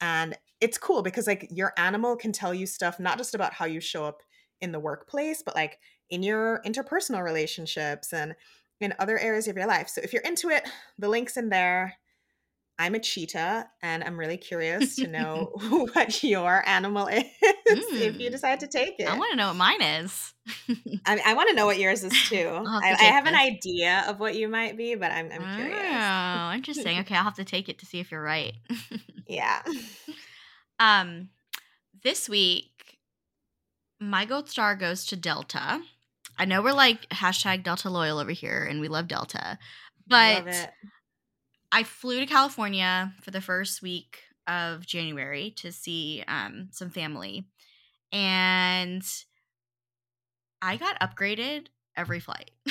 And 0.00 0.36
it's 0.60 0.78
cool 0.78 1.02
because 1.02 1.26
like 1.26 1.48
your 1.50 1.72
animal 1.76 2.16
can 2.16 2.32
tell 2.32 2.54
you 2.54 2.66
stuff 2.66 3.00
not 3.00 3.18
just 3.18 3.34
about 3.34 3.52
how 3.52 3.64
you 3.64 3.80
show 3.80 4.04
up 4.04 4.22
in 4.60 4.72
the 4.72 4.80
workplace, 4.80 5.42
but 5.44 5.54
like 5.54 5.78
in 6.10 6.22
your 6.22 6.60
interpersonal 6.64 7.22
relationships 7.22 8.12
and 8.12 8.34
in 8.80 8.94
other 8.98 9.18
areas 9.18 9.48
of 9.48 9.56
your 9.56 9.66
life. 9.66 9.88
So 9.88 10.00
if 10.02 10.12
you're 10.12 10.22
into 10.22 10.50
it, 10.50 10.68
the 10.98 11.08
link's 11.08 11.36
in 11.36 11.48
there. 11.48 11.94
I'm 12.80 12.94
a 12.94 13.00
cheetah, 13.00 13.68
and 13.82 14.04
I'm 14.04 14.16
really 14.16 14.36
curious 14.36 14.96
to 14.96 15.06
know 15.08 15.52
what 15.92 16.22
your 16.22 16.66
animal 16.66 17.06
is 17.08 17.24
mm. 17.24 18.00
if 18.00 18.20
you 18.20 18.28
mm. 18.28 18.32
decide 18.32 18.60
to 18.60 18.68
take 18.68 18.94
it. 18.98 19.08
I 19.08 19.18
want 19.18 19.32
to 19.32 19.36
know 19.36 19.48
what 19.48 19.56
mine 19.56 19.82
is. 19.82 20.34
I, 21.04 21.20
I 21.26 21.34
want 21.34 21.50
to 21.50 21.56
know 21.56 21.66
what 21.66 21.78
yours 21.78 22.04
is 22.04 22.12
too. 22.28 22.48
I, 22.48 22.96
I, 22.98 23.04
have 23.04 23.24
this. 23.24 23.32
an 23.32 23.38
idea 23.38 24.04
of 24.08 24.20
what 24.20 24.34
you 24.34 24.48
might 24.48 24.78
be, 24.78 24.94
but 24.94 25.10
I'm, 25.10 25.30
I'm 25.30 25.56
curious. 25.56 25.78
Oh, 25.78 26.52
interesting. 26.54 26.98
Okay, 27.00 27.14
I'll 27.14 27.24
have 27.24 27.34
to 27.34 27.44
take 27.44 27.68
it 27.68 27.78
to 27.80 27.86
see 27.86 28.00
if 28.00 28.10
you're 28.10 28.22
right. 28.22 28.54
yeah. 29.26 29.60
Um, 30.78 31.28
this 32.02 32.28
week, 32.28 32.98
my 34.00 34.24
gold 34.24 34.48
star 34.48 34.74
goes 34.74 35.04
to 35.06 35.16
Delta. 35.16 35.80
I 36.38 36.44
know 36.44 36.62
we're 36.62 36.72
like 36.72 37.08
hashtag 37.10 37.64
Delta 37.64 37.90
loyal 37.90 38.18
over 38.18 38.30
here, 38.30 38.64
and 38.64 38.80
we 38.80 38.88
love 38.88 39.08
Delta, 39.08 39.58
but 40.06 40.72
I 41.70 41.82
flew 41.82 42.20
to 42.20 42.26
California 42.26 43.12
for 43.20 43.30
the 43.30 43.40
first 43.40 43.82
week 43.82 44.20
of 44.46 44.86
January 44.86 45.52
to 45.58 45.70
see 45.70 46.24
um, 46.26 46.68
some 46.72 46.90
family, 46.90 47.46
and 48.12 49.02
I 50.62 50.76
got 50.76 50.98
upgraded 51.00 51.66
every 51.96 52.20
flight. 52.20 52.50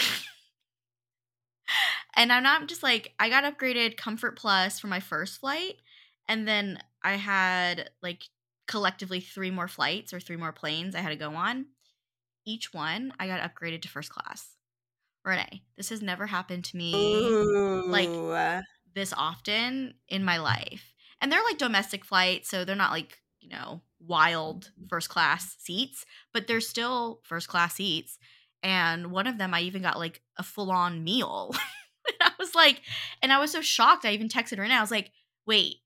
and 2.16 2.34
I'm 2.34 2.44
not 2.44 2.68
just 2.68 2.84
like 2.84 3.14
I 3.20 3.30
got 3.30 3.44
upgraded 3.44 3.98
Comfort 3.98 4.38
Plus 4.38 4.80
for 4.80 4.88
my 4.88 5.00
first 5.00 5.40
flight, 5.40 5.76
and 6.28 6.48
then 6.48 6.80
I 7.04 7.14
had 7.14 7.90
like 8.02 8.24
collectively 8.68 9.22
three 9.22 9.52
more 9.52 9.68
flights 9.68 10.14
or 10.14 10.20
three 10.20 10.36
more 10.36 10.52
planes 10.52 10.96
I 10.96 11.00
had 11.00 11.10
to 11.10 11.16
go 11.16 11.36
on. 11.36 11.68
Each 12.46 12.74
one 12.74 13.14
I 13.20 13.28
got 13.28 13.42
upgraded 13.42 13.82
to 13.84 13.90
first 13.90 14.10
class. 14.10 14.56
Renee, 15.24 15.64
this 15.76 15.90
has 15.90 16.02
never 16.02 16.26
happened 16.26 16.64
to 16.66 16.78
me. 16.78 16.94
Ooh. 16.96 17.86
Like 17.86 18.10
this 18.98 19.14
often 19.16 19.94
in 20.10 20.26
my 20.26 20.38
life. 20.38 20.94
And 21.22 21.32
they're 21.32 21.44
like 21.44 21.58
domestic 21.58 22.04
flights, 22.04 22.50
so 22.50 22.66
they're 22.66 22.76
not 22.76 22.92
like, 22.92 23.18
you 23.40 23.50
know, 23.50 23.82
wild 24.00 24.72
first 24.90 25.10
class 25.10 25.56
seats, 25.60 26.06
but 26.34 26.48
they're 26.48 26.60
still 26.62 27.22
first 27.24 27.48
class 27.48 27.76
seats. 27.76 28.18
And 28.64 29.12
one 29.12 29.28
of 29.28 29.38
them, 29.38 29.54
I 29.54 29.62
even 29.62 29.82
got 29.82 29.98
like 29.98 30.22
a 30.38 30.44
full 30.44 30.72
on 30.72 31.04
meal. 31.04 31.54
and 32.08 32.16
I 32.22 32.32
was 32.40 32.56
like, 32.56 32.82
and 33.22 33.32
I 33.32 33.40
was 33.40 33.52
so 33.52 33.62
shocked. 33.62 34.06
I 34.06 34.12
even 34.12 34.30
texted 34.30 34.58
her 34.58 34.64
and 34.64 34.74
I 34.74 34.82
was 34.82 34.92
like, 34.92 35.12
wait, 35.46 35.78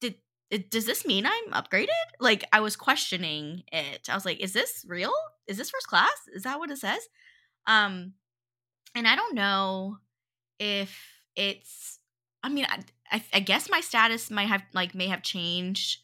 did 0.00 0.16
does 0.70 0.86
this 0.86 1.06
mean 1.06 1.26
I'm 1.26 1.52
upgraded? 1.52 1.88
Like 2.20 2.44
I 2.52 2.60
was 2.60 2.76
questioning 2.76 3.64
it. 3.72 4.08
I 4.08 4.14
was 4.14 4.24
like, 4.24 4.40
is 4.40 4.52
this 4.52 4.84
real? 4.88 5.12
Is 5.46 5.56
this 5.56 5.70
first 5.70 5.88
class? 5.88 6.14
Is 6.32 6.44
that 6.44 6.58
what 6.58 6.70
it 6.70 6.78
says? 6.78 7.00
Um, 7.66 8.14
and 8.94 9.08
I 9.08 9.16
don't 9.16 9.34
know 9.34 9.98
if 10.58 10.96
it's 11.36 11.98
I 12.44 12.50
mean, 12.50 12.66
I, 13.10 13.24
I, 13.32 13.40
guess 13.40 13.70
my 13.70 13.80
status 13.80 14.30
might 14.30 14.48
have 14.48 14.62
like 14.74 14.94
may 14.94 15.08
have 15.08 15.22
changed 15.22 16.00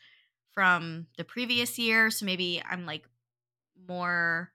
from 0.55 1.07
the 1.19 1.25
previous 1.25 1.79
year, 1.79 2.11
so 2.11 2.25
maybe 2.25 2.63
I'm 2.69 2.87
like 2.87 3.05
more 3.87 4.51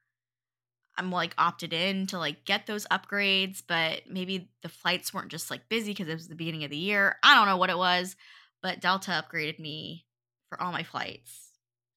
I'm 0.97 1.11
like 1.11 1.36
opted 1.38 1.73
in 1.73 2.07
to 2.07 2.17
like 2.17 2.43
get 2.43 2.65
those 2.65 2.88
upgrades, 2.88 3.61
but 3.65 4.03
maybe 4.09 4.49
the 4.63 4.69
flights 4.69 5.13
weren't 5.13 5.29
just 5.29 5.51
like 5.51 5.69
busy 5.69 5.91
because 5.91 6.07
it 6.07 6.13
was 6.13 6.27
the 6.27 6.36
beginning 6.36 6.63
of 6.63 6.71
the 6.71 6.77
year. 6.77 7.17
I 7.21 7.36
don't 7.36 7.47
know 7.47 7.57
what 7.57 7.69
it 7.69 7.77
was, 7.77 8.15
but 8.63 8.81
Delta 8.81 9.11
upgraded 9.11 9.59
me 9.59 10.05
for 10.49 10.59
all 10.59 10.71
my 10.71 10.83
flights. 10.83 11.51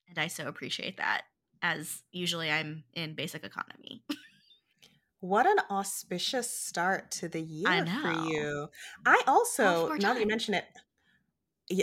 And 0.08 0.18
I 0.18 0.26
so 0.26 0.48
appreciate 0.48 0.98
that 0.98 1.22
as 1.62 2.02
usually 2.12 2.50
I'm 2.50 2.84
in 2.92 3.14
basic 3.14 3.42
economy. 3.42 4.02
What 5.20 5.46
an 5.46 5.58
auspicious 5.70 6.48
start 6.48 7.10
to 7.12 7.28
the 7.28 7.40
year 7.40 7.86
for 8.02 8.12
you. 8.28 8.68
I 9.04 9.22
also, 9.26 9.92
now 9.94 10.14
that 10.14 10.20
you 10.20 10.26
mention 10.26 10.54
it, 10.54 10.64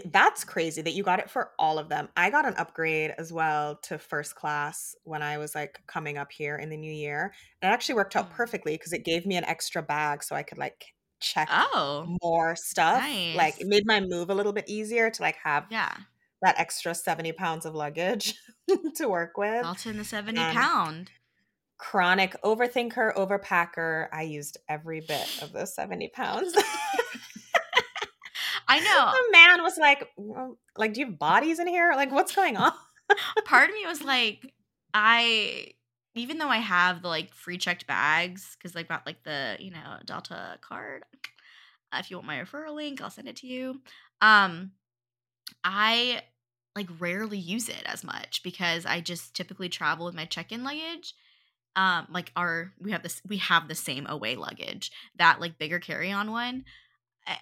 that's 0.05 0.43
crazy 0.43 0.81
that 0.81 0.93
you 0.93 1.03
got 1.03 1.19
it 1.19 1.29
for 1.29 1.51
all 1.59 1.77
of 1.77 1.89
them. 1.89 2.09
I 2.15 2.29
got 2.29 2.47
an 2.47 2.55
upgrade 2.57 3.13
as 3.17 3.31
well 3.31 3.75
to 3.83 3.97
first 3.97 4.36
class 4.36 4.95
when 5.03 5.21
I 5.21 5.38
was 5.38 5.53
like 5.53 5.81
coming 5.86 6.17
up 6.17 6.31
here 6.31 6.55
in 6.55 6.69
the 6.69 6.77
new 6.77 6.91
year. 6.91 7.33
And 7.61 7.69
it 7.69 7.73
actually 7.73 7.95
worked 7.95 8.15
out 8.15 8.31
mm. 8.31 8.33
perfectly 8.33 8.73
because 8.73 8.93
it 8.93 9.05
gave 9.05 9.25
me 9.25 9.36
an 9.36 9.45
extra 9.45 9.83
bag 9.83 10.23
so 10.23 10.36
I 10.36 10.43
could 10.43 10.57
like 10.57 10.86
check 11.19 11.49
oh, 11.51 12.17
more 12.23 12.55
stuff. 12.55 13.01
Nice. 13.01 13.36
Like 13.36 13.61
it 13.61 13.67
made 13.67 13.86
my 13.86 13.99
move 14.01 14.29
a 14.29 14.36
little 14.36 14.53
bit 14.53 14.65
easier 14.67 15.09
to 15.09 15.21
like 15.21 15.38
have 15.43 15.65
yeah. 15.69 15.93
that 16.41 16.59
extra 16.59 16.95
70 16.95 17.33
pounds 17.33 17.65
of 17.65 17.75
luggage 17.75 18.33
to 18.95 19.07
work 19.07 19.38
with. 19.38 19.65
All 19.65 19.75
in 19.86 19.97
the 19.97 20.03
70 20.03 20.39
and 20.39 20.57
pound. 20.57 21.11
Chronic 21.78 22.36
overthinker, 22.43 23.13
overpacker. 23.15 24.07
I 24.11 24.23
used 24.23 24.57
every 24.69 25.01
bit 25.01 25.41
of 25.41 25.51
those 25.51 25.76
70 25.76 26.09
pounds. 26.09 26.53
I 28.67 28.80
know. 28.80 29.11
The 29.11 29.32
man 29.32 29.61
was 29.63 29.78
like, 29.78 30.09
well, 30.17 30.57
like, 30.78 30.93
do 30.93 31.01
you 31.01 31.05
have 31.07 31.19
bodies 31.19 31.59
in 31.59 31.67
here? 31.67 31.93
Like, 31.95 32.11
what's 32.11 32.36
going 32.36 32.57
on? 32.57 32.71
Part 33.45 33.69
of 33.69 33.76
me 33.76 33.86
was 33.86 34.03
like, 34.03 34.53
I 34.93 35.73
even 36.15 36.38
though 36.38 36.47
I 36.47 36.57
have 36.57 37.01
the 37.01 37.09
like 37.09 37.34
free 37.34 37.57
checked 37.57 37.86
bags 37.86 38.55
because 38.57 38.76
I've 38.76 38.88
got 38.88 39.05
like 39.05 39.23
the 39.23 39.57
you 39.59 39.71
know 39.71 39.97
Delta 40.05 40.57
card. 40.61 41.03
Uh, 41.91 41.97
if 41.99 42.09
you 42.09 42.17
want 42.17 42.28
my 42.28 42.39
referral 42.39 42.76
link, 42.76 43.01
I'll 43.01 43.09
send 43.09 43.28
it 43.28 43.36
to 43.38 43.47
you. 43.47 43.82
Um, 44.21 44.71
I 45.63 46.21
like 46.76 46.88
rarely 46.99 47.38
use 47.38 47.69
it 47.69 47.84
as 47.86 48.03
much 48.03 48.41
because 48.43 48.86
I 48.86 49.01
just 49.01 49.36
typically 49.36 49.69
travel 49.69 50.05
with 50.05 50.15
my 50.15 50.26
check-in 50.26 50.63
luggage. 50.63 51.13
Um, 51.76 52.07
like 52.09 52.32
our 52.36 52.71
we 52.80 52.91
have 52.91 53.03
this 53.03 53.21
we 53.28 53.38
have 53.38 53.67
the 53.67 53.76
same 53.76 54.07
away 54.07 54.36
luggage 54.36 54.91
that 55.17 55.41
like 55.41 55.57
bigger 55.57 55.80
carry-on 55.80 56.32
one 56.32 56.63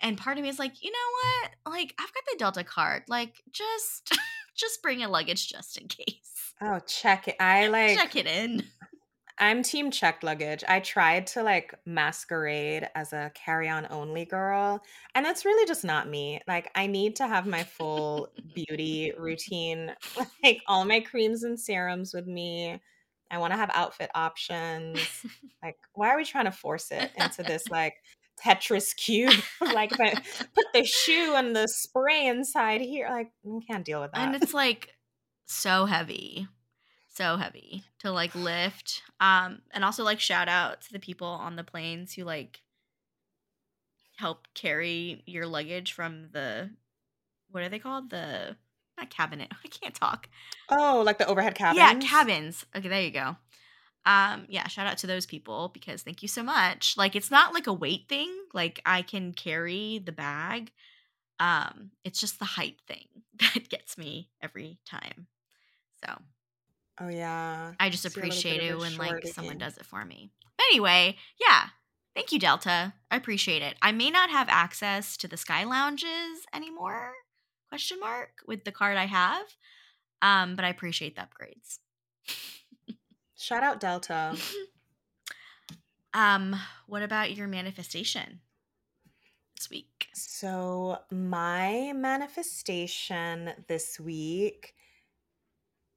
and 0.02 0.18
part 0.18 0.38
of 0.38 0.44
me 0.44 0.50
is 0.50 0.60
like, 0.60 0.82
you 0.82 0.92
know 0.92 0.98
what? 1.68 1.74
Like, 1.74 1.94
I've 2.00 2.14
got 2.14 2.24
the 2.32 2.38
Delta 2.38 2.64
card. 2.64 3.04
Like, 3.08 3.44
just 3.52 4.18
just 4.56 4.82
bring 4.82 5.04
a 5.04 5.10
luggage 5.10 5.50
just 5.50 5.78
in 5.78 5.88
case. 5.88 6.54
Oh, 6.62 6.80
check 6.80 7.28
it. 7.28 7.36
I 7.40 7.68
like 7.70 7.98
check 7.98 8.16
it 8.16 8.28
in. 8.28 8.64
I'm 9.40 9.64
team 9.64 9.90
checked 9.90 10.24
luggage. 10.24 10.64
I 10.68 10.80
tried 10.80 11.26
to 11.28 11.42
like 11.42 11.74
masquerade 11.86 12.88
as 12.94 13.14
a 13.14 13.32
carry-on 13.34 13.88
only 13.90 14.26
girl, 14.26 14.82
and 15.16 15.26
that's 15.26 15.44
really 15.44 15.66
just 15.68 15.84
not 15.84 16.08
me. 16.08 16.40
Like 16.48 16.70
I 16.76 16.86
need 16.88 17.16
to 17.18 17.28
have 17.28 17.48
my 17.48 17.64
full 17.64 18.30
beauty 18.54 19.12
routine, 19.18 19.92
like 20.44 20.62
all 20.68 20.86
my 20.86 21.00
creams 21.00 21.44
and 21.44 21.60
serums 21.60 22.14
with 22.14 22.28
me. 22.28 22.80
I 23.34 23.40
want 23.40 23.52
to 23.54 23.58
have 23.58 23.72
outfit 23.74 24.12
options. 24.16 25.00
Like 25.64 25.78
why 25.94 26.10
are 26.10 26.18
we 26.18 26.26
trying 26.26 26.44
to 26.44 26.52
force 26.52 26.92
it 26.92 27.10
into 27.16 27.42
this 27.42 27.64
like 27.72 27.96
Tetris 28.44 28.94
cube. 28.98 29.32
like 29.62 29.94
if 29.94 30.00
I 30.02 30.14
put 30.54 30.66
the 30.74 30.84
shoe 30.84 31.36
and 31.36 31.56
the 31.56 31.68
spray 31.68 32.28
inside 32.28 32.82
here, 32.82 33.08
like 33.10 33.32
I 33.46 33.60
can't 33.66 33.86
deal 33.86 34.02
with 34.02 34.12
that. 34.12 34.20
And 34.20 34.44
it's 34.44 34.54
like 34.54 34.90
so 35.46 35.86
heavy. 35.86 36.50
So 37.08 37.38
heavy 37.38 37.86
to 38.00 38.12
like 38.12 38.36
lift. 38.36 39.04
Um 39.22 39.62
and 39.72 39.86
also 39.86 40.04
like 40.04 40.20
shout 40.20 40.50
out 40.50 40.82
to 40.82 40.92
the 40.92 41.00
people 41.00 41.28
on 41.28 41.56
the 41.56 41.64
planes 41.64 42.14
who 42.14 42.26
like 42.26 42.62
help 44.18 44.50
carry 44.54 45.24
your 45.26 45.48
luggage 45.48 45.94
from 45.94 46.28
the 46.34 46.72
what 47.52 47.64
are 47.64 47.70
they 47.70 47.80
called? 47.80 48.10
The 48.10 48.58
not 48.98 49.10
cabinet. 49.10 49.52
I 49.66 49.68
can't 49.68 49.96
talk. 49.96 50.28
Oh, 50.70 51.02
like 51.06 51.18
the 51.18 51.28
overhead 51.28 51.56
cabins. 51.56 51.78
Yeah, 51.78 51.96
cabins. 51.96 52.66
Okay, 52.76 52.88
there 52.88 53.02
you 53.02 53.12
go 53.12 53.38
um 54.06 54.46
yeah 54.50 54.68
shout 54.68 54.88
out 54.88 54.98
to 54.98 55.08
those 55.08 55.26
people 55.26 55.70
because 55.74 56.02
thank 56.02 56.22
you 56.22 56.28
so 56.28 56.44
much 56.44 56.96
like 56.98 57.16
it's 57.16 57.32
not 57.32 57.54
like 57.54 57.68
a 57.68 57.74
weight 57.74 58.08
thing 58.10 58.30
like 58.54 58.82
i 58.86 59.02
can 59.02 59.32
carry 59.32 60.02
the 60.04 60.12
bag 60.12 60.72
um 61.40 61.92
it's 62.04 62.20
just 62.20 62.40
the 62.40 62.46
height 62.46 62.78
thing 62.88 63.08
that 63.40 63.70
gets 63.70 63.98
me 63.98 64.30
every 64.42 64.78
time 64.86 65.28
so 66.04 66.14
oh 67.00 67.08
yeah 67.08 67.74
i 67.80 67.90
just 67.90 68.06
appreciate 68.06 68.62
it 68.62 68.78
when 68.78 68.98
like 68.98 69.20
again. 69.20 69.32
someone 69.32 69.58
does 69.58 69.78
it 69.78 69.86
for 69.86 70.04
me 70.04 70.30
but 70.58 70.66
anyway 70.72 71.16
yeah 71.40 71.68
thank 72.14 72.32
you 72.32 72.40
delta 72.40 72.94
i 73.10 73.16
appreciate 73.16 73.62
it 73.62 73.76
i 73.82 73.92
may 73.92 74.10
not 74.10 74.30
have 74.30 74.50
access 74.50 75.16
to 75.16 75.30
the 75.30 75.38
sky 75.38 75.64
lounges 75.64 76.46
anymore 76.54 77.14
question 77.74 78.00
mark 78.00 78.30
with 78.48 78.64
the 78.64 78.72
card 78.72 78.98
i 78.98 79.06
have 79.06 79.46
um 80.22 80.56
but 80.56 80.64
i 80.64 80.70
appreciate 80.70 81.16
the 81.16 81.22
upgrades 81.22 81.80
Shout 83.44 83.62
out 83.62 83.82
Delta. 83.82 84.38
um, 86.14 86.56
what 86.88 87.04
about 87.04 87.36
your 87.36 87.46
manifestation 87.46 88.40
this 89.58 89.70
week? 89.70 90.08
So, 90.14 91.00
my 91.12 91.92
manifestation 91.94 93.52
this 93.68 94.00
week 94.00 94.73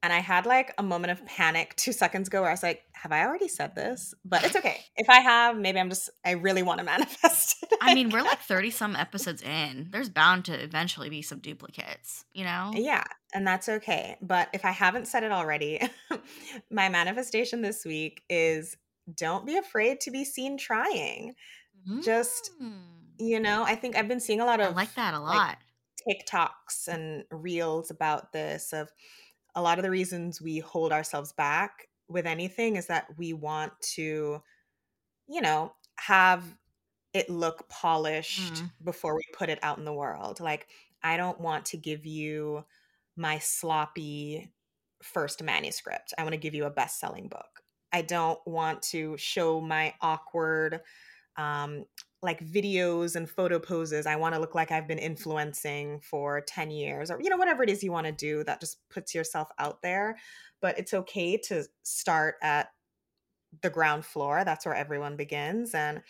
and 0.06 0.12
I 0.12 0.20
had 0.20 0.46
like 0.46 0.72
a 0.78 0.84
moment 0.84 1.10
of 1.10 1.26
panic 1.26 1.74
two 1.74 1.90
seconds 1.90 2.28
ago 2.28 2.42
where 2.42 2.50
I 2.50 2.52
was 2.52 2.62
like, 2.62 2.84
have 2.92 3.10
I 3.10 3.24
already 3.24 3.48
said 3.48 3.74
this? 3.74 4.14
But 4.24 4.44
it's 4.44 4.54
okay. 4.54 4.78
If 4.96 5.10
I 5.10 5.18
have, 5.18 5.58
maybe 5.58 5.80
I'm 5.80 5.88
just, 5.88 6.10
I 6.24 6.32
really 6.32 6.62
want 6.62 6.78
to 6.78 6.84
manifest 6.94 7.56
it. 7.64 7.72
I 7.80 7.92
mean, 7.92 8.10
we're 8.10 8.22
like 8.22 8.38
30 8.46 8.70
some 8.70 8.94
episodes 8.94 9.42
in. 9.42 9.88
There's 9.90 10.08
bound 10.08 10.44
to 10.44 10.52
eventually 10.54 11.10
be 11.10 11.22
some 11.22 11.40
duplicates, 11.40 12.24
you 12.32 12.44
know? 12.44 12.70
Yeah. 12.72 13.02
And 13.34 13.44
that's 13.44 13.68
okay. 13.68 14.16
But 14.22 14.48
if 14.52 14.64
I 14.64 14.70
haven't 14.70 15.08
said 15.08 15.24
it 15.24 15.32
already, 15.32 15.80
my 16.70 16.88
manifestation 16.88 17.60
this 17.62 17.84
week 17.84 18.22
is 18.30 18.76
don't 19.12 19.44
be 19.44 19.56
afraid 19.56 20.00
to 20.02 20.12
be 20.12 20.24
seen 20.24 20.56
trying. 20.56 21.34
Mm. 21.90 22.04
Just, 22.04 22.52
you 23.18 23.40
know, 23.40 23.64
I 23.64 23.74
think 23.74 23.96
I've 23.96 24.08
been 24.08 24.20
seeing 24.20 24.40
a 24.40 24.46
lot 24.46 24.60
of 24.60 24.68
I 24.68 24.76
like 24.76 24.94
that 24.94 25.14
a 25.14 25.20
lot. 25.20 25.34
Like, 25.34 25.58
TikToks 26.08 26.86
and 26.86 27.24
reels 27.32 27.90
about 27.90 28.32
this 28.32 28.72
of, 28.72 28.88
a 29.56 29.62
lot 29.62 29.78
of 29.78 29.82
the 29.82 29.90
reasons 29.90 30.40
we 30.40 30.58
hold 30.58 30.92
ourselves 30.92 31.32
back 31.32 31.88
with 32.08 32.26
anything 32.26 32.76
is 32.76 32.86
that 32.86 33.06
we 33.16 33.32
want 33.32 33.72
to, 33.80 34.40
you 35.26 35.40
know, 35.40 35.72
have 35.96 36.44
it 37.14 37.30
look 37.30 37.68
polished 37.68 38.54
mm. 38.54 38.70
before 38.84 39.16
we 39.16 39.22
put 39.32 39.48
it 39.48 39.58
out 39.62 39.78
in 39.78 39.84
the 39.84 39.92
world. 39.92 40.38
Like, 40.38 40.68
I 41.02 41.16
don't 41.16 41.40
want 41.40 41.64
to 41.66 41.78
give 41.78 42.04
you 42.04 42.64
my 43.16 43.38
sloppy 43.38 44.52
first 45.02 45.42
manuscript. 45.42 46.12
I 46.18 46.22
want 46.22 46.34
to 46.34 46.38
give 46.40 46.54
you 46.54 46.66
a 46.66 46.70
best 46.70 47.00
selling 47.00 47.28
book. 47.28 47.62
I 47.92 48.02
don't 48.02 48.38
want 48.46 48.82
to 48.82 49.16
show 49.16 49.60
my 49.60 49.94
awkward 50.02 50.80
um, 51.36 51.86
like 52.26 52.44
videos 52.44 53.16
and 53.16 53.30
photo 53.30 53.58
poses. 53.58 54.04
I 54.04 54.16
want 54.16 54.34
to 54.34 54.40
look 54.40 54.54
like 54.54 54.70
I've 54.70 54.88
been 54.88 54.98
influencing 54.98 56.00
for 56.00 56.42
10 56.42 56.70
years 56.70 57.10
or, 57.10 57.18
you 57.22 57.30
know, 57.30 57.36
whatever 57.36 57.62
it 57.62 57.70
is 57.70 57.82
you 57.82 57.92
want 57.92 58.06
to 58.06 58.12
do 58.12 58.44
that 58.44 58.60
just 58.60 58.86
puts 58.90 59.14
yourself 59.14 59.48
out 59.58 59.80
there. 59.80 60.18
But 60.60 60.78
it's 60.78 60.92
okay 60.92 61.38
to 61.48 61.64
start 61.84 62.34
at 62.42 62.68
the 63.62 63.70
ground 63.70 64.04
floor. 64.04 64.44
That's 64.44 64.66
where 64.66 64.74
everyone 64.74 65.16
begins. 65.16 65.74
And 65.74 66.02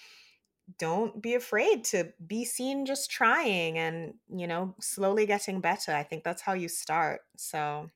don't 0.79 1.23
be 1.23 1.35
afraid 1.35 1.85
to 1.85 2.13
be 2.27 2.45
seen 2.45 2.87
just 2.87 3.11
trying 3.11 3.79
and, 3.79 4.15
you 4.35 4.47
know, 4.47 4.75
slowly 4.81 5.27
getting 5.27 5.61
better. 5.61 5.93
I 5.93 6.03
think 6.03 6.25
that's 6.25 6.43
how 6.43 6.55
you 6.55 6.69
start. 6.69 7.21
So 7.37 7.91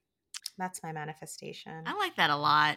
that's 0.59 0.83
my 0.83 0.93
manifestation. 0.93 1.85
I 1.87 1.97
like 1.97 2.17
that 2.17 2.31
a 2.31 2.37
lot. 2.37 2.77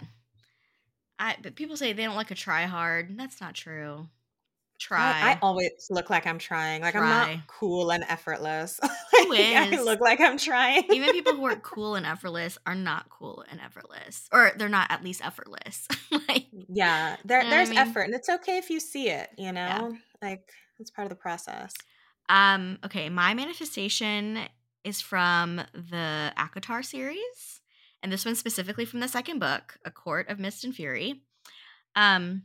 I 1.20 1.36
but 1.44 1.56
people 1.56 1.78
say 1.78 1.94
they 1.94 2.06
don't 2.06 2.16
like 2.16 2.32
a 2.32 2.36
try 2.36 2.64
hard. 2.64 3.18
That's 3.18 3.40
not 3.40 3.54
true 3.54 4.08
try. 4.84 5.00
I, 5.00 5.32
I, 5.32 5.40
always 5.42 5.88
look 5.90 6.10
like 6.10 6.28
I'm 6.28 6.38
trying. 6.38 6.82
Like 6.82 6.94
try. 6.94 7.02
I'm 7.02 7.38
not 7.38 7.48
cool 7.48 7.92
and 7.92 8.04
effortless. 8.08 8.80
I 9.14 9.80
look 9.84 10.02
like 10.02 10.20
I'm 10.20 10.38
trying. 10.38 10.84
Even 10.92 11.12
people 11.12 11.34
who 11.36 11.46
are 11.46 11.56
cool 11.62 11.96
and 11.96 12.06
effortless 12.06 12.58
are 12.66 12.76
not 12.76 13.10
cool 13.10 13.46
and 13.50 13.62
effortless, 13.62 14.28
or 14.32 14.52
they're 14.58 14.70
not 14.70 14.92
at 14.92 15.04
least 15.04 15.26
effortless. 15.26 15.88
like, 16.28 16.48
yeah, 16.70 17.16
there, 17.24 17.40
you 17.40 17.46
know 17.46 17.50
there's 17.50 17.70
I 17.70 17.72
mean? 17.72 17.80
effort, 17.80 18.02
and 18.02 18.14
it's 18.14 18.30
okay 18.30 18.58
if 18.58 18.70
you 18.70 18.80
see 18.80 19.10
it. 19.10 19.30
You 19.38 19.52
know, 19.52 19.62
yeah. 19.62 19.92
like 20.22 20.50
it's 20.80 20.92
part 20.92 21.06
of 21.06 21.10
the 21.10 21.16
process. 21.16 21.74
Um. 22.30 22.80
Okay, 22.86 23.10
my 23.10 23.34
manifestation 23.34 24.40
is 24.84 25.02
from 25.02 25.62
the 25.74 26.34
ACOTAR 26.38 26.84
series, 26.84 27.62
and 28.02 28.12
this 28.12 28.26
one 28.26 28.36
specifically 28.36 28.86
from 28.86 29.00
the 29.00 29.08
second 29.08 29.40
book, 29.40 29.78
A 29.86 29.92
Court 29.92 30.30
of 30.30 30.40
Mist 30.40 30.64
and 30.64 30.76
Fury. 30.76 31.22
Um 31.96 32.44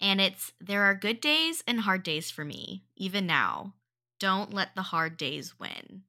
and 0.00 0.20
it's 0.20 0.52
there 0.60 0.82
are 0.82 0.94
good 0.94 1.20
days 1.20 1.62
and 1.66 1.80
hard 1.80 2.02
days 2.02 2.30
for 2.30 2.44
me, 2.44 2.84
even 2.96 3.26
now. 3.26 3.74
Don't 4.20 4.54
let 4.54 4.74
the 4.74 4.82
hard 4.82 5.16
days 5.16 5.58
win. 5.58 6.02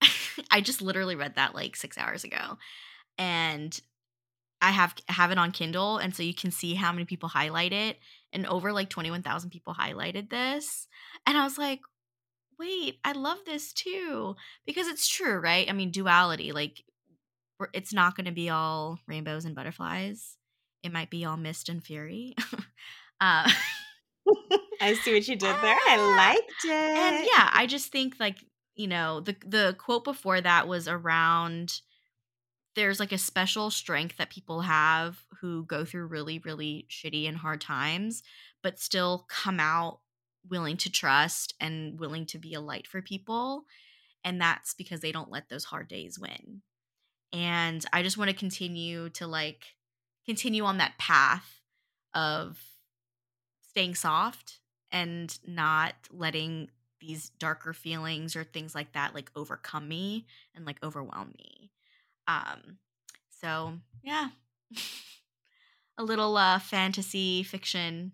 I 0.50 0.60
just 0.60 0.82
literally 0.82 1.16
read 1.16 1.36
that 1.36 1.54
like 1.54 1.76
6 1.76 1.98
hours 1.98 2.24
ago. 2.24 2.58
And 3.18 3.78
I 4.62 4.70
have 4.72 4.94
have 5.08 5.30
it 5.30 5.38
on 5.38 5.52
Kindle 5.52 5.98
and 5.98 6.14
so 6.14 6.22
you 6.22 6.34
can 6.34 6.50
see 6.50 6.74
how 6.74 6.92
many 6.92 7.04
people 7.04 7.28
highlight 7.28 7.72
it 7.72 7.98
and 8.32 8.46
over 8.46 8.72
like 8.72 8.90
21,000 8.90 9.50
people 9.50 9.74
highlighted 9.74 10.30
this. 10.30 10.86
And 11.26 11.38
I 11.38 11.44
was 11.44 11.58
like, 11.58 11.80
"Wait, 12.58 12.98
I 13.04 13.12
love 13.12 13.38
this 13.46 13.72
too." 13.72 14.36
Because 14.66 14.88
it's 14.88 15.08
true, 15.08 15.38
right? 15.40 15.68
I 15.68 15.72
mean, 15.72 15.90
duality 15.90 16.52
like 16.52 16.84
it's 17.74 17.92
not 17.92 18.16
going 18.16 18.26
to 18.26 18.32
be 18.32 18.50
all 18.50 18.98
rainbows 19.06 19.44
and 19.44 19.54
butterflies 19.54 20.36
it 20.82 20.92
might 20.92 21.10
be 21.10 21.24
all 21.24 21.36
mist 21.36 21.68
and 21.68 21.82
fury. 21.82 22.34
uh, 23.20 23.50
I 24.80 24.94
see 24.94 25.14
what 25.14 25.28
you 25.28 25.36
did 25.36 25.56
there. 25.62 25.76
I 25.88 26.14
liked 26.16 26.64
it. 26.64 26.70
And 26.70 27.26
yeah, 27.26 27.50
I 27.52 27.66
just 27.66 27.92
think 27.92 28.14
like, 28.18 28.44
you 28.74 28.86
know, 28.86 29.20
the 29.20 29.36
the 29.44 29.76
quote 29.78 30.04
before 30.04 30.40
that 30.40 30.68
was 30.68 30.88
around 30.88 31.80
there's 32.76 33.00
like 33.00 33.12
a 33.12 33.18
special 33.18 33.70
strength 33.70 34.16
that 34.16 34.30
people 34.30 34.62
have 34.62 35.24
who 35.40 35.64
go 35.64 35.84
through 35.84 36.06
really 36.06 36.38
really 36.38 36.86
shitty 36.88 37.28
and 37.28 37.36
hard 37.36 37.60
times 37.60 38.22
but 38.62 38.78
still 38.78 39.26
come 39.28 39.58
out 39.60 40.00
willing 40.48 40.76
to 40.76 40.90
trust 40.90 41.54
and 41.60 41.98
willing 41.98 42.26
to 42.26 42.38
be 42.38 42.54
a 42.54 42.60
light 42.60 42.86
for 42.86 43.02
people 43.02 43.64
and 44.24 44.40
that's 44.40 44.74
because 44.74 45.00
they 45.00 45.12
don't 45.12 45.30
let 45.30 45.48
those 45.48 45.64
hard 45.64 45.88
days 45.88 46.18
win 46.18 46.62
and 47.32 47.84
i 47.92 48.02
just 48.02 48.16
want 48.16 48.30
to 48.30 48.36
continue 48.36 49.08
to 49.10 49.26
like 49.26 49.66
continue 50.30 50.62
on 50.62 50.78
that 50.78 50.96
path 50.96 51.60
of 52.14 52.56
staying 53.68 53.96
soft 53.96 54.60
and 54.92 55.36
not 55.44 55.94
letting 56.12 56.70
these 57.00 57.30
darker 57.40 57.72
feelings 57.72 58.36
or 58.36 58.44
things 58.44 58.72
like 58.72 58.92
that 58.92 59.12
like 59.12 59.28
overcome 59.34 59.88
me 59.88 60.24
and 60.54 60.64
like 60.64 60.76
overwhelm 60.84 61.34
me. 61.36 61.72
Um 62.28 62.78
so 63.28 63.72
yeah. 64.04 64.28
A 65.98 66.04
little 66.04 66.36
uh 66.36 66.60
fantasy 66.60 67.42
fiction 67.42 68.12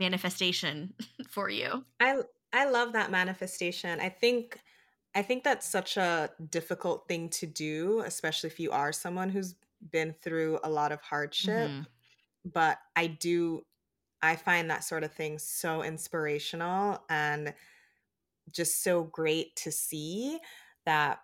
manifestation 0.00 0.94
for 1.28 1.50
you. 1.50 1.84
I 2.00 2.22
i 2.50 2.64
love 2.64 2.94
that 2.94 3.10
manifestation. 3.10 4.00
I 4.00 4.08
think 4.08 4.58
i 5.14 5.20
think 5.20 5.44
that's 5.44 5.68
such 5.68 5.98
a 5.98 6.30
difficult 6.50 7.06
thing 7.06 7.28
to 7.28 7.46
do 7.46 8.02
especially 8.04 8.48
if 8.48 8.58
you 8.58 8.72
are 8.72 8.90
someone 8.90 9.28
who's 9.28 9.54
been 9.90 10.14
through 10.22 10.58
a 10.64 10.70
lot 10.70 10.92
of 10.92 11.00
hardship 11.00 11.70
mm-hmm. 11.70 11.82
but 12.52 12.78
i 12.96 13.06
do 13.06 13.62
I 14.24 14.36
find 14.36 14.70
that 14.70 14.84
sort 14.84 15.04
of 15.04 15.12
thing 15.12 15.38
so 15.38 15.82
inspirational 15.82 17.04
and 17.10 17.52
just 18.50 18.82
so 18.82 19.04
great 19.04 19.54
to 19.56 19.70
see 19.70 20.38
that 20.86 21.18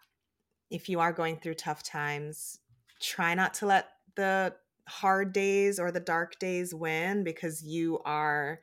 if 0.71 0.89
you 0.89 1.01
are 1.01 1.13
going 1.13 1.39
through 1.39 1.55
tough 1.55 1.83
times, 1.83 2.59
try 3.01 3.35
not 3.35 3.55
to 3.55 3.67
let 3.67 3.89
the 4.17 4.55
hard 4.87 5.33
days 5.33 5.81
or 5.81 5.91
the 5.91 6.01
dark 6.01 6.39
days 6.39 6.75
win 6.75 7.25
because 7.25 7.63
you 7.63 8.01
are 8.05 8.61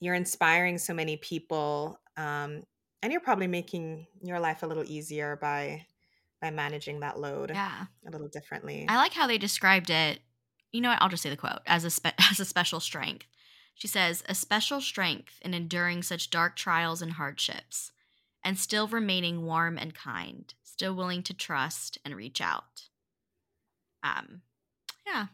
you're 0.00 0.14
inspiring 0.14 0.76
so 0.76 0.92
many 0.92 1.16
people 1.16 1.98
um, 2.16 2.62
and 3.02 3.12
you're 3.12 3.20
probably 3.20 3.46
making 3.46 4.06
your 4.20 4.40
life 4.40 4.62
a 4.62 4.66
little 4.66 4.84
easier 4.84 5.38
by 5.40 5.86
by 6.42 6.50
managing 6.50 7.00
that 7.00 7.18
load 7.18 7.50
yeah. 7.50 7.86
a 8.06 8.10
little 8.10 8.28
differently. 8.28 8.84
I 8.88 8.96
like 8.96 9.14
how 9.14 9.26
they 9.26 9.38
described 9.38 9.88
it 9.88 10.20
you 10.72 10.80
know 10.80 10.88
what? 10.88 11.00
I'll 11.00 11.08
just 11.08 11.22
say 11.22 11.30
the 11.30 11.36
quote 11.36 11.60
as 11.66 11.84
a 11.84 11.90
spe- 11.90 12.18
as 12.30 12.40
a 12.40 12.44
special 12.44 12.80
strength. 12.80 13.26
She 13.74 13.88
says, 13.88 14.24
"A 14.28 14.34
special 14.34 14.80
strength 14.80 15.38
in 15.42 15.54
enduring 15.54 16.02
such 16.02 16.30
dark 16.30 16.56
trials 16.56 17.02
and 17.02 17.12
hardships, 17.12 17.92
and 18.42 18.58
still 18.58 18.88
remaining 18.88 19.44
warm 19.44 19.78
and 19.78 19.94
kind, 19.94 20.52
still 20.62 20.94
willing 20.94 21.22
to 21.24 21.34
trust 21.34 21.98
and 22.04 22.16
reach 22.16 22.40
out." 22.40 22.88
Um, 24.02 24.42
yeah, 25.06 25.26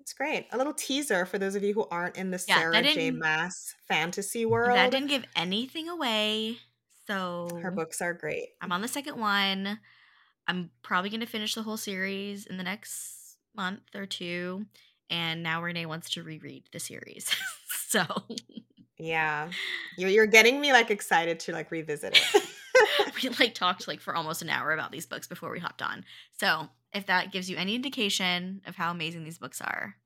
it's 0.00 0.12
great. 0.12 0.46
A 0.52 0.58
little 0.58 0.74
teaser 0.74 1.26
for 1.26 1.38
those 1.38 1.54
of 1.54 1.62
you 1.62 1.74
who 1.74 1.86
aren't 1.90 2.16
in 2.16 2.30
the 2.30 2.42
yeah, 2.48 2.58
Sarah 2.58 2.82
J. 2.82 3.10
Maas 3.10 3.74
fantasy 3.86 4.44
world. 4.46 4.76
That 4.76 4.90
didn't 4.90 5.08
give 5.08 5.24
anything 5.36 5.88
away. 5.88 6.58
So 7.10 7.48
her 7.60 7.72
books 7.72 8.00
are 8.00 8.14
great. 8.14 8.50
I'm 8.60 8.70
on 8.70 8.82
the 8.82 8.88
second 8.88 9.18
one. 9.18 9.80
I'm 10.46 10.70
probably 10.82 11.10
going 11.10 11.22
to 11.22 11.26
finish 11.26 11.56
the 11.56 11.62
whole 11.64 11.76
series 11.76 12.46
in 12.46 12.56
the 12.56 12.62
next 12.62 13.36
month 13.56 13.80
or 13.96 14.06
two, 14.06 14.66
and 15.10 15.42
now 15.42 15.60
Renee 15.60 15.86
wants 15.86 16.10
to 16.10 16.22
reread 16.22 16.68
the 16.72 16.78
series. 16.78 17.34
so 17.88 18.04
yeah, 18.96 19.50
you're 19.98 20.08
you're 20.08 20.26
getting 20.26 20.60
me 20.60 20.72
like 20.72 20.92
excited 20.92 21.40
to 21.40 21.52
like 21.52 21.72
revisit 21.72 22.16
it. 22.16 22.44
we 23.22 23.28
like 23.40 23.54
talked 23.54 23.88
like 23.88 24.00
for 24.00 24.14
almost 24.14 24.40
an 24.40 24.48
hour 24.48 24.70
about 24.70 24.92
these 24.92 25.06
books 25.06 25.26
before 25.26 25.50
we 25.50 25.58
hopped 25.58 25.82
on. 25.82 26.04
So 26.38 26.68
if 26.92 27.06
that 27.06 27.32
gives 27.32 27.50
you 27.50 27.56
any 27.56 27.74
indication 27.74 28.62
of 28.68 28.76
how 28.76 28.92
amazing 28.92 29.24
these 29.24 29.38
books 29.38 29.60
are, 29.60 29.96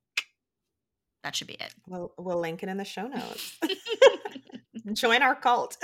that 1.22 1.36
should 1.36 1.48
be 1.48 1.54
it. 1.60 1.74
We'll 1.86 2.14
we'll 2.16 2.40
link 2.40 2.62
it 2.62 2.70
in 2.70 2.78
the 2.78 2.84
show 2.86 3.08
notes. 3.08 3.58
Join 4.94 5.22
our 5.22 5.34
cult. 5.34 5.76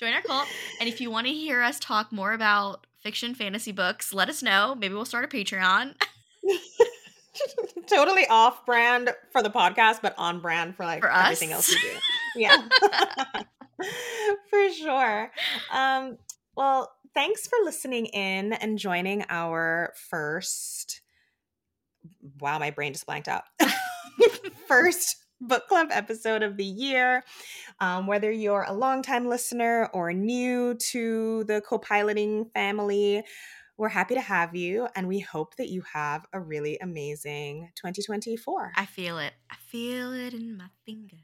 Join 0.00 0.14
our 0.14 0.22
cult. 0.22 0.48
And 0.80 0.88
if 0.88 0.98
you 0.98 1.10
want 1.10 1.26
to 1.26 1.32
hear 1.34 1.60
us 1.60 1.78
talk 1.78 2.10
more 2.10 2.32
about 2.32 2.86
fiction 3.02 3.34
fantasy 3.34 3.70
books, 3.70 4.14
let 4.14 4.30
us 4.30 4.42
know. 4.42 4.74
Maybe 4.74 4.94
we'll 4.94 5.04
start 5.04 5.26
a 5.26 5.28
Patreon. 5.28 5.94
totally 7.86 8.26
off 8.28 8.64
brand 8.64 9.10
for 9.30 9.42
the 9.42 9.50
podcast, 9.50 9.98
but 10.00 10.14
on 10.16 10.40
brand 10.40 10.74
for 10.74 10.86
like 10.86 11.02
for 11.02 11.12
everything 11.12 11.52
else 11.52 11.68
we 11.68 11.78
do. 11.82 11.96
Yeah. 12.34 12.66
for 14.48 14.72
sure. 14.72 15.30
Um, 15.70 16.16
well, 16.56 16.90
thanks 17.12 17.46
for 17.46 17.58
listening 17.62 18.06
in 18.06 18.54
and 18.54 18.78
joining 18.78 19.26
our 19.28 19.92
first 20.08 21.02
wow, 22.40 22.58
my 22.58 22.70
brain 22.70 22.94
just 22.94 23.04
blanked 23.04 23.28
out. 23.28 23.44
first 24.66 25.16
book 25.40 25.68
club 25.68 25.88
episode 25.90 26.42
of 26.42 26.56
the 26.56 26.64
year. 26.64 27.24
Um, 27.80 28.06
whether 28.06 28.30
you're 28.30 28.64
a 28.64 28.72
longtime 28.72 29.28
listener 29.28 29.88
or 29.92 30.12
new 30.12 30.74
to 30.74 31.44
the 31.44 31.60
co 31.60 31.78
piloting 31.78 32.46
family, 32.54 33.24
we're 33.76 33.88
happy 33.88 34.14
to 34.14 34.20
have 34.20 34.54
you, 34.54 34.88
and 34.94 35.08
we 35.08 35.20
hope 35.20 35.56
that 35.56 35.70
you 35.70 35.82
have 35.94 36.26
a 36.34 36.40
really 36.40 36.78
amazing 36.82 37.70
2024. 37.76 38.72
I 38.76 38.84
feel 38.84 39.18
it. 39.18 39.32
I 39.50 39.56
feel 39.68 40.12
it 40.12 40.34
in 40.34 40.58
my 40.58 40.66
fingers. 40.84 41.20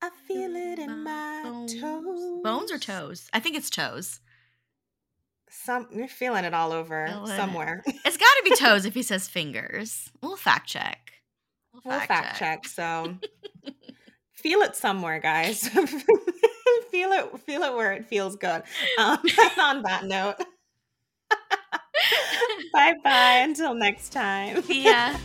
I 0.00 0.10
feel 0.26 0.54
it 0.56 0.78
in 0.78 1.02
my, 1.02 1.42
bones. 1.44 1.78
toes. 1.78 2.42
Bones 2.42 2.72
or 2.72 2.78
toes? 2.78 3.28
I 3.32 3.40
think 3.40 3.56
it's 3.56 3.68
toes. 3.68 4.20
Some 5.50 5.88
you're 5.92 6.08
feeling 6.08 6.44
it 6.44 6.54
all 6.54 6.72
over 6.72 7.06
feeling 7.08 7.36
somewhere. 7.36 7.82
It. 7.86 7.96
It's 8.04 8.16
got 8.16 8.24
to 8.24 8.42
be 8.44 8.56
toes 8.56 8.86
if 8.86 8.94
he 8.94 9.02
says 9.02 9.28
fingers. 9.28 10.10
We'll 10.22 10.36
fact 10.36 10.68
check. 10.68 11.07
We'll 11.88 11.98
fact, 12.00 12.08
fact 12.08 12.38
check. 12.38 12.62
check. 12.64 12.68
So 12.68 13.16
feel 14.34 14.60
it 14.60 14.76
somewhere, 14.76 15.20
guys. 15.20 15.68
feel 16.90 17.12
it, 17.12 17.40
feel 17.40 17.62
it 17.62 17.74
where 17.74 17.92
it 17.92 18.06
feels 18.06 18.36
good. 18.36 18.62
Um, 18.98 19.18
on 19.60 19.82
that 19.82 20.04
note, 20.04 20.36
bye 22.72 22.94
bye. 23.02 23.40
Until 23.42 23.74
next 23.74 24.10
time. 24.12 24.62
Yeah. 24.68 25.18